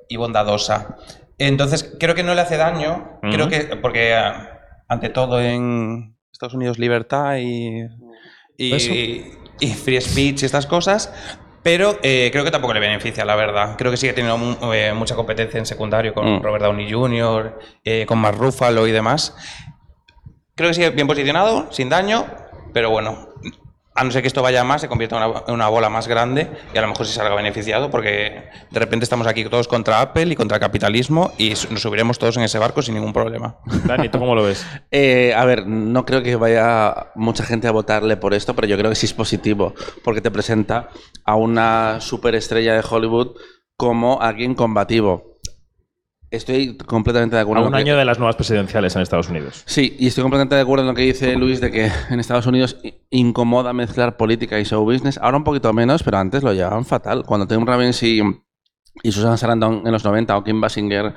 y 0.08 0.16
bondadosa. 0.16 0.96
Entonces 1.38 1.96
creo 2.00 2.16
que 2.16 2.24
no 2.24 2.34
le 2.34 2.42
hace 2.42 2.56
daño, 2.56 3.20
creo 3.22 3.48
Ujú. 3.48 3.50
que 3.50 3.60
porque 3.82 4.14
ah, 4.16 4.60
ante 4.88 5.10
todo 5.10 5.42
en 5.42 6.16
Estados 6.32 6.54
Unidos 6.54 6.80
libertad 6.80 7.36
y, 7.38 7.82
y, 8.58 9.34
y 9.60 9.68
free 9.74 10.00
speech 10.00 10.44
y 10.44 10.46
estas 10.46 10.66
cosas. 10.66 11.14
Pero 11.68 12.00
eh, 12.02 12.30
creo 12.32 12.46
que 12.46 12.52
tampoco 12.52 12.74
le 12.74 12.80
beneficia, 12.80 13.26
la 13.26 13.36
verdad. 13.36 13.76
Creo 13.78 13.92
que 13.92 13.98
sigue 13.98 14.14
teniendo 14.14 14.38
mu- 14.38 14.72
eh, 14.72 14.94
mucha 14.94 15.16
competencia 15.16 15.58
en 15.58 15.66
secundario 15.66 16.14
con 16.14 16.38
Mm. 16.38 16.42
Robert 16.42 16.64
Downey 16.64 16.90
Jr., 16.90 17.60
eh, 17.84 18.06
con 18.08 18.20
Mark 18.20 18.38
Ruffalo 18.38 18.88
y 18.88 18.94
demás. 18.94 19.36
Creo 20.56 20.70
que 20.70 20.74
sigue 20.76 20.92
bien 20.92 21.08
posicionado, 21.08 21.68
sin 21.74 21.90
daño, 21.90 22.26
pero 22.74 22.90
bueno, 22.90 23.28
a 23.98 24.04
no 24.04 24.12
ser 24.12 24.22
que 24.22 24.28
esto 24.28 24.44
vaya 24.44 24.64
más, 24.64 24.82
se 24.82 24.88
convierta 24.88 25.18
en 25.18 25.24
una, 25.24 25.44
en 25.48 25.54
una 25.56 25.68
bola 25.70 25.90
más 25.90 26.08
grande 26.08 26.48
y 26.72 26.78
a 26.78 26.82
lo 26.82 26.88
mejor 26.88 27.08
se 27.08 27.14
salga 27.14 27.34
beneficiado 27.34 27.90
porque 27.90 28.44
de 28.70 28.80
repente 28.80 29.04
estamos 29.04 29.26
aquí 29.26 29.44
todos 29.46 29.68
contra 29.68 30.02
Apple 30.02 30.28
y 30.32 30.36
contra 30.36 30.58
el 30.58 30.62
capitalismo 30.62 31.34
y 31.40 31.50
nos 31.72 31.82
subiremos 31.82 32.20
todos 32.20 32.38
en 32.38 32.44
ese 32.44 32.60
barco 32.60 32.84
sin 32.84 32.94
ningún 32.94 33.12
problema. 33.12 33.58
Dani, 33.86 34.10
¿tú 34.10 34.20
cómo 34.20 34.36
lo 34.36 34.44
ves? 34.44 34.66
Eh, 34.92 35.34
a 35.36 35.44
ver, 35.46 35.66
no 35.66 36.06
creo 36.06 36.22
que 36.22 36.36
vaya 36.36 37.08
mucha 37.16 37.44
gente 37.44 37.68
a 37.68 37.72
votarle 37.72 38.18
por 38.18 38.36
esto, 38.36 38.56
pero 38.56 38.68
yo 38.68 38.78
creo 38.78 38.92
que 38.92 38.96
sí 38.96 39.08
es 39.08 39.14
positivo, 39.14 39.74
porque 40.04 40.22
te 40.22 40.30
presenta 40.30 40.90
a 41.26 41.36
una 41.36 42.00
superestrella 42.00 42.76
de 42.76 42.84
Hollywood 42.88 43.36
como 43.78 44.22
alguien 44.22 44.54
combativo. 44.54 45.37
Estoy 46.30 46.76
completamente 46.78 47.36
de 47.36 47.40
A 47.40 47.44
acuerdo. 47.44 47.64
un 47.64 47.68
con 47.72 47.78
que- 47.78 47.82
año 47.90 47.98
de 47.98 48.04
las 48.04 48.20
nuevas 48.20 48.36
presidenciales 48.36 48.96
en 48.96 49.02
Estados 49.02 49.30
Unidos. 49.30 49.64
Sí, 49.66 49.96
y 49.98 50.08
estoy 50.08 50.24
completamente 50.24 50.56
de 50.56 50.62
acuerdo 50.62 50.84
en 50.84 50.90
lo 50.90 50.94
que 50.94 51.04
dice 51.04 51.36
Luis 51.38 51.62
de 51.62 51.72
que 51.72 51.90
en 52.10 52.20
Estados 52.20 52.46
Unidos 52.48 52.78
incomoda 53.10 53.72
mezclar 53.74 54.18
política 54.18 54.60
y 54.60 54.66
show 54.66 54.84
business. 54.84 55.18
Ahora 55.22 55.38
un 55.38 55.44
poquito 55.46 55.72
menos, 55.72 56.04
pero 56.04 56.18
antes 56.18 56.44
lo 56.44 56.52
llevaban 56.54 56.84
fatal. 56.86 57.24
Cuando 57.26 57.48
Tim 57.48 57.66
Robbins 57.66 58.04
y, 58.04 58.22
y 59.04 59.12
Susan 59.12 59.38
Sarandon 59.38 59.84
en 59.86 59.92
los 59.92 60.04
90 60.04 60.36
o 60.38 60.44
Kim 60.44 60.60
Basinger 60.60 61.14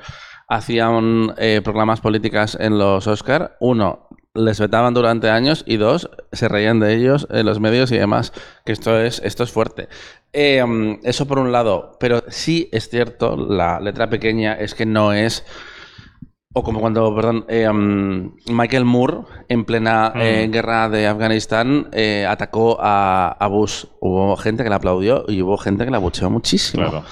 hacían 0.47 1.33
eh, 1.37 1.61
proclamas 1.63 2.01
políticas 2.01 2.57
en 2.59 2.77
los 2.77 3.05
Oscar, 3.07 3.57
uno, 3.59 4.07
les 4.33 4.59
vetaban 4.59 4.93
durante 4.93 5.29
años 5.29 5.63
y 5.67 5.77
dos, 5.77 6.09
se 6.31 6.47
reían 6.47 6.79
de 6.79 6.95
ellos 6.95 7.27
en 7.31 7.45
los 7.45 7.59
medios 7.59 7.91
y 7.91 7.97
demás, 7.97 8.31
que 8.65 8.71
esto 8.71 8.99
es, 8.99 9.21
esto 9.23 9.43
es 9.43 9.51
fuerte. 9.51 9.89
Eh, 10.33 10.63
mm, 10.65 10.99
eso 11.03 11.27
por 11.27 11.39
un 11.39 11.51
lado, 11.51 11.97
pero 11.99 12.23
sí 12.27 12.69
es 12.71 12.89
cierto, 12.89 13.35
la 13.35 13.79
letra 13.79 14.09
pequeña 14.09 14.53
es 14.53 14.73
que 14.73 14.85
no 14.85 15.13
es... 15.13 15.45
O 16.53 16.63
como 16.63 16.81
cuando, 16.81 17.15
perdón, 17.15 17.45
eh, 17.47 17.69
um, 17.69 18.35
Michael 18.49 18.83
Moore, 18.83 19.19
en 19.47 19.63
plena 19.63 20.11
eh, 20.15 20.47
Mm. 20.47 20.51
guerra 20.51 20.89
de 20.89 21.07
Afganistán, 21.07 21.87
eh, 21.93 22.25
atacó 22.27 22.77
a, 22.81 23.37
a 23.39 23.47
Bush. 23.47 23.85
Hubo 24.01 24.35
gente 24.35 24.61
que 24.61 24.67
le 24.69 24.75
aplaudió 24.75 25.23
y 25.29 25.41
hubo 25.41 25.57
gente 25.57 25.85
que 25.85 25.91
la 25.91 25.95
abucheó 25.95 26.29
muchísimo. 26.29 26.89
Claro. 26.89 27.05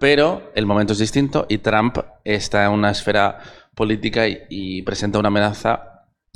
Pero 0.00 0.50
el 0.56 0.66
momento 0.66 0.92
es 0.92 0.98
distinto 0.98 1.46
y 1.48 1.58
Trump 1.58 1.98
está 2.24 2.64
en 2.64 2.72
una 2.72 2.90
esfera 2.90 3.38
política 3.76 4.26
y, 4.26 4.38
y 4.48 4.82
presenta 4.82 5.20
una 5.20 5.28
amenaza 5.28 5.89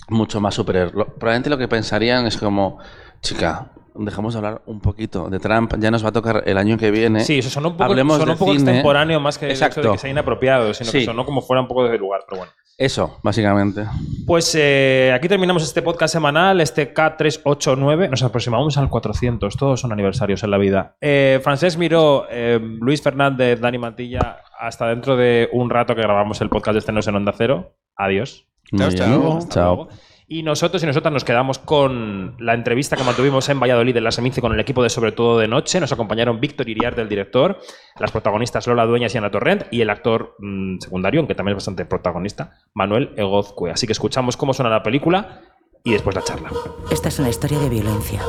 mucho 0.09 0.41
más 0.41 0.55
superior. 0.55 0.93
Lo- 0.95 1.07
probablemente 1.07 1.51
lo 1.51 1.59
que 1.59 1.69
pensarían 1.69 2.27
es 2.27 2.37
como, 2.37 2.79
chica, 3.21 3.71
dejamos 3.95 4.35
de 4.35 4.39
hablar 4.39 4.63
un 4.67 4.81
poquito 4.81 5.31
de 5.31 5.39
Trump, 5.39 5.75
ya 5.79 5.91
nos 5.91 6.05
va 6.05 6.09
a 6.09 6.13
tocar 6.13 6.43
el 6.47 6.59
año 6.59 6.77
que 6.77 6.91
viene. 6.91 7.21
Sí, 7.21 7.39
eso 7.39 7.51
sonó 7.51 7.69
un 7.69 7.75
poco, 7.75 7.85
Hablemos 7.85 8.15
sonó 8.19 8.27
de 8.27 8.33
un 8.33 8.39
poco 8.39 8.53
cine. 8.53 8.71
extemporáneo 8.71 9.21
más 9.21 9.39
que 9.39 9.47
el 9.47 9.53
hecho 9.53 9.61
de 9.61 9.67
Exacto. 9.67 9.93
que 9.93 9.99
sea 9.99 10.11
inapropiado, 10.11 10.75
sino 10.75 10.91
que 10.91 11.05
sonó 11.05 11.25
como 11.25 11.41
fuera 11.43 11.61
un 11.63 11.69
poco 11.69 11.85
de 11.89 11.97
lugar, 11.99 12.23
pero 12.29 12.39
bueno. 12.41 12.53
Eso, 12.77 13.21
básicamente. 13.23 13.85
Pues 14.27 14.53
eh, 14.59 15.13
aquí 15.15 15.29
terminamos 15.29 15.63
este 15.63 15.81
podcast 15.81 16.13
semanal, 16.13 16.61
este 16.61 16.93
K389. 16.93 18.11
Nos 18.11 18.25
aproximamos 18.25 18.77
al 18.77 18.89
400. 18.91 19.57
Todos 19.57 19.81
son 19.81 19.93
aniversarios 19.93 20.43
en 20.43 20.51
la 20.51 20.59
vida. 20.59 20.97
Eh, 21.01 21.39
Francesc 21.45 21.79
Miró, 21.79 22.27
eh, 22.29 22.59
Luis 22.61 23.01
Fernández, 23.01 23.61
Dani 23.61 23.79
Mantilla. 23.79 24.39
Hasta 24.59 24.89
dentro 24.89 25.17
de 25.17 25.49
un 25.53 25.71
rato 25.71 25.95
que 25.95 26.03
grabamos 26.03 26.41
el 26.41 26.49
podcast 26.49 26.73
de 26.73 26.79
Estrenos 26.81 27.07
en 27.07 27.15
Onda 27.15 27.33
Cero. 27.39 27.77
Adiós. 27.95 28.49
Chao, 28.77 28.91
chao. 28.93 29.39
Hasta 29.39 29.55
Chao. 29.55 29.77
luego. 29.77 29.91
Y 30.27 30.43
nosotros 30.43 30.83
y 30.83 30.87
nosotras 30.87 31.13
nos 31.13 31.23
quedamos 31.23 31.59
con 31.59 32.35
la 32.39 32.55
entrevista 32.55 32.97
que 32.97 33.05
mantuvimos 33.05 33.47
en 33.51 33.61
Valladolid 33.61 33.95
en 33.95 34.05
la 34.05 34.11
Seminci 34.11 34.41
con 34.41 34.55
el 34.55 34.61
equipo 34.61 34.83
de 34.83 34.89
Sobre 34.89 35.13
todo 35.13 35.39
de 35.39 35.49
Noche. 35.49 35.81
Nos 35.81 35.93
acompañaron 35.93 36.41
Víctor 36.41 36.69
Iriarte, 36.69 37.03
el 37.03 37.11
director, 37.11 37.59
las 37.99 38.11
protagonistas 38.11 38.67
Lola 38.67 38.87
Dueñas 38.87 39.15
y 39.15 39.19
Ana 39.19 39.31
Torrent, 39.31 39.67
y 39.71 39.83
el 39.83 39.91
actor 39.91 40.35
mm, 40.39 40.79
secundario, 40.79 41.21
aunque 41.21 41.35
también 41.35 41.53
es 41.53 41.57
bastante 41.57 41.85
protagonista, 41.85 42.59
Manuel 42.73 43.13
Egozcue. 43.17 43.71
Así 43.71 43.87
que 43.87 43.93
escuchamos 43.93 44.39
cómo 44.39 44.55
suena 44.55 44.71
la 44.71 44.83
película 44.83 45.43
y 45.85 45.93
después 45.93 46.17
la 46.17 46.23
charla. 46.23 46.51
Esta 46.91 47.09
es 47.09 47.19
una 47.19 47.29
historia 47.29 47.59
de 47.59 47.69
violencia, 47.69 48.23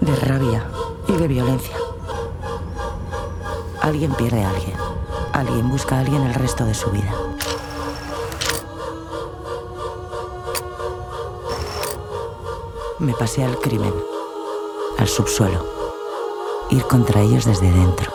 de 0.00 0.16
rabia 0.16 0.64
y 1.08 1.12
de 1.12 1.28
violencia. 1.28 1.76
Alguien 3.82 4.14
pierde 4.14 4.42
a 4.42 4.48
alguien. 4.48 4.76
Alguien 5.34 5.68
busca 5.68 5.96
a 5.96 6.00
alguien 6.00 6.22
el 6.22 6.34
resto 6.34 6.64
de 6.64 6.72
su 6.72 6.90
vida. 6.90 7.12
Me 13.02 13.14
pasé 13.14 13.42
al 13.42 13.58
crimen, 13.58 13.92
al 14.96 15.08
subsuelo. 15.08 15.66
Ir 16.70 16.82
contra 16.82 17.20
ellos 17.20 17.44
desde 17.44 17.68
dentro. 17.68 18.12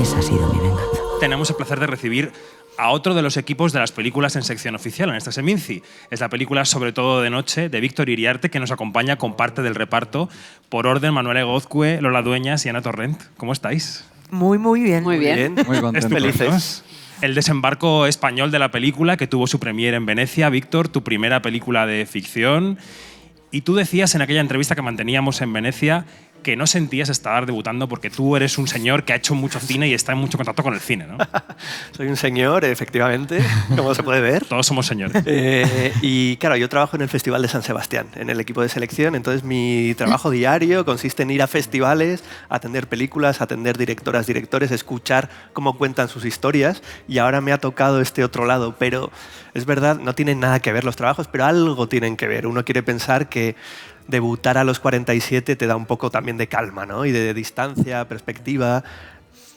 Esa 0.00 0.18
ha 0.18 0.22
sido 0.22 0.50
mi 0.50 0.58
venganza. 0.58 0.86
Tenemos 1.20 1.50
el 1.50 1.56
placer 1.56 1.80
de 1.80 1.86
recibir 1.86 2.32
a 2.78 2.92
otro 2.92 3.12
de 3.12 3.20
los 3.20 3.36
equipos 3.36 3.74
de 3.74 3.80
las 3.80 3.92
películas 3.92 4.34
en 4.34 4.42
sección 4.42 4.74
oficial 4.74 5.10
en 5.10 5.16
esta 5.16 5.32
Seminci. 5.32 5.82
Es 6.10 6.20
la 6.20 6.30
película 6.30 6.64
Sobre 6.64 6.94
todo 6.94 7.20
de 7.20 7.28
noche 7.28 7.68
de 7.68 7.80
Víctor 7.80 8.08
Iriarte 8.08 8.48
que 8.48 8.58
nos 8.58 8.70
acompaña 8.70 9.18
con 9.18 9.36
parte 9.36 9.60
del 9.60 9.74
reparto 9.74 10.30
por 10.70 10.86
orden 10.86 11.12
Manuel 11.12 11.36
Egozcue, 11.36 12.00
Lola 12.00 12.22
Dueñas 12.22 12.64
y 12.64 12.70
Ana 12.70 12.80
Torrent. 12.80 13.20
¿Cómo 13.36 13.52
estáis? 13.52 14.06
Muy, 14.30 14.56
muy 14.56 14.80
bien. 14.80 15.04
Muy 15.04 15.18
bien. 15.18 15.56
Muy 15.66 15.78
contentos. 15.82 16.10
Felices. 16.10 16.84
El 17.22 17.36
desembarco 17.36 18.06
español 18.06 18.50
de 18.50 18.58
la 18.58 18.72
película 18.72 19.16
que 19.16 19.28
tuvo 19.28 19.46
su 19.46 19.60
premier 19.60 19.94
en 19.94 20.04
Venecia. 20.04 20.50
Víctor, 20.50 20.88
tu 20.88 21.04
primera 21.04 21.40
película 21.40 21.86
de 21.86 22.04
ficción. 22.04 22.78
Y 23.52 23.60
tú 23.60 23.76
decías 23.76 24.16
en 24.16 24.22
aquella 24.22 24.40
entrevista 24.40 24.74
que 24.74 24.82
manteníamos 24.82 25.40
en 25.40 25.52
Venecia 25.52 26.04
que 26.42 26.56
no 26.56 26.66
sentías 26.66 27.08
estar 27.08 27.46
debutando 27.46 27.88
porque 27.88 28.10
tú 28.10 28.36
eres 28.36 28.58
un 28.58 28.68
señor 28.68 29.04
que 29.04 29.12
ha 29.12 29.16
hecho 29.16 29.34
mucho 29.34 29.60
cine 29.60 29.88
y 29.88 29.94
está 29.94 30.12
en 30.12 30.18
mucho 30.18 30.36
contacto 30.36 30.62
con 30.62 30.74
el 30.74 30.80
cine, 30.80 31.06
¿no? 31.06 31.18
Soy 31.96 32.08
un 32.08 32.16
señor, 32.16 32.64
efectivamente, 32.64 33.42
como 33.76 33.94
se 33.94 34.02
puede 34.02 34.20
ver. 34.20 34.44
Todos 34.44 34.66
somos 34.66 34.86
señores. 34.86 35.22
Eh, 35.26 35.92
y 36.02 36.36
claro, 36.36 36.56
yo 36.56 36.68
trabajo 36.68 36.96
en 36.96 37.02
el 37.02 37.08
Festival 37.08 37.42
de 37.42 37.48
San 37.48 37.62
Sebastián, 37.62 38.06
en 38.16 38.30
el 38.30 38.40
equipo 38.40 38.62
de 38.62 38.68
selección, 38.68 39.14
entonces 39.14 39.44
mi 39.44 39.94
trabajo 39.96 40.30
diario 40.30 40.84
consiste 40.84 41.22
en 41.22 41.30
ir 41.30 41.42
a 41.42 41.46
festivales, 41.46 42.24
atender 42.48 42.88
películas, 42.88 43.40
atender 43.40 43.78
directoras, 43.78 44.26
directores, 44.26 44.70
escuchar 44.70 45.30
cómo 45.52 45.78
cuentan 45.78 46.08
sus 46.08 46.24
historias 46.24 46.82
y 47.08 47.18
ahora 47.18 47.40
me 47.40 47.52
ha 47.52 47.58
tocado 47.58 48.00
este 48.00 48.24
otro 48.24 48.46
lado, 48.46 48.76
pero 48.78 49.10
es 49.54 49.66
verdad, 49.66 49.98
no 49.98 50.14
tienen 50.14 50.40
nada 50.40 50.60
que 50.60 50.72
ver 50.72 50.84
los 50.84 50.96
trabajos, 50.96 51.28
pero 51.28 51.44
algo 51.44 51.86
tienen 51.86 52.16
que 52.16 52.26
ver. 52.26 52.46
Uno 52.46 52.64
quiere 52.64 52.82
pensar 52.82 53.28
que 53.28 53.54
debutar 54.08 54.58
a 54.58 54.64
los 54.64 54.80
47 54.80 55.56
te 55.56 55.66
da 55.66 55.76
un 55.76 55.86
poco 55.86 56.10
también 56.10 56.36
de 56.36 56.46
calma, 56.48 56.86
¿no? 56.86 57.06
Y 57.06 57.12
de 57.12 57.34
distancia, 57.34 58.06
perspectiva, 58.08 58.84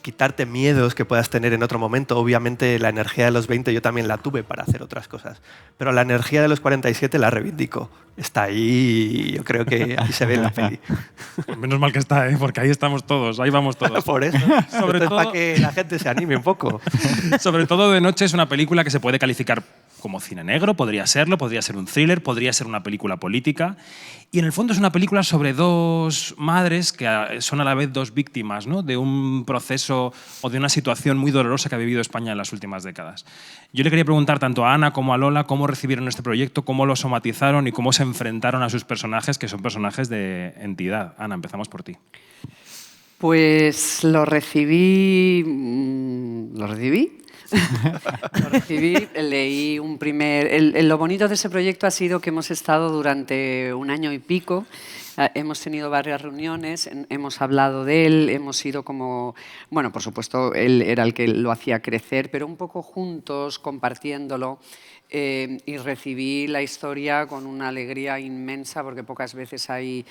quitarte 0.02 0.46
miedos 0.46 0.94
que 0.94 1.04
puedas 1.04 1.30
tener 1.30 1.52
en 1.52 1.62
otro 1.62 1.78
momento. 1.78 2.18
Obviamente 2.18 2.78
la 2.78 2.88
energía 2.88 3.24
de 3.24 3.32
los 3.32 3.46
20 3.46 3.72
yo 3.72 3.82
también 3.82 4.08
la 4.08 4.18
tuve 4.18 4.44
para 4.44 4.62
hacer 4.62 4.82
otras 4.82 5.08
cosas, 5.08 5.40
pero 5.78 5.92
la 5.92 6.02
energía 6.02 6.42
de 6.42 6.48
los 6.48 6.60
47 6.60 7.18
la 7.18 7.30
reivindico. 7.30 7.90
Está 8.16 8.44
ahí, 8.44 9.26
y 9.28 9.32
yo 9.32 9.44
creo 9.44 9.66
que 9.66 9.96
ahí 9.98 10.12
se 10.12 10.24
ve 10.24 10.34
en 10.34 10.42
la 10.42 10.50
peli. 10.50 10.78
Menos 11.58 11.78
mal 11.78 11.92
que 11.92 11.98
está, 11.98 12.28
¿eh? 12.28 12.36
porque 12.38 12.60
ahí 12.60 12.70
estamos 12.70 13.04
todos, 13.04 13.38
ahí 13.40 13.50
vamos 13.50 13.76
todos. 13.76 14.04
Por 14.06 14.24
eso, 14.24 14.38
Sobre 14.70 15.00
todo- 15.00 15.16
para 15.16 15.32
que 15.32 15.58
la 15.58 15.72
gente 15.72 15.98
se 15.98 16.08
anime 16.08 16.36
un 16.36 16.42
poco. 16.42 16.80
Sobre 17.40 17.66
todo 17.66 17.92
de 17.92 18.00
noche 18.00 18.24
es 18.24 18.32
una 18.32 18.48
película 18.48 18.84
que 18.84 18.90
se 18.90 19.00
puede 19.00 19.18
calificar 19.18 19.62
como 20.00 20.20
cine 20.20 20.44
negro, 20.44 20.74
podría 20.74 21.06
serlo, 21.06 21.36
podría 21.36 21.62
ser 21.62 21.76
un 21.76 21.86
thriller, 21.86 22.22
podría 22.22 22.52
ser 22.52 22.66
una 22.66 22.82
película 22.82 23.16
política. 23.16 23.76
Y 24.30 24.38
en 24.38 24.44
el 24.44 24.52
fondo 24.52 24.72
es 24.72 24.78
una 24.78 24.92
película 24.92 25.22
sobre 25.22 25.52
dos 25.52 26.34
madres 26.36 26.92
que 26.92 27.06
ah, 27.06 27.28
son 27.40 27.60
a 27.60 27.64
la 27.64 27.74
vez 27.74 27.92
dos 27.92 28.12
víctimas 28.12 28.66
¿no? 28.66 28.82
de 28.82 28.96
un 28.96 29.44
proceso 29.44 30.12
o 30.42 30.50
de 30.50 30.58
una 30.58 30.68
situación 30.68 31.16
muy 31.16 31.30
dolorosa 31.30 31.68
que 31.68 31.74
ha 31.74 31.78
vivido 31.78 32.00
España 32.00 32.32
en 32.32 32.38
las 32.38 32.52
últimas 32.52 32.82
décadas. 32.82 33.24
Yo 33.72 33.84
le 33.84 33.90
quería 33.90 34.04
preguntar 34.04 34.38
tanto 34.38 34.64
a 34.66 34.74
Ana 34.74 34.92
como 34.92 35.14
a 35.14 35.16
Lola 35.16 35.44
cómo 35.44 35.66
recibieron 35.66 36.06
este 36.08 36.22
proyecto, 36.22 36.64
cómo 36.64 36.86
lo 36.86 36.96
somatizaron 36.96 37.66
y 37.66 37.72
cómo 37.72 37.92
se 37.92 38.02
enfrentaron 38.06 38.62
a 38.62 38.70
sus 38.70 38.84
personajes, 38.84 39.38
que 39.38 39.48
son 39.48 39.60
personajes 39.62 40.08
de 40.08 40.54
entidad. 40.58 41.14
Ana, 41.18 41.34
empezamos 41.34 41.68
por 41.68 41.82
ti. 41.82 41.96
Pues 43.18 44.04
lo 44.04 44.24
recibí, 44.24 45.42
mm, 45.46 46.56
lo 46.58 46.66
recibí 46.66 47.18
Lo 48.42 48.48
recibí, 48.48 48.96
leí 49.14 49.78
un 49.78 49.98
primer... 49.98 50.48
el- 50.52 50.74
el- 50.76 50.88
lo 50.88 50.98
bonito 50.98 51.28
de 51.28 51.34
ese 51.34 51.48
proyecto 51.48 51.86
ha 51.86 51.92
sido 51.92 52.18
que 52.20 52.30
hemos 52.30 52.50
estado 52.50 52.90
durante 52.90 53.72
un 53.72 53.88
año 53.90 54.12
y 54.12 54.18
pico, 54.18 54.66
eh, 55.16 55.30
hemos 55.34 55.60
tenido 55.60 55.88
varias 55.88 56.20
reuniones, 56.22 56.90
hemos 57.08 57.40
hablado 57.40 57.84
de 57.84 58.04
él, 58.06 58.30
hemos 58.30 58.56
sido 58.56 58.82
como... 58.82 59.36
Bueno, 59.70 59.92
por 59.92 60.02
supuesto, 60.02 60.54
él 60.54 60.82
era 60.82 61.04
el 61.04 61.14
que 61.14 61.28
lo 61.28 61.52
hacía 61.52 61.80
crecer, 61.80 62.32
pero 62.32 62.46
un 62.46 62.56
poco 62.56 62.82
juntos, 62.82 63.60
compartiéndolo. 63.60 64.58
Eh, 65.08 65.58
y 65.66 65.76
recibí 65.76 66.48
la 66.48 66.62
historia 66.62 67.26
con 67.26 67.46
una 67.46 67.68
alegría 67.68 68.18
inmensa 68.18 68.82
porque 68.82 69.04
pocas 69.04 69.34
veces 69.34 69.70
hay, 69.70 70.04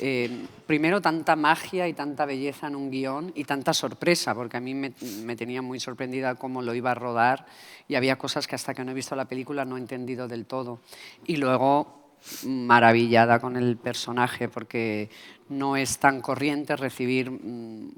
eh, 0.00 0.46
primero, 0.66 1.00
tanta 1.00 1.36
magia 1.36 1.88
y 1.88 1.94
tanta 1.94 2.26
belleza 2.26 2.66
en 2.66 2.76
un 2.76 2.90
guion 2.90 3.32
y 3.34 3.44
tanta 3.44 3.72
sorpresa, 3.72 4.34
porque 4.34 4.58
a 4.58 4.60
mí 4.60 4.74
me, 4.74 4.92
me 5.24 5.36
tenía 5.36 5.62
muy 5.62 5.80
sorprendida 5.80 6.34
cómo 6.34 6.60
lo 6.60 6.74
iba 6.74 6.90
a 6.90 6.94
rodar 6.94 7.46
y 7.88 7.94
había 7.94 8.16
cosas 8.16 8.46
que 8.46 8.54
hasta 8.54 8.74
que 8.74 8.84
no 8.84 8.90
he 8.90 8.94
visto 8.94 9.16
la 9.16 9.24
película 9.24 9.64
no 9.64 9.76
he 9.76 9.80
entendido 9.80 10.28
del 10.28 10.44
todo. 10.44 10.80
Y 11.26 11.36
luego 11.36 12.01
maravillada 12.46 13.40
con 13.40 13.56
el 13.56 13.76
personaje 13.76 14.48
porque 14.48 15.10
no 15.48 15.76
es 15.76 15.98
tan 15.98 16.20
corriente 16.20 16.76
recibir 16.76 17.30
mm, 17.30 17.90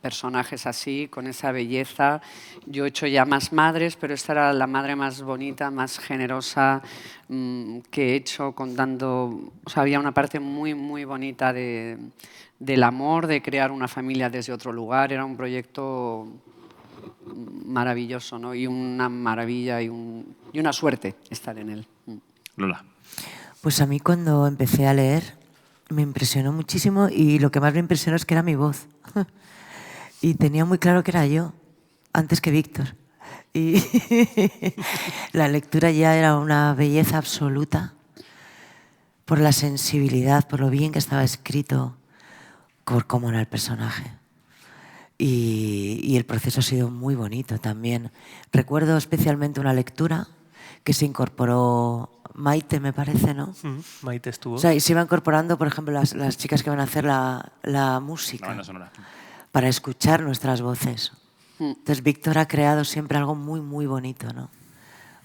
personajes 0.00 0.66
así, 0.66 1.08
con 1.10 1.26
esa 1.26 1.50
belleza. 1.52 2.20
Yo 2.66 2.84
he 2.84 2.88
hecho 2.88 3.06
ya 3.06 3.24
más 3.24 3.52
madres, 3.52 3.96
pero 3.96 4.14
esta 4.14 4.32
era 4.32 4.52
la 4.52 4.66
madre 4.66 4.94
más 4.94 5.22
bonita, 5.22 5.70
más 5.70 5.98
generosa 5.98 6.82
mm, 7.28 7.78
que 7.90 8.10
he 8.12 8.14
hecho, 8.16 8.52
contando, 8.52 9.52
había 9.74 9.98
una 9.98 10.12
parte 10.12 10.38
muy, 10.38 10.74
muy 10.74 11.04
bonita 11.04 11.52
de, 11.52 11.98
del 12.58 12.82
amor, 12.84 13.26
de 13.26 13.42
crear 13.42 13.72
una 13.72 13.88
familia 13.88 14.30
desde 14.30 14.52
otro 14.52 14.72
lugar. 14.72 15.12
Era 15.12 15.24
un 15.24 15.36
proyecto 15.36 16.28
maravilloso, 17.66 18.38
¿no? 18.38 18.54
Y 18.54 18.66
una 18.66 19.08
maravilla 19.08 19.80
y, 19.82 19.88
un- 19.88 20.36
y 20.52 20.60
una 20.60 20.72
suerte 20.72 21.16
estar 21.30 21.58
en 21.58 21.70
él. 21.70 21.86
Mm. 22.06 22.16
Lola. 22.56 22.84
Pues 23.62 23.80
a 23.80 23.86
mí 23.86 24.00
cuando 24.00 24.48
empecé 24.48 24.88
a 24.88 24.92
leer 24.92 25.38
me 25.88 26.02
impresionó 26.02 26.52
muchísimo 26.52 27.08
y 27.08 27.38
lo 27.38 27.52
que 27.52 27.60
más 27.60 27.72
me 27.72 27.78
impresionó 27.78 28.16
es 28.16 28.26
que 28.26 28.34
era 28.34 28.42
mi 28.42 28.56
voz. 28.56 28.86
Y 30.20 30.34
tenía 30.34 30.64
muy 30.64 30.78
claro 30.78 31.02
que 31.02 31.10
era 31.10 31.26
yo, 31.26 31.52
antes 32.12 32.40
que 32.40 32.52
Víctor. 32.52 32.94
Y 33.52 33.82
la 35.32 35.48
lectura 35.48 35.90
ya 35.90 36.14
era 36.14 36.36
una 36.36 36.74
belleza 36.74 37.18
absoluta 37.18 37.94
por 39.24 39.40
la 39.40 39.50
sensibilidad, 39.50 40.46
por 40.46 40.60
lo 40.60 40.70
bien 40.70 40.92
que 40.92 41.00
estaba 41.00 41.24
escrito, 41.24 41.96
por 42.84 43.08
cómo 43.08 43.30
era 43.30 43.40
el 43.40 43.48
personaje. 43.48 44.12
Y, 45.18 45.98
y 46.04 46.16
el 46.16 46.24
proceso 46.24 46.60
ha 46.60 46.62
sido 46.62 46.88
muy 46.88 47.16
bonito 47.16 47.58
también. 47.58 48.12
Recuerdo 48.52 48.96
especialmente 48.96 49.58
una 49.58 49.72
lectura 49.72 50.28
que 50.84 50.92
se 50.92 51.04
incorporó 51.04 52.21
Maite, 52.34 52.80
me 52.80 52.92
parece, 52.92 53.34
¿no? 53.34 53.54
Mm, 53.62 53.78
Maite 54.02 54.30
estuvo. 54.30 54.54
O 54.56 54.58
sea, 54.58 54.74
y 54.74 54.80
se 54.80 54.92
iba 54.92 55.02
incorporando, 55.02 55.58
por 55.58 55.66
ejemplo, 55.66 55.92
las, 55.92 56.14
las 56.14 56.36
chicas 56.36 56.62
que 56.62 56.70
van 56.70 56.80
a 56.80 56.84
hacer 56.84 57.04
la, 57.04 57.52
la 57.62 58.00
música 58.00 58.44
La 58.46 58.48
banda 58.48 58.64
sonora. 58.64 58.92
para 59.50 59.68
escuchar 59.68 60.22
nuestras 60.22 60.60
voces. 60.62 61.12
Entonces, 61.58 62.02
Víctor 62.02 62.38
ha 62.38 62.48
creado 62.48 62.84
siempre 62.84 63.18
algo 63.18 63.34
muy, 63.34 63.60
muy 63.60 63.86
bonito, 63.86 64.32
¿no? 64.32 64.50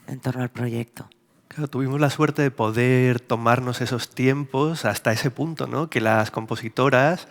En 0.08 0.20
torno 0.20 0.43
al 0.43 0.49
proyecto. 0.49 1.10
Claro, 1.47 1.68
tuvimos 1.70 1.99
la 1.99 2.10
suerte 2.10 2.41
de 2.43 2.51
poder 2.51 3.20
tomarnos 3.20 3.82
esos 3.82 4.10
tiempos 4.10 4.86
hasta 4.86 5.12
ese 5.12 5.32
punto, 5.32 5.66
¿no? 5.66 5.89
Que 5.89 6.01
las 6.01 6.30
compositoras 6.30 7.28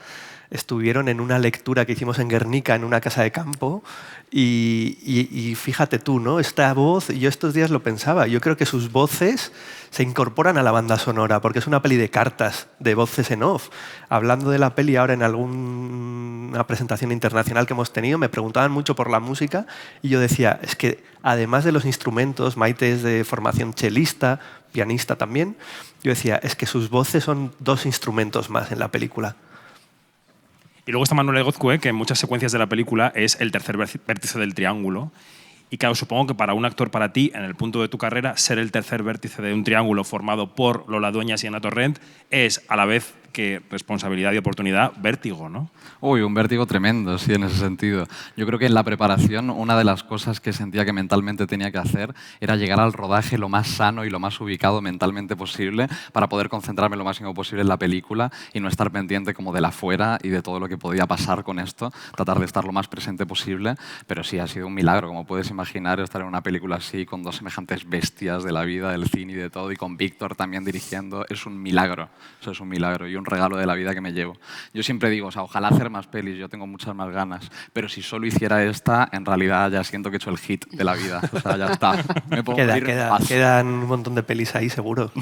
estuvieron 0.51 1.09
en 1.09 1.21
una 1.21 1.39
lectura 1.39 1.85
que 1.85 1.93
hicimos 1.93 2.19
en 2.19 2.29
Guernica, 2.29 2.75
en 2.75 2.85
una 2.85 3.01
casa 3.01 3.23
de 3.23 3.33
campo, 3.33 3.83
y, 4.31 5.55
fíjate 5.57 5.99
tú, 5.99 6.21
¿no? 6.21 6.41
Esta 6.41 6.73
voz, 6.75 7.09
yo 7.09 7.29
estos 7.29 7.55
días 7.55 7.71
lo 7.71 7.83
pensaba, 7.83 8.27
yo 8.27 8.41
creo 8.41 8.57
que 8.57 8.67
sus 8.67 8.91
voces 8.93 9.53
se 9.91 10.03
incorporan 10.03 10.59
a 10.59 10.63
la 10.63 10.73
banda 10.73 10.99
sonora, 10.99 11.41
porque 11.41 11.61
es 11.61 11.67
una 11.67 11.81
peli 11.81 11.97
de 11.97 12.11
cartas, 12.11 12.67
de 12.81 12.95
voces 12.95 13.31
en 13.31 13.43
off. 13.43 13.71
Hablando 14.09 14.51
de 14.51 14.59
la 14.59 14.75
peli 14.75 14.97
ahora 14.97 15.15
en 15.15 15.23
alguna 15.23 16.67
presentación 16.67 17.13
internacional 17.13 17.67
que 17.67 17.73
hemos 17.73 17.93
tenido, 17.93 18.19
me 18.19 18.29
preguntaban 18.29 18.73
mucho 18.73 18.95
por 18.95 19.11
la 19.11 19.21
música 19.21 19.67
y 20.03 20.09
yo 20.09 20.21
decía, 20.21 20.59
es 20.63 20.77
que 20.77 21.03
además 21.23 21.65
de 21.65 21.73
los 21.73 21.85
instrumentos, 21.85 22.57
Maite 22.57 22.93
es 22.93 23.03
de 23.03 23.25
formación 23.25 23.75
chelista, 23.75 24.41
pianista 24.73 25.17
también, 25.17 25.57
yo 26.03 26.11
decía, 26.11 26.37
es 26.43 26.57
que 26.57 26.67
sus 26.67 26.91
voces 26.91 27.25
son 27.25 27.55
dos 27.59 27.87
instrumentos 27.87 28.51
más 28.51 28.71
en 28.73 28.81
la 28.81 28.89
película. 28.89 29.37
Y 30.87 30.93
luego 30.93 31.03
está 31.03 31.16
Manuel 31.16 31.39
Egozcue, 31.39 31.80
que 31.80 31.89
en 31.89 31.97
muchas 31.97 32.18
secuencias 32.18 32.53
de 32.53 32.59
la 32.61 32.68
película 32.68 33.12
es 33.16 33.41
el 33.41 33.51
tercer 33.51 33.76
vértice- 33.76 34.39
del 34.39 34.55
triángulo. 34.55 35.11
Y 35.68 35.78
claro, 35.78 35.97
supongo 35.97 36.28
que 36.28 36.34
para 36.37 36.55
un 36.55 36.64
actor, 36.64 36.93
para 36.93 37.12
ti, 37.12 37.32
en 37.34 37.43
el 37.43 37.57
punto 37.57 37.82
de 37.82 37.89
tu 37.89 37.99
carrera, 37.99 38.37
ser 38.37 38.61
el 38.61 38.70
tercer 38.70 39.03
vértice 39.03 39.43
de 39.43 39.53
un 39.53 39.64
triángulo 39.64 40.05
formado 40.05 40.55
por 40.55 40.89
Lola 40.89 41.11
Dueñas 41.11 41.43
y 41.43 41.49
Ana 41.49 41.61
Torrent 41.61 41.99
es, 42.30 42.64
a 42.68 42.76
la 42.76 42.84
vez 42.84 43.14
que 43.37 43.61
responsabilidad 43.68 44.32
y 44.32 44.39
oportunidad, 44.39 44.95
vértigo, 44.97 45.51
¿no? 45.51 45.68
Uy, 46.01 46.22
un 46.22 46.32
vértigo 46.32 46.64
tremendo, 46.64 47.18
sí, 47.18 47.34
en 47.34 47.45
ese 47.45 47.59
sentido. 47.59 48.07
Yo 48.34 48.47
creo 48.47 48.59
que 48.59 48.64
en 48.64 48.72
la 48.72 48.82
preparación 48.82 49.51
una 49.51 49.76
de 49.76 49.84
las 49.84 50.03
cosas 50.03 50.41
que 50.41 50.55
sentía 50.55 50.87
que 50.87 50.95
mentalmente 50.95 51.47
tenía 51.47 51.70
que 51.70 51.76
hacer 51.76 52.14
era 52.41 52.57
llegar 52.57 52.80
al 52.80 52.95
rodaje 52.95 53.37
lo 53.37 53.51
más 53.51 53.68
sano 53.68 54.07
y 54.07 54.11
lo 54.11 54.20
más 54.20 54.41
ubicado 54.41 54.80
mentalmente 54.80 55.37
posible 55.37 55.87
para 56.12 56.30
poder 56.30 56.49
concentrarme 56.49 56.97
lo 56.97 57.05
máximo 57.05 57.34
posible 57.34 57.61
en 57.61 57.68
la 57.68 57.76
película 57.76 58.32
y 58.55 58.61
no 58.61 58.68
estar 58.68 58.91
pendiente 58.91 59.34
como 59.34 59.53
de 59.53 59.61
la 59.61 59.70
fuera 59.70 60.18
y 60.22 60.30
de 60.30 60.41
todo 60.41 60.59
lo 60.59 60.66
que 60.66 60.78
podía 60.78 61.05
pasar 61.07 61.45
con 61.45 61.59
esto, 61.59 61.93
tratar 62.14 62.39
de 62.39 62.47
estar 62.47 62.64
lo 62.64 62.72
más 62.72 62.89
presente 62.89 63.26
posible, 63.26 63.74
pero 64.07 64.24
sí, 64.24 64.39
ha 64.39 64.47
sido 64.47 64.66
un 64.66 64.72
milagro, 64.72 65.09
como 65.09 65.26
puedes 65.26 65.51
imaginar, 65.51 66.01
estar 66.01 66.22
en 66.22 66.28
una 66.28 66.43
película 66.43 66.76
así 66.76 67.05
con 67.05 67.22
dos 67.22 67.37
semejantes 67.37 67.87
bestias 67.87 68.45
de 68.45 68.53
la 68.53 68.62
vida, 68.62 68.93
del 68.93 69.07
cine 69.11 69.34
y 69.34 69.37
de 69.37 69.51
todo, 69.51 69.70
y 69.72 69.76
con 69.76 69.99
Víctor 69.99 70.37
también 70.37 70.64
dirigiendo, 70.64 71.26
es 71.28 71.45
un 71.45 71.61
milagro, 71.62 72.09
eso 72.41 72.53
es 72.53 72.61
un 72.61 72.68
milagro 72.68 73.07
y 73.07 73.14
un 73.14 73.26
regalo 73.27 73.57
de 73.57 73.66
la 73.66 73.74
vida 73.74 73.95
que 73.95 74.01
me 74.01 74.12
llevo. 74.12 74.37
Yo 74.72 74.83
siempre 74.83 75.11
digo, 75.11 75.29
o 75.29 75.31
sea, 75.33 75.43
ojalá 75.43 75.68
hacer 75.68 75.91
más 75.91 76.07
pelis, 76.07 76.39
yo 76.39 76.49
tengo 76.49 76.66
muchas 76.66 76.95
más 76.95 77.11
ganas, 77.11 77.51
pero 77.72 77.89
si 77.89 78.03
solo 78.03 78.27
hiciera 78.27 78.64
esta, 78.64 79.09
en 79.12 79.24
realidad 79.24 79.70
ya 79.70 79.85
siento 79.85 80.11
que 80.11 80.16
he 80.16 80.18
hecho 80.18 80.31
el 80.31 80.39
hit 80.39 80.66
de 80.70 80.85
la 80.85 80.95
vida, 80.95 81.20
o 81.33 81.41
sea, 81.41 81.57
ya 81.57 81.66
está. 81.66 82.03
Me 82.31 82.43
puedo 82.43 82.57
Queda- 82.57 83.18
quedan 83.27 83.66
un 83.66 83.87
montón 83.87 84.14
de 84.14 84.22
pelis 84.22 84.55
ahí, 84.55 84.70
seguro. 84.70 85.11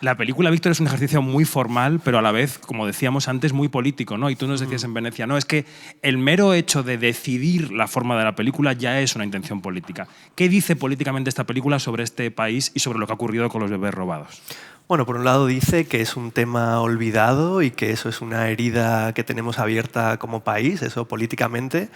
La 0.00 0.16
película 0.16 0.50
Víctor 0.50 0.72
es 0.72 0.80
un 0.80 0.88
ejercicio 0.88 1.22
muy 1.22 1.44
formal, 1.44 2.00
pero 2.02 2.18
a 2.18 2.22
la 2.22 2.32
vez, 2.32 2.58
como 2.58 2.86
decíamos 2.86 3.28
antes, 3.28 3.52
muy 3.52 3.68
político, 3.68 4.18
¿no? 4.18 4.30
Y 4.30 4.36
tú 4.36 4.48
nos 4.48 4.58
decías 4.60 4.82
en 4.82 4.94
Venecia, 4.94 5.26
no, 5.28 5.36
es 5.36 5.44
que 5.44 5.64
el 6.02 6.18
mero 6.18 6.54
hecho 6.54 6.82
de 6.82 6.98
decidir 6.98 7.70
la 7.72 7.86
forma 7.86 8.18
de 8.18 8.24
la 8.24 8.34
película 8.34 8.72
ya 8.72 9.00
es 9.00 9.14
una 9.14 9.24
intención 9.24 9.60
política. 9.60 10.08
¿Qué 10.34 10.48
dice 10.48 10.74
políticamente 10.74 11.28
esta 11.28 11.44
película 11.44 11.78
sobre 11.78 12.02
este 12.02 12.32
país 12.32 12.72
y 12.74 12.80
sobre 12.80 12.98
lo 12.98 13.06
que 13.06 13.12
ha 13.12 13.14
ocurrido 13.14 13.48
con 13.48 13.60
los 13.62 13.70
bebés 13.70 13.94
robados? 13.94 14.42
Bueno, 14.88 15.06
por 15.06 15.16
un 15.16 15.24
lado 15.24 15.46
dice 15.46 15.86
que 15.86 16.00
es 16.00 16.16
un 16.16 16.32
tema 16.32 16.80
olvidado 16.80 17.62
y 17.62 17.70
que 17.70 17.92
eso 17.92 18.08
es 18.08 18.20
una 18.20 18.48
herida 18.48 19.14
que 19.14 19.24
tenemos 19.24 19.58
abierta 19.58 20.18
como 20.18 20.44
país, 20.44 20.82
eso 20.82 21.06
políticamente. 21.06 21.88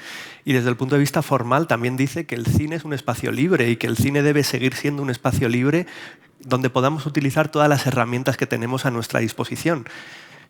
Y 0.45 0.53
desde 0.53 0.71
el 0.71 0.77
punto 0.77 0.95
de 0.95 1.01
vista 1.01 1.21
formal 1.21 1.67
también 1.67 1.97
dice 1.97 2.27
que 2.27 2.37
el 2.37 2.47
cine 2.47 2.77
es 2.77 2.85
un 2.85 2.95
espacio 2.95 3.33
libre 3.33 3.69
y 3.69 3.77
que 3.77 3.87
el 3.87 3.97
cine 3.97 4.23
debe 4.23 4.45
seguir 4.45 4.75
siendo 4.75 5.03
un 5.03 5.11
espacio 5.11 5.49
libre 5.49 5.87
donde 6.41 6.71
podamos 6.71 7.07
utilizar 7.07 7.49
todas 7.49 7.69
las 7.69 7.87
herramientas 7.87 8.37
que 8.37 8.47
tenemos 8.47 8.87
a 8.87 8.91
nuestra 8.91 9.21
disposición. 9.21 9.87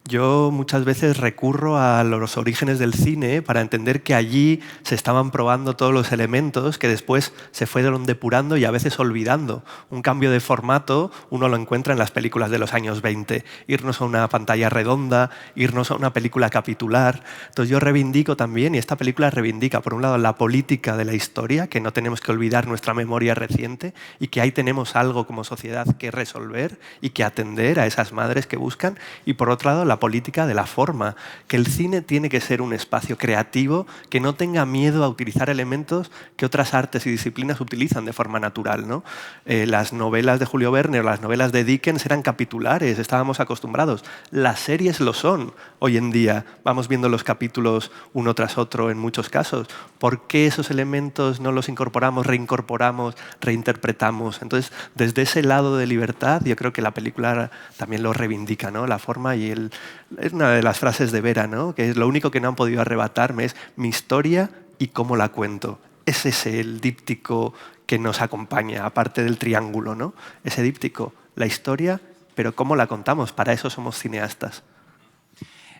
Yo 0.09 0.52
muchas 0.52 0.84
veces 0.84 1.16
recurro 1.16 1.78
a 1.78 2.04
los 2.04 2.36
orígenes 2.36 2.78
del 2.78 2.94
cine 2.94 3.42
para 3.42 3.61
entender 3.61 4.04
que 4.04 4.14
allí 4.14 4.61
se 4.82 4.94
estaban 4.94 5.32
probando 5.32 5.74
todos 5.74 5.92
los 5.92 6.12
elementos 6.12 6.78
que 6.78 6.86
después 6.86 7.32
se 7.50 7.66
fueron 7.66 8.07
depurando 8.07 8.57
y 8.57 8.64
a 8.64 8.70
veces 8.70 9.00
olvidando. 9.00 9.64
Un 9.90 10.02
cambio 10.02 10.30
de 10.30 10.38
formato 10.38 11.11
uno 11.30 11.48
lo 11.48 11.57
encuentra 11.57 11.92
en 11.92 11.98
las 11.98 12.12
películas 12.12 12.52
de 12.52 12.61
los 12.61 12.72
años 12.72 13.02
20. 13.02 13.44
Irnos 13.66 14.00
a 14.00 14.04
una 14.04 14.28
pantalla 14.28 14.68
redonda, 14.68 15.30
irnos 15.57 15.90
a 15.90 15.96
una 15.96 16.12
película 16.12 16.50
capitular. 16.50 17.24
Entonces 17.48 17.70
yo 17.70 17.80
reivindico 17.80 18.36
también, 18.36 18.76
y 18.76 18.78
esta 18.78 18.94
película 18.94 19.30
reivindica, 19.30 19.80
por 19.80 19.94
un 19.94 20.02
lado, 20.02 20.18
la 20.18 20.36
política 20.36 20.96
de 20.96 21.04
la 21.04 21.14
historia, 21.14 21.66
que 21.66 21.80
no 21.80 21.92
tenemos 21.92 22.20
que 22.20 22.30
olvidar 22.30 22.68
nuestra 22.68 22.94
memoria 22.94 23.34
reciente 23.34 23.92
y 24.20 24.28
que 24.28 24.40
ahí 24.40 24.52
tenemos 24.52 24.94
algo 24.94 25.26
como 25.26 25.42
sociedad 25.42 25.96
que 25.96 26.12
resolver 26.12 26.78
y 27.00 27.11
que 27.11 27.24
atender 27.24 27.80
a 27.80 27.86
esas 27.86 28.12
madres 28.12 28.46
que 28.46 28.57
buscan. 28.57 28.96
Y 29.24 29.32
por 29.32 29.50
otro 29.50 29.70
lado, 29.70 29.84
la 29.84 29.95
política 29.99 30.47
de 30.47 30.55
la 30.55 30.66
forma, 30.66 31.16
que 31.49 31.57
el 31.57 31.66
cine 31.66 32.03
tiene 32.03 32.28
que 32.28 32.40
ser 32.40 32.62
un 32.62 32.72
espacio 32.72 33.18
creativo 33.18 33.86
que 34.11 34.20
no 34.20 34.34
tenga 34.34 34.66
miedo 34.66 35.05
a 35.05 35.09
utilizar 35.09 35.51
elementos 35.51 36.11
que 36.36 36.47
otras 36.47 36.74
artes 36.74 37.07
y 37.07 37.11
disciplinas 37.11 37.61
utilizan 37.61 38.05
de 38.05 38.12
forma 38.12 38.40
natural. 38.40 38.88
¿no? 38.88 39.05
Eh, 39.44 39.66
las 39.66 39.92
novelas 39.92 40.38
de 40.38 40.47
Julio 40.47 40.70
Verne 40.70 41.01
o 41.01 41.03
las 41.03 41.20
novelas 41.20 41.53
de 41.53 41.64
Dickens 41.64 42.07
eran 42.07 42.22
capitulares, 42.22 42.99
estábamos 42.99 43.40
acostumbrados. 43.40 44.05
Las 44.30 44.61
series 44.61 45.01
lo 45.01 45.12
son 45.12 45.53
hoy 45.78 45.97
en 45.97 46.11
día. 46.11 46.44
Vamos 46.64 46.88
viendo 46.88 47.09
los 47.09 47.24
capítulos 47.24 47.90
uno 48.12 48.34
tras 48.34 48.59
otro 48.59 48.90
en 48.90 48.99
muchos 48.99 49.28
casos. 49.28 49.68
¿Por 49.99 50.26
qué 50.26 50.47
esos 50.47 50.70
elementos 50.70 51.40
no 51.40 51.53
los 51.53 51.68
incorporamos, 51.68 52.26
reincorporamos, 52.26 53.16
reinterpretamos? 53.40 54.42
Entonces, 54.42 54.72
desde 54.94 55.22
ese 55.22 55.42
lado 55.42 55.76
de 55.76 55.86
libertad, 55.86 56.42
yo 56.44 56.57
creo 56.57 56.72
que 56.72 56.82
la 56.82 56.92
película 56.92 57.51
también 57.76 58.03
lo 58.03 58.12
reivindica, 58.12 58.70
¿no? 58.70 58.86
La 58.86 58.99
forma 58.99 59.36
y 59.36 59.51
el... 59.51 59.70
Es 60.18 60.32
una 60.32 60.51
de 60.51 60.62
las 60.62 60.78
frases 60.78 61.12
de 61.12 61.20
Vera, 61.20 61.47
¿no? 61.47 61.74
Que 61.74 61.91
es 61.91 61.97
lo 61.97 62.07
único 62.07 62.30
que 62.30 62.41
no 62.41 62.49
han 62.49 62.57
podido 62.57 62.80
arrebatarme 62.80 63.45
es 63.45 63.57
mi 63.76 63.89
historia 63.89 64.51
y 64.78 64.89
cómo 64.89 65.16
la 65.16 65.30
cuento. 65.30 65.80
es 66.07 66.24
ese 66.24 66.61
el 66.61 66.80
díptico 66.80 67.53
que 67.87 67.99
nos 67.99 68.20
acompaña, 68.20 68.87
aparte 68.87 69.24
del 69.24 69.39
triángulo, 69.39 69.95
¿no? 69.95 70.14
Ese 70.45 70.62
díptico, 70.62 71.12
la 71.34 71.47
historia, 71.47 72.01
pero 72.34 72.55
cómo 72.55 72.76
la 72.76 72.87
contamos, 72.87 73.32
para 73.32 73.53
eso 73.53 73.70
somos 73.70 73.99
cineastas. 73.99 74.62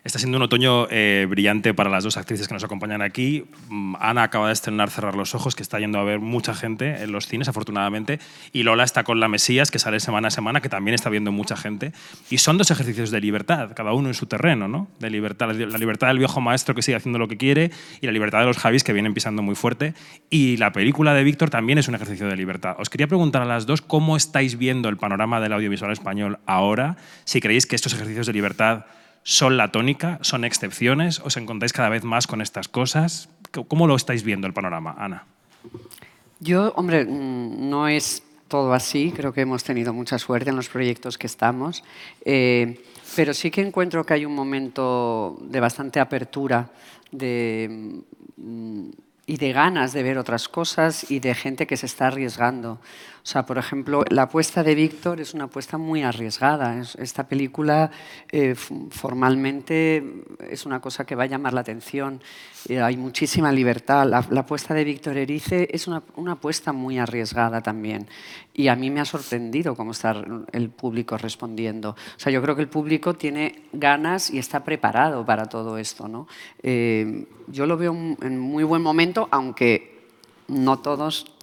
Está 0.03 0.19
siendo 0.19 0.37
un 0.37 0.43
otoño 0.43 0.87
eh, 0.89 1.25
brillante 1.29 1.73
para 1.73 1.89
las 1.89 2.03
dos 2.03 2.17
actrices 2.17 2.47
que 2.47 2.53
nos 2.53 2.63
acompañan 2.63 3.01
aquí. 3.01 3.45
Mm, 3.69 3.95
Ana 3.99 4.23
acaba 4.23 4.47
de 4.47 4.53
estrenar 4.53 4.89
Cerrar 4.89 5.15
los 5.15 5.35
Ojos, 5.35 5.55
que 5.55 5.63
está 5.63 5.79
yendo 5.79 5.99
a 5.99 6.03
ver 6.03 6.19
mucha 6.19 6.53
gente 6.53 7.03
en 7.03 7.11
los 7.11 7.27
cines, 7.27 7.47
afortunadamente. 7.47 8.19
Y 8.53 8.63
Lola 8.63 8.83
está 8.83 9.03
con 9.03 9.19
La 9.19 9.27
Mesías, 9.27 9.71
que 9.71 9.79
sale 9.79 9.99
semana 9.99 10.29
a 10.29 10.31
semana, 10.31 10.61
que 10.61 10.69
también 10.69 10.95
está 10.95 11.09
viendo 11.09 11.31
mucha 11.31 11.57
gente. 11.57 11.91
Y 12.29 12.37
son 12.37 12.57
dos 12.57 12.71
ejercicios 12.71 13.11
de 13.11 13.19
libertad, 13.19 13.71
cada 13.75 13.93
uno 13.93 14.07
en 14.07 14.13
su 14.13 14.27
terreno, 14.27 14.67
¿no? 14.67 14.87
De 14.99 15.09
libertad, 15.09 15.51
la 15.51 15.77
libertad 15.77 16.07
del 16.07 16.19
viejo 16.19 16.41
maestro 16.41 16.75
que 16.75 16.81
sigue 16.81 16.95
haciendo 16.95 17.19
lo 17.19 17.27
que 17.27 17.37
quiere 17.37 17.71
y 18.01 18.05
la 18.05 18.11
libertad 18.11 18.39
de 18.39 18.45
los 18.45 18.57
Javis 18.57 18.83
que 18.83 18.93
vienen 18.93 19.13
pisando 19.13 19.41
muy 19.41 19.55
fuerte. 19.55 19.93
Y 20.29 20.57
la 20.57 20.71
película 20.71 21.13
de 21.13 21.23
Víctor 21.23 21.49
también 21.49 21.79
es 21.79 21.87
un 21.87 21.95
ejercicio 21.95 22.27
de 22.27 22.35
libertad. 22.35 22.75
Os 22.79 22.89
quería 22.89 23.07
preguntar 23.07 23.41
a 23.41 23.45
las 23.45 23.65
dos 23.65 23.81
cómo 23.81 24.15
estáis 24.15 24.57
viendo 24.57 24.89
el 24.89 24.97
panorama 24.97 25.41
del 25.41 25.53
audiovisual 25.53 25.91
español 25.91 26.39
ahora, 26.45 26.97
si 27.25 27.41
creéis 27.41 27.65
que 27.65 27.75
estos 27.75 27.93
ejercicios 27.93 28.27
de 28.27 28.33
libertad 28.33 28.85
son 29.27 29.57
la 29.57 29.73
tónica, 29.73 30.19
son 30.21 30.45
excepciones, 30.45 31.19
os 31.19 31.35
encontráis 31.35 31.73
cada 31.73 31.89
vez 31.89 32.05
más 32.05 32.27
con 32.27 32.41
estas 32.41 32.69
cosas. 32.69 33.27
¿Cómo 33.67 33.85
lo 33.85 33.93
estáis 33.97 34.23
viendo 34.23 34.47
el 34.47 34.53
panorama, 34.53 34.95
Ana? 34.97 35.25
Yo, 36.39 36.71
hombre, 36.77 37.03
mm, 37.03 37.69
no 37.69 37.89
es 37.89 38.23
todo 38.47 38.71
así, 38.71 39.11
creo 39.13 39.33
que 39.33 39.41
hemos 39.41 39.65
tenido 39.65 39.91
mucha 39.91 40.17
suerte 40.17 40.49
en 40.49 40.55
los 40.55 40.69
proyectos 40.69 41.17
que 41.17 41.27
estamos, 41.27 41.83
eh, 42.23 42.81
pero 43.17 43.33
sí 43.33 43.51
que 43.51 43.59
encuentro 43.59 44.05
que 44.05 44.13
hay 44.13 44.23
un 44.23 44.33
momento 44.33 45.37
de 45.41 45.59
bastante 45.59 45.99
apertura 45.99 46.69
mm, 47.11 47.99
y 49.25 49.37
de 49.37 49.51
ganas 49.51 49.91
de 49.91 50.03
ver 50.03 50.17
otras 50.17 50.47
cosas 50.47 51.11
y 51.11 51.19
de 51.19 51.35
gente 51.35 51.67
que 51.67 51.75
se 51.75 51.87
está 51.87 52.07
arriesgando. 52.07 52.79
O 53.27 53.29
sea, 53.29 53.45
por 53.45 53.57
ejemplo, 53.57 54.05
la 54.09 54.21
apuesta 54.21 54.63
de 54.63 54.73
Víctor 54.73 55.19
es 55.19 55.33
una 55.33 55.43
apuesta 55.43 55.77
muy 55.77 56.01
arriesgada. 56.01 56.81
Esta 56.97 57.27
película 57.27 57.91
eh, 58.31 58.55
formalmente 58.55 60.23
es 60.49 60.65
una 60.65 60.79
cosa 60.79 61.05
que 61.05 61.13
va 61.13 61.23
a 61.23 61.25
llamar 61.25 61.51
la 61.51 61.59
atención. 61.59 62.21
Eh, 62.69 62.79
hay 62.79 62.95
muchísima 62.95 63.51
libertad. 63.51 64.07
La, 64.07 64.19
apuesta 64.19 64.73
de 64.73 64.85
Víctor 64.85 65.17
Erice 65.17 65.67
es 65.69 65.89
una, 65.89 66.03
una, 66.15 66.31
apuesta 66.31 66.71
muy 66.71 66.99
arriesgada 66.99 67.59
también. 67.61 68.07
Y 68.53 68.69
a 68.69 68.77
mí 68.77 68.89
me 68.89 69.01
ha 69.01 69.05
sorprendido 69.05 69.75
cómo 69.75 69.91
está 69.91 70.15
el 70.53 70.69
público 70.69 71.17
respondiendo. 71.17 71.89
O 71.89 72.19
sea, 72.19 72.31
yo 72.31 72.41
creo 72.41 72.55
que 72.55 72.61
el 72.61 72.69
público 72.69 73.15
tiene 73.15 73.63
ganas 73.73 74.29
y 74.29 74.39
está 74.39 74.63
preparado 74.63 75.25
para 75.25 75.47
todo 75.47 75.77
esto. 75.77 76.07
¿no? 76.07 76.29
Eh, 76.63 77.25
yo 77.47 77.65
lo 77.65 77.75
veo 77.75 77.91
en 77.91 78.39
muy 78.39 78.63
buen 78.63 78.81
momento, 78.81 79.27
aunque 79.31 79.97
no 80.47 80.79
todos 80.79 81.36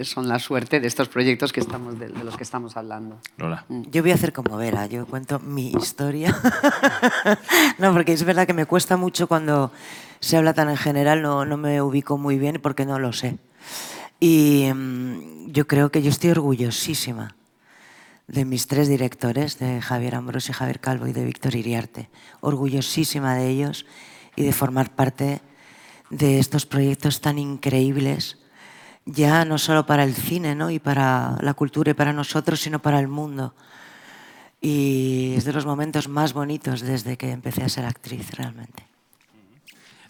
son 0.00 0.28
la 0.28 0.38
suerte 0.38 0.80
de 0.80 0.88
estos 0.88 1.08
proyectos 1.08 1.52
que 1.52 1.60
estamos, 1.60 1.98
de, 1.98 2.08
los 2.08 2.36
que 2.36 2.42
estamos 2.42 2.76
hablando. 2.76 3.18
Lola. 3.36 3.64
Mm. 3.68 3.82
Yo 3.90 4.02
voy 4.02 4.12
a 4.12 4.14
hacer 4.14 4.32
como 4.32 4.56
Vera, 4.56 4.86
yo 4.86 5.06
cuento 5.06 5.38
mi 5.38 5.70
historia. 5.70 6.36
no, 7.78 7.92
porque 7.92 8.12
es 8.12 8.24
verdad 8.24 8.46
que 8.46 8.54
me 8.54 8.66
cuesta 8.66 8.96
mucho 8.96 9.28
cuando 9.28 9.72
se 10.20 10.36
habla 10.36 10.54
tan 10.54 10.68
en 10.68 10.76
general, 10.76 11.22
no, 11.22 11.44
no 11.44 11.56
me 11.56 11.80
ubico 11.80 12.18
muy 12.18 12.38
bien 12.38 12.58
porque 12.60 12.84
no 12.84 12.98
lo 12.98 13.12
sé. 13.12 13.38
Y 14.20 14.68
mm, 14.72 15.52
yo 15.52 15.66
creo 15.66 15.90
que 15.90 16.02
yo 16.02 16.10
estoy 16.10 16.30
orgullosísima 16.30 17.36
de 18.26 18.44
mis 18.44 18.66
tres 18.66 18.88
directores, 18.88 19.58
de 19.58 19.80
Javier 19.80 20.16
Ambrosio, 20.16 20.52
Javier 20.52 20.80
Calvo 20.80 21.06
y 21.06 21.12
de 21.12 21.24
Víctor 21.24 21.54
Iriarte. 21.54 22.10
Orgullosísima 22.40 23.34
de 23.34 23.48
ellos 23.48 23.86
y 24.36 24.42
de 24.42 24.52
formar 24.52 24.94
parte 24.94 25.40
de 26.10 26.38
estos 26.38 26.66
proyectos 26.66 27.20
tan 27.20 27.38
increíbles 27.38 28.38
ya 29.08 29.44
no 29.44 29.56
solo 29.58 29.86
para 29.86 30.04
el 30.04 30.14
cine 30.14 30.54
¿no? 30.54 30.70
y 30.70 30.78
para 30.78 31.38
la 31.40 31.54
cultura 31.54 31.90
y 31.90 31.94
para 31.94 32.12
nosotros, 32.12 32.60
sino 32.60 32.78
para 32.78 33.00
el 33.00 33.08
mundo. 33.08 33.54
Y 34.60 35.34
es 35.36 35.44
de 35.44 35.52
los 35.52 35.64
momentos 35.64 36.08
más 36.08 36.32
bonitos 36.32 36.82
desde 36.82 37.16
que 37.16 37.30
empecé 37.30 37.62
a 37.62 37.68
ser 37.68 37.86
actriz 37.86 38.32
realmente. 38.32 38.87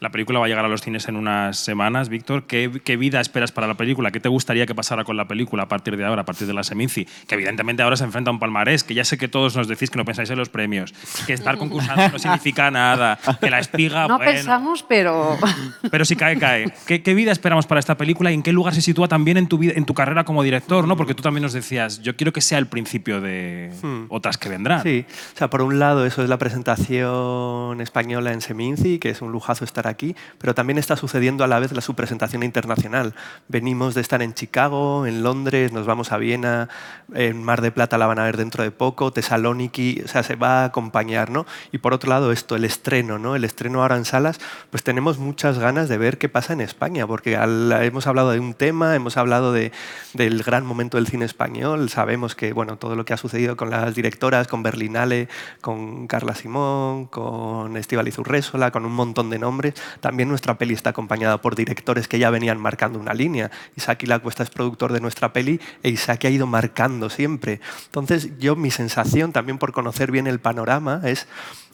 La 0.00 0.10
película 0.10 0.38
va 0.38 0.46
a 0.46 0.48
llegar 0.48 0.64
a 0.64 0.68
los 0.68 0.80
cines 0.80 1.08
en 1.08 1.16
unas 1.16 1.58
semanas. 1.58 2.08
Víctor, 2.08 2.44
¿qué, 2.46 2.68
vida 2.96 3.20
esperas 3.20 3.50
para 3.50 3.66
la 3.66 3.74
película? 3.74 4.12
¿Qué 4.12 4.20
te 4.20 4.28
gustaría 4.28 4.64
que 4.64 4.74
pasara 4.74 5.02
con 5.02 5.16
la 5.16 5.26
película 5.26 5.64
a 5.64 5.68
partir 5.68 5.96
de 5.96 6.04
ahora, 6.04 6.22
a 6.22 6.24
partir 6.24 6.46
de 6.46 6.54
la 6.54 6.62
Seminci? 6.62 7.04
Que 7.26 7.34
evidentemente 7.34 7.82
ahora 7.82 7.96
se 7.96 8.04
enfrenta 8.04 8.30
a 8.30 8.32
un 8.32 8.38
palmarés, 8.38 8.84
que 8.84 8.94
ya 8.94 9.04
sé 9.04 9.18
que 9.18 9.26
todos 9.26 9.56
nos 9.56 9.66
decís 9.66 9.90
que 9.90 9.98
no 9.98 10.04
pensáis 10.04 10.30
en 10.30 10.38
los 10.38 10.50
premios, 10.50 10.94
que 11.26 11.32
estar 11.32 11.58
concursando 11.58 12.08
no 12.10 12.18
significa 12.20 12.70
nada, 12.70 13.18
que 13.40 13.50
la 13.50 13.58
espiga... 13.58 14.06
No 14.06 14.18
pensamos, 14.18 14.84
pero... 14.84 15.36
Pero 15.90 16.04
si 16.04 16.16
cae, 16.16 16.38
cae. 16.38 16.72
¿Qué, 16.86 17.14
vida 17.14 17.32
esperamos 17.32 17.66
para 17.66 17.80
esta 17.80 17.96
película 17.96 18.30
y 18.30 18.34
en 18.34 18.42
qué 18.42 18.52
lugar 18.52 18.74
se 18.74 18.82
sitúa 18.82 19.08
también 19.08 19.36
en 19.36 19.48
tu, 19.48 19.58
vida, 19.58 19.72
en 19.74 19.84
tu 19.84 19.94
carrera 19.94 20.24
como 20.24 20.42
director? 20.42 20.86
¿no? 20.86 20.96
Porque 20.96 21.14
tú 21.14 21.22
también 21.22 21.42
nos 21.42 21.52
decías, 21.52 22.00
yo 22.02 22.14
quiero 22.16 22.32
que 22.32 22.40
sea 22.40 22.58
el 22.58 22.66
principio 22.66 23.20
de 23.20 23.72
hmm. 23.82 24.04
otras 24.08 24.36
que 24.36 24.48
vendrán. 24.48 24.82
Sí, 24.82 25.06
o 25.34 25.38
sea, 25.38 25.50
por 25.50 25.62
un 25.62 25.78
lado 25.78 26.04
eso 26.04 26.22
es 26.22 26.28
la 26.28 26.38
presentación 26.38 27.80
española 27.80 28.32
en 28.32 28.40
Seminci, 28.40 28.98
que 28.98 29.10
es 29.10 29.22
un 29.22 29.32
lujazo 29.32 29.64
estar 29.64 29.87
aquí, 29.88 30.14
pero 30.38 30.54
también 30.54 30.78
está 30.78 30.96
sucediendo 30.96 31.44
a 31.44 31.46
la 31.46 31.58
vez 31.58 31.72
la 31.72 31.80
su 31.80 31.94
presentación 31.94 32.42
internacional. 32.42 33.14
Venimos 33.48 33.94
de 33.94 34.00
estar 34.00 34.22
en 34.22 34.34
Chicago, 34.34 35.06
en 35.06 35.22
Londres, 35.22 35.72
nos 35.72 35.86
vamos 35.86 36.12
a 36.12 36.18
Viena, 36.18 36.68
en 37.14 37.42
Mar 37.42 37.62
de 37.62 37.70
Plata 37.70 37.98
la 37.98 38.06
van 38.06 38.18
a 38.18 38.24
ver 38.24 38.36
dentro 38.36 38.62
de 38.62 38.70
poco, 38.70 39.12
Tesalóniki, 39.12 40.02
o 40.04 40.08
sea, 40.08 40.22
se 40.22 40.36
va 40.36 40.62
a 40.62 40.64
acompañar, 40.66 41.30
¿no? 41.30 41.46
Y 41.72 41.78
por 41.78 41.94
otro 41.94 42.10
lado 42.10 42.32
esto, 42.32 42.56
el 42.56 42.64
estreno, 42.64 43.18
¿no? 43.18 43.36
El 43.36 43.44
estreno 43.44 43.82
ahora 43.82 43.96
en 43.96 44.04
salas, 44.04 44.40
pues 44.70 44.82
tenemos 44.82 45.18
muchas 45.18 45.58
ganas 45.58 45.88
de 45.88 45.98
ver 45.98 46.18
qué 46.18 46.28
pasa 46.28 46.52
en 46.52 46.60
España, 46.60 47.06
porque 47.06 47.34
hemos 47.34 48.06
hablado 48.06 48.30
de 48.30 48.40
un 48.40 48.54
tema, 48.54 48.94
hemos 48.94 49.16
hablado 49.16 49.52
de, 49.52 49.72
del 50.14 50.42
gran 50.42 50.66
momento 50.66 50.96
del 50.96 51.06
cine 51.06 51.24
español, 51.24 51.88
sabemos 51.88 52.34
que, 52.34 52.52
bueno, 52.52 52.76
todo 52.76 52.96
lo 52.96 53.04
que 53.04 53.14
ha 53.14 53.16
sucedido 53.16 53.56
con 53.56 53.70
las 53.70 53.94
directoras, 53.94 54.46
con 54.46 54.62
Berlinale, 54.62 55.28
con 55.60 56.06
Carla 56.06 56.34
Simón, 56.34 57.06
con 57.06 57.76
Estíbaliz 57.76 58.18
Urrésola, 58.18 58.70
con 58.70 58.84
un 58.84 58.92
montón 58.92 59.30
de 59.30 59.38
nombres, 59.38 59.74
también 60.00 60.28
nuestra 60.28 60.58
peli 60.58 60.74
está 60.74 60.90
acompañada 60.90 61.40
por 61.40 61.54
directores 61.54 62.08
que 62.08 62.18
ya 62.18 62.30
venían 62.30 62.60
marcando 62.60 62.98
una 62.98 63.14
línea. 63.14 63.50
Isaac 63.76 64.02
Ilacuesta 64.02 64.42
es 64.42 64.50
productor 64.50 64.92
de 64.92 65.00
nuestra 65.00 65.32
peli 65.32 65.60
e 65.82 65.90
Isaac 65.90 66.24
ha 66.24 66.30
ido 66.30 66.46
marcando 66.46 67.10
siempre. 67.10 67.60
Entonces, 67.86 68.38
yo 68.38 68.56
mi 68.56 68.70
sensación 68.70 69.32
también 69.32 69.58
por 69.58 69.72
conocer 69.72 70.10
bien 70.10 70.26
el 70.26 70.40
panorama 70.40 71.00
es 71.04 71.26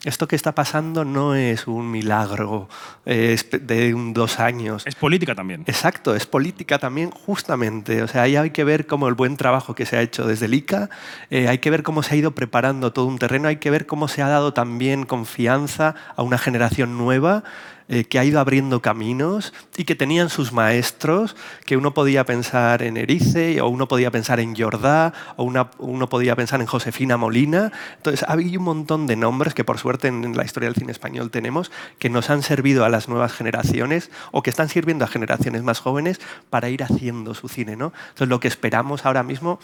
esto 0.05 0.28
que 0.28 0.36
está 0.36 0.55
pasando 0.55 1.05
no 1.05 1.34
es 1.34 1.66
un 1.66 1.90
milagro 1.90 2.68
de 3.05 3.94
un, 3.94 4.12
dos 4.12 4.40
años. 4.40 4.86
Es 4.86 4.94
política 4.94 5.34
también. 5.34 5.64
Exacto, 5.66 6.14
es 6.14 6.26
política 6.26 6.78
también 6.78 7.11
justamente. 7.11 8.02
O 8.02 8.09
sea, 8.09 8.22
ahí 8.22 8.36
hay 8.36 8.50
que 8.50 8.64
ver 8.64 8.86
cómo 8.86 9.09
el 9.09 9.14
buen 9.14 9.36
trabajo 9.36 9.74
que 9.74 9.86
se 9.86 9.96
ha 9.96 10.02
hecho 10.02 10.26
desde 10.26 10.46
el 10.46 10.55
ICA, 10.55 10.90
eh, 11.30 11.48
hay 11.48 11.59
que 11.59 11.70
ver 11.70 11.82
cómo 11.82 12.02
se 12.02 12.14
ha 12.14 12.18
ido 12.18 12.32
preparando 12.32 12.92
todo 12.92 13.07
un 13.07 13.18
terreno, 13.18 13.48
hay 13.48 13.57
que 13.57 13.70
ver 13.70 13.86
cómo 13.86 14.09
se 14.09 14.22
ha 14.22 14.28
dado 14.28 14.52
también 14.52 15.05
confianza 15.05 15.94
a 16.16 16.22
una 16.22 16.38
generación 16.38 16.96
nueva 16.98 17.44
eh, 17.86 18.05
que 18.05 18.18
ha 18.18 18.24
ido 18.24 18.40
abriendo 18.40 18.80
caminos 18.80 19.52
y 19.76 19.84
que 19.84 19.94
tenían 19.94 20.30
sus 20.30 20.52
maestros, 20.52 21.36
que 21.66 21.76
uno 21.76 21.92
podía 21.92 22.24
pensar 22.24 22.82
en 22.82 22.96
Erice, 22.96 23.61
o 23.61 23.68
uno 23.68 23.86
podía 23.88 24.11
pensar 24.11 24.40
en 24.40 24.57
Jordá, 24.57 25.12
o 25.36 25.44
uno 25.44 26.09
podía 26.09 26.34
pensar 26.34 26.62
en 26.62 26.66
Josefina 26.66 27.18
Molina. 27.18 27.72
Entonces, 27.98 28.24
había 28.26 28.59
un 28.59 28.64
montón 28.64 29.07
de 29.07 29.16
nombres 29.16 29.52
que 29.52 29.64
por 29.64 29.76
suerte 29.76 29.93
en 30.03 30.36
la 30.36 30.45
historia 30.45 30.68
del 30.68 30.76
cine 30.76 30.92
español 30.92 31.30
tenemos, 31.30 31.70
que 31.99 32.11
nos 32.11 32.30
han 32.30 32.42
servido 32.42 32.84
a 32.84 32.88
las 32.88 33.09
nuevas 33.09 33.32
generaciones 33.32 34.11
o 34.32 34.42
que 34.42 34.51
están 34.51 34.68
sirviendo 34.68 35.05
a 35.05 35.09
generaciones 35.09 35.62
más 35.62 35.80
jóvenes 35.80 36.20
para 36.51 36.68
ir 36.68 36.82
haciendo 36.82 37.34
su 37.34 37.49
cine. 37.49 37.76
¿no? 37.76 37.92
Entonces, 38.09 38.28
lo 38.28 38.40
que 38.40 38.49
esperamos 38.49 39.07
ahora 39.07 39.22
mismo 39.22 39.59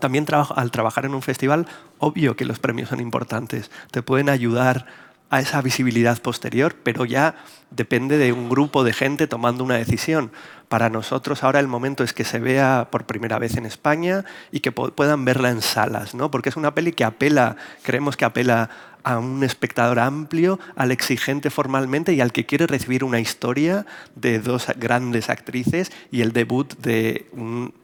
también 0.00 0.26
al 0.32 0.70
trabajar 0.70 1.04
en 1.04 1.14
un 1.14 1.22
festival, 1.22 1.66
obvio 1.98 2.36
que 2.36 2.44
los 2.44 2.58
premios 2.58 2.88
son 2.88 3.00
importantes, 3.00 3.70
te 3.90 4.02
pueden 4.02 4.28
ayudar 4.28 4.86
a 5.34 5.40
esa 5.40 5.60
visibilidad 5.62 6.22
posterior, 6.22 6.76
pero 6.84 7.04
ya 7.04 7.34
depende 7.72 8.18
de 8.18 8.32
un 8.32 8.48
grupo 8.48 8.84
de 8.84 8.92
gente 8.92 9.26
tomando 9.26 9.64
una 9.64 9.74
decisión. 9.74 10.30
Para 10.68 10.90
nosotros 10.90 11.42
ahora 11.42 11.58
el 11.58 11.66
momento 11.66 12.04
es 12.04 12.12
que 12.12 12.22
se 12.22 12.38
vea 12.38 12.86
por 12.92 13.04
primera 13.04 13.40
vez 13.40 13.56
en 13.56 13.66
España 13.66 14.24
y 14.52 14.60
que 14.60 14.70
puedan 14.70 15.24
verla 15.24 15.50
en 15.50 15.60
salas, 15.60 16.14
¿no? 16.14 16.30
porque 16.30 16.50
es 16.50 16.56
una 16.56 16.72
peli 16.72 16.92
que 16.92 17.02
apela, 17.02 17.56
creemos 17.82 18.16
que 18.16 18.24
apela 18.24 18.70
a 19.02 19.18
un 19.18 19.42
espectador 19.42 19.98
amplio, 19.98 20.60
al 20.76 20.92
exigente 20.92 21.50
formalmente 21.50 22.12
y 22.12 22.20
al 22.20 22.30
que 22.30 22.46
quiere 22.46 22.68
recibir 22.68 23.02
una 23.02 23.18
historia 23.18 23.86
de 24.14 24.38
dos 24.38 24.68
grandes 24.76 25.30
actrices 25.30 25.90
y 26.12 26.20
el 26.20 26.32
debut 26.32 26.78
de 26.78 27.26
un 27.32 27.74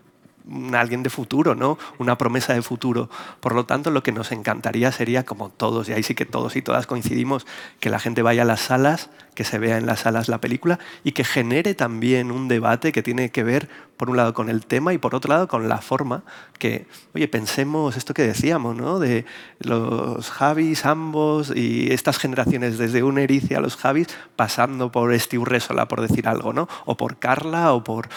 alguien 0.72 1.02
de 1.02 1.10
futuro, 1.10 1.54
¿no? 1.54 1.78
Una 1.98 2.18
promesa 2.18 2.54
de 2.54 2.62
futuro. 2.62 3.08
Por 3.40 3.54
lo 3.54 3.66
tanto, 3.66 3.90
lo 3.90 4.02
que 4.02 4.12
nos 4.12 4.32
encantaría 4.32 4.92
sería, 4.92 5.24
como 5.24 5.48
todos, 5.48 5.88
y 5.88 5.92
ahí 5.92 6.02
sí 6.02 6.14
que 6.14 6.26
todos 6.26 6.56
y 6.56 6.62
todas 6.62 6.86
coincidimos, 6.86 7.46
que 7.78 7.90
la 7.90 7.98
gente 7.98 8.22
vaya 8.22 8.42
a 8.42 8.44
las 8.44 8.60
salas, 8.60 9.10
que 9.34 9.44
se 9.44 9.58
vea 9.58 9.78
en 9.78 9.86
las 9.86 10.00
salas 10.00 10.28
la 10.28 10.40
película 10.40 10.78
y 11.04 11.12
que 11.12 11.24
genere 11.24 11.74
también 11.74 12.30
un 12.30 12.48
debate 12.48 12.92
que 12.92 13.02
tiene 13.02 13.30
que 13.30 13.44
ver, 13.44 13.68
por 13.96 14.10
un 14.10 14.16
lado, 14.16 14.34
con 14.34 14.48
el 14.48 14.66
tema 14.66 14.92
y 14.92 14.98
por 14.98 15.14
otro 15.14 15.32
lado, 15.32 15.48
con 15.48 15.68
la 15.68 15.78
forma. 15.78 16.24
Que, 16.58 16.86
oye, 17.14 17.28
pensemos 17.28 17.96
esto 17.96 18.14
que 18.14 18.22
decíamos, 18.22 18.76
¿no? 18.76 18.98
De 18.98 19.24
los 19.58 20.30
Javis, 20.30 20.84
ambos 20.84 21.52
y 21.54 21.92
estas 21.92 22.18
generaciones, 22.18 22.78
desde 22.78 23.02
un 23.02 23.18
Erice 23.18 23.56
a 23.56 23.60
los 23.60 23.76
Javis, 23.76 24.08
pasando 24.36 24.90
por 24.90 25.18
Steve 25.18 25.44
Resola, 25.46 25.86
por 25.88 26.00
decir 26.00 26.28
algo, 26.28 26.52
¿no? 26.52 26.68
O 26.84 26.96
por 26.96 27.18
Carla 27.18 27.72
o 27.72 27.84
por 27.84 28.08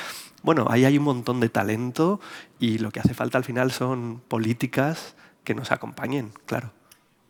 bueno, 0.43 0.67
ahí 0.69 0.85
hay 0.85 0.97
un 0.97 1.05
montón 1.05 1.39
de 1.39 1.49
talento 1.49 2.19
y 2.59 2.77
lo 2.77 2.91
que 2.91 2.99
hace 2.99 3.13
falta 3.13 3.37
al 3.37 3.43
final 3.43 3.71
son 3.71 4.21
políticas 4.27 5.15
que 5.43 5.55
nos 5.55 5.71
acompañen, 5.71 6.31
claro. 6.45 6.71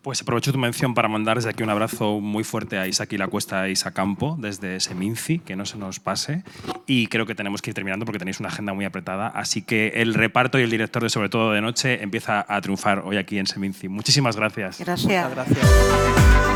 Pues 0.03 0.21
aprovecho 0.21 0.51
tu 0.51 0.57
mención 0.57 0.93
para 0.93 1.07
mandar 1.07 1.37
desde 1.37 1.49
aquí 1.49 1.63
un 1.63 1.69
abrazo 1.69 2.19
muy 2.19 2.43
fuerte 2.43 2.77
a 2.77 2.87
Isaac 2.87 3.13
y 3.13 3.17
la 3.17 3.29
Cuesta 3.29 3.69
e 3.69 3.73
Campo 3.93 4.35
desde 4.37 4.81
Seminci, 4.81 5.39
que 5.39 5.55
no 5.55 5.65
se 5.65 5.77
nos 5.77 6.01
pase. 6.01 6.43
Y 6.85 7.07
creo 7.07 7.25
que 7.25 7.35
tenemos 7.35 7.61
que 7.61 7.69
ir 7.69 7.73
terminando 7.73 8.03
porque 8.03 8.19
tenéis 8.19 8.41
una 8.41 8.49
agenda 8.49 8.73
muy 8.73 8.83
apretada. 8.83 9.29
Así 9.29 9.61
que 9.61 9.93
el 9.95 10.13
reparto 10.13 10.59
y 10.59 10.63
el 10.63 10.69
director 10.69 11.01
de 11.03 11.09
Sobre 11.09 11.29
todo 11.29 11.53
de 11.53 11.61
Noche 11.61 12.03
empieza 12.03 12.45
a 12.45 12.59
triunfar 12.59 13.03
hoy 13.05 13.15
aquí 13.15 13.39
en 13.39 13.47
Seminci. 13.47 13.87
Muchísimas 13.87 14.35
gracias. 14.35 14.79
Gracias. 14.79 15.31
gracias. 15.31 16.52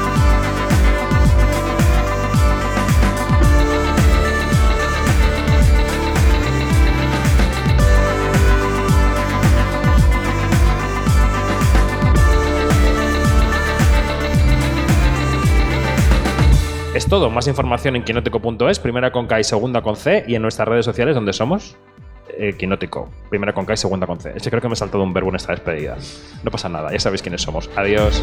Es 17.07 17.11
todo. 17.11 17.29
Más 17.29 17.47
información 17.47 17.95
en 17.95 18.03
quinótico.es, 18.03 18.79
primera 18.79 19.13
con 19.13 19.27
K 19.27 19.39
y 19.39 19.43
segunda 19.45 19.81
con 19.81 19.95
C, 19.95 20.25
y 20.27 20.35
en 20.35 20.41
nuestras 20.41 20.67
redes 20.67 20.83
sociales, 20.83 21.15
donde 21.15 21.31
somos 21.31 21.77
eh, 22.37 22.51
Quinótico. 22.57 23.09
Primera 23.29 23.53
con 23.53 23.65
K 23.65 23.75
y 23.75 23.77
segunda 23.77 24.05
con 24.05 24.19
C. 24.19 24.33
Ese 24.35 24.49
creo 24.49 24.61
que 24.61 24.67
me 24.67 24.73
he 24.73 24.75
saltado 24.75 25.05
un 25.05 25.13
verbo 25.13 25.29
en 25.29 25.37
esta 25.37 25.53
despedida. 25.53 25.95
No 26.43 26.51
pasa 26.51 26.67
nada, 26.67 26.91
ya 26.91 26.99
sabéis 26.99 27.21
quiénes 27.21 27.41
somos. 27.41 27.69
Adiós. 27.77 28.21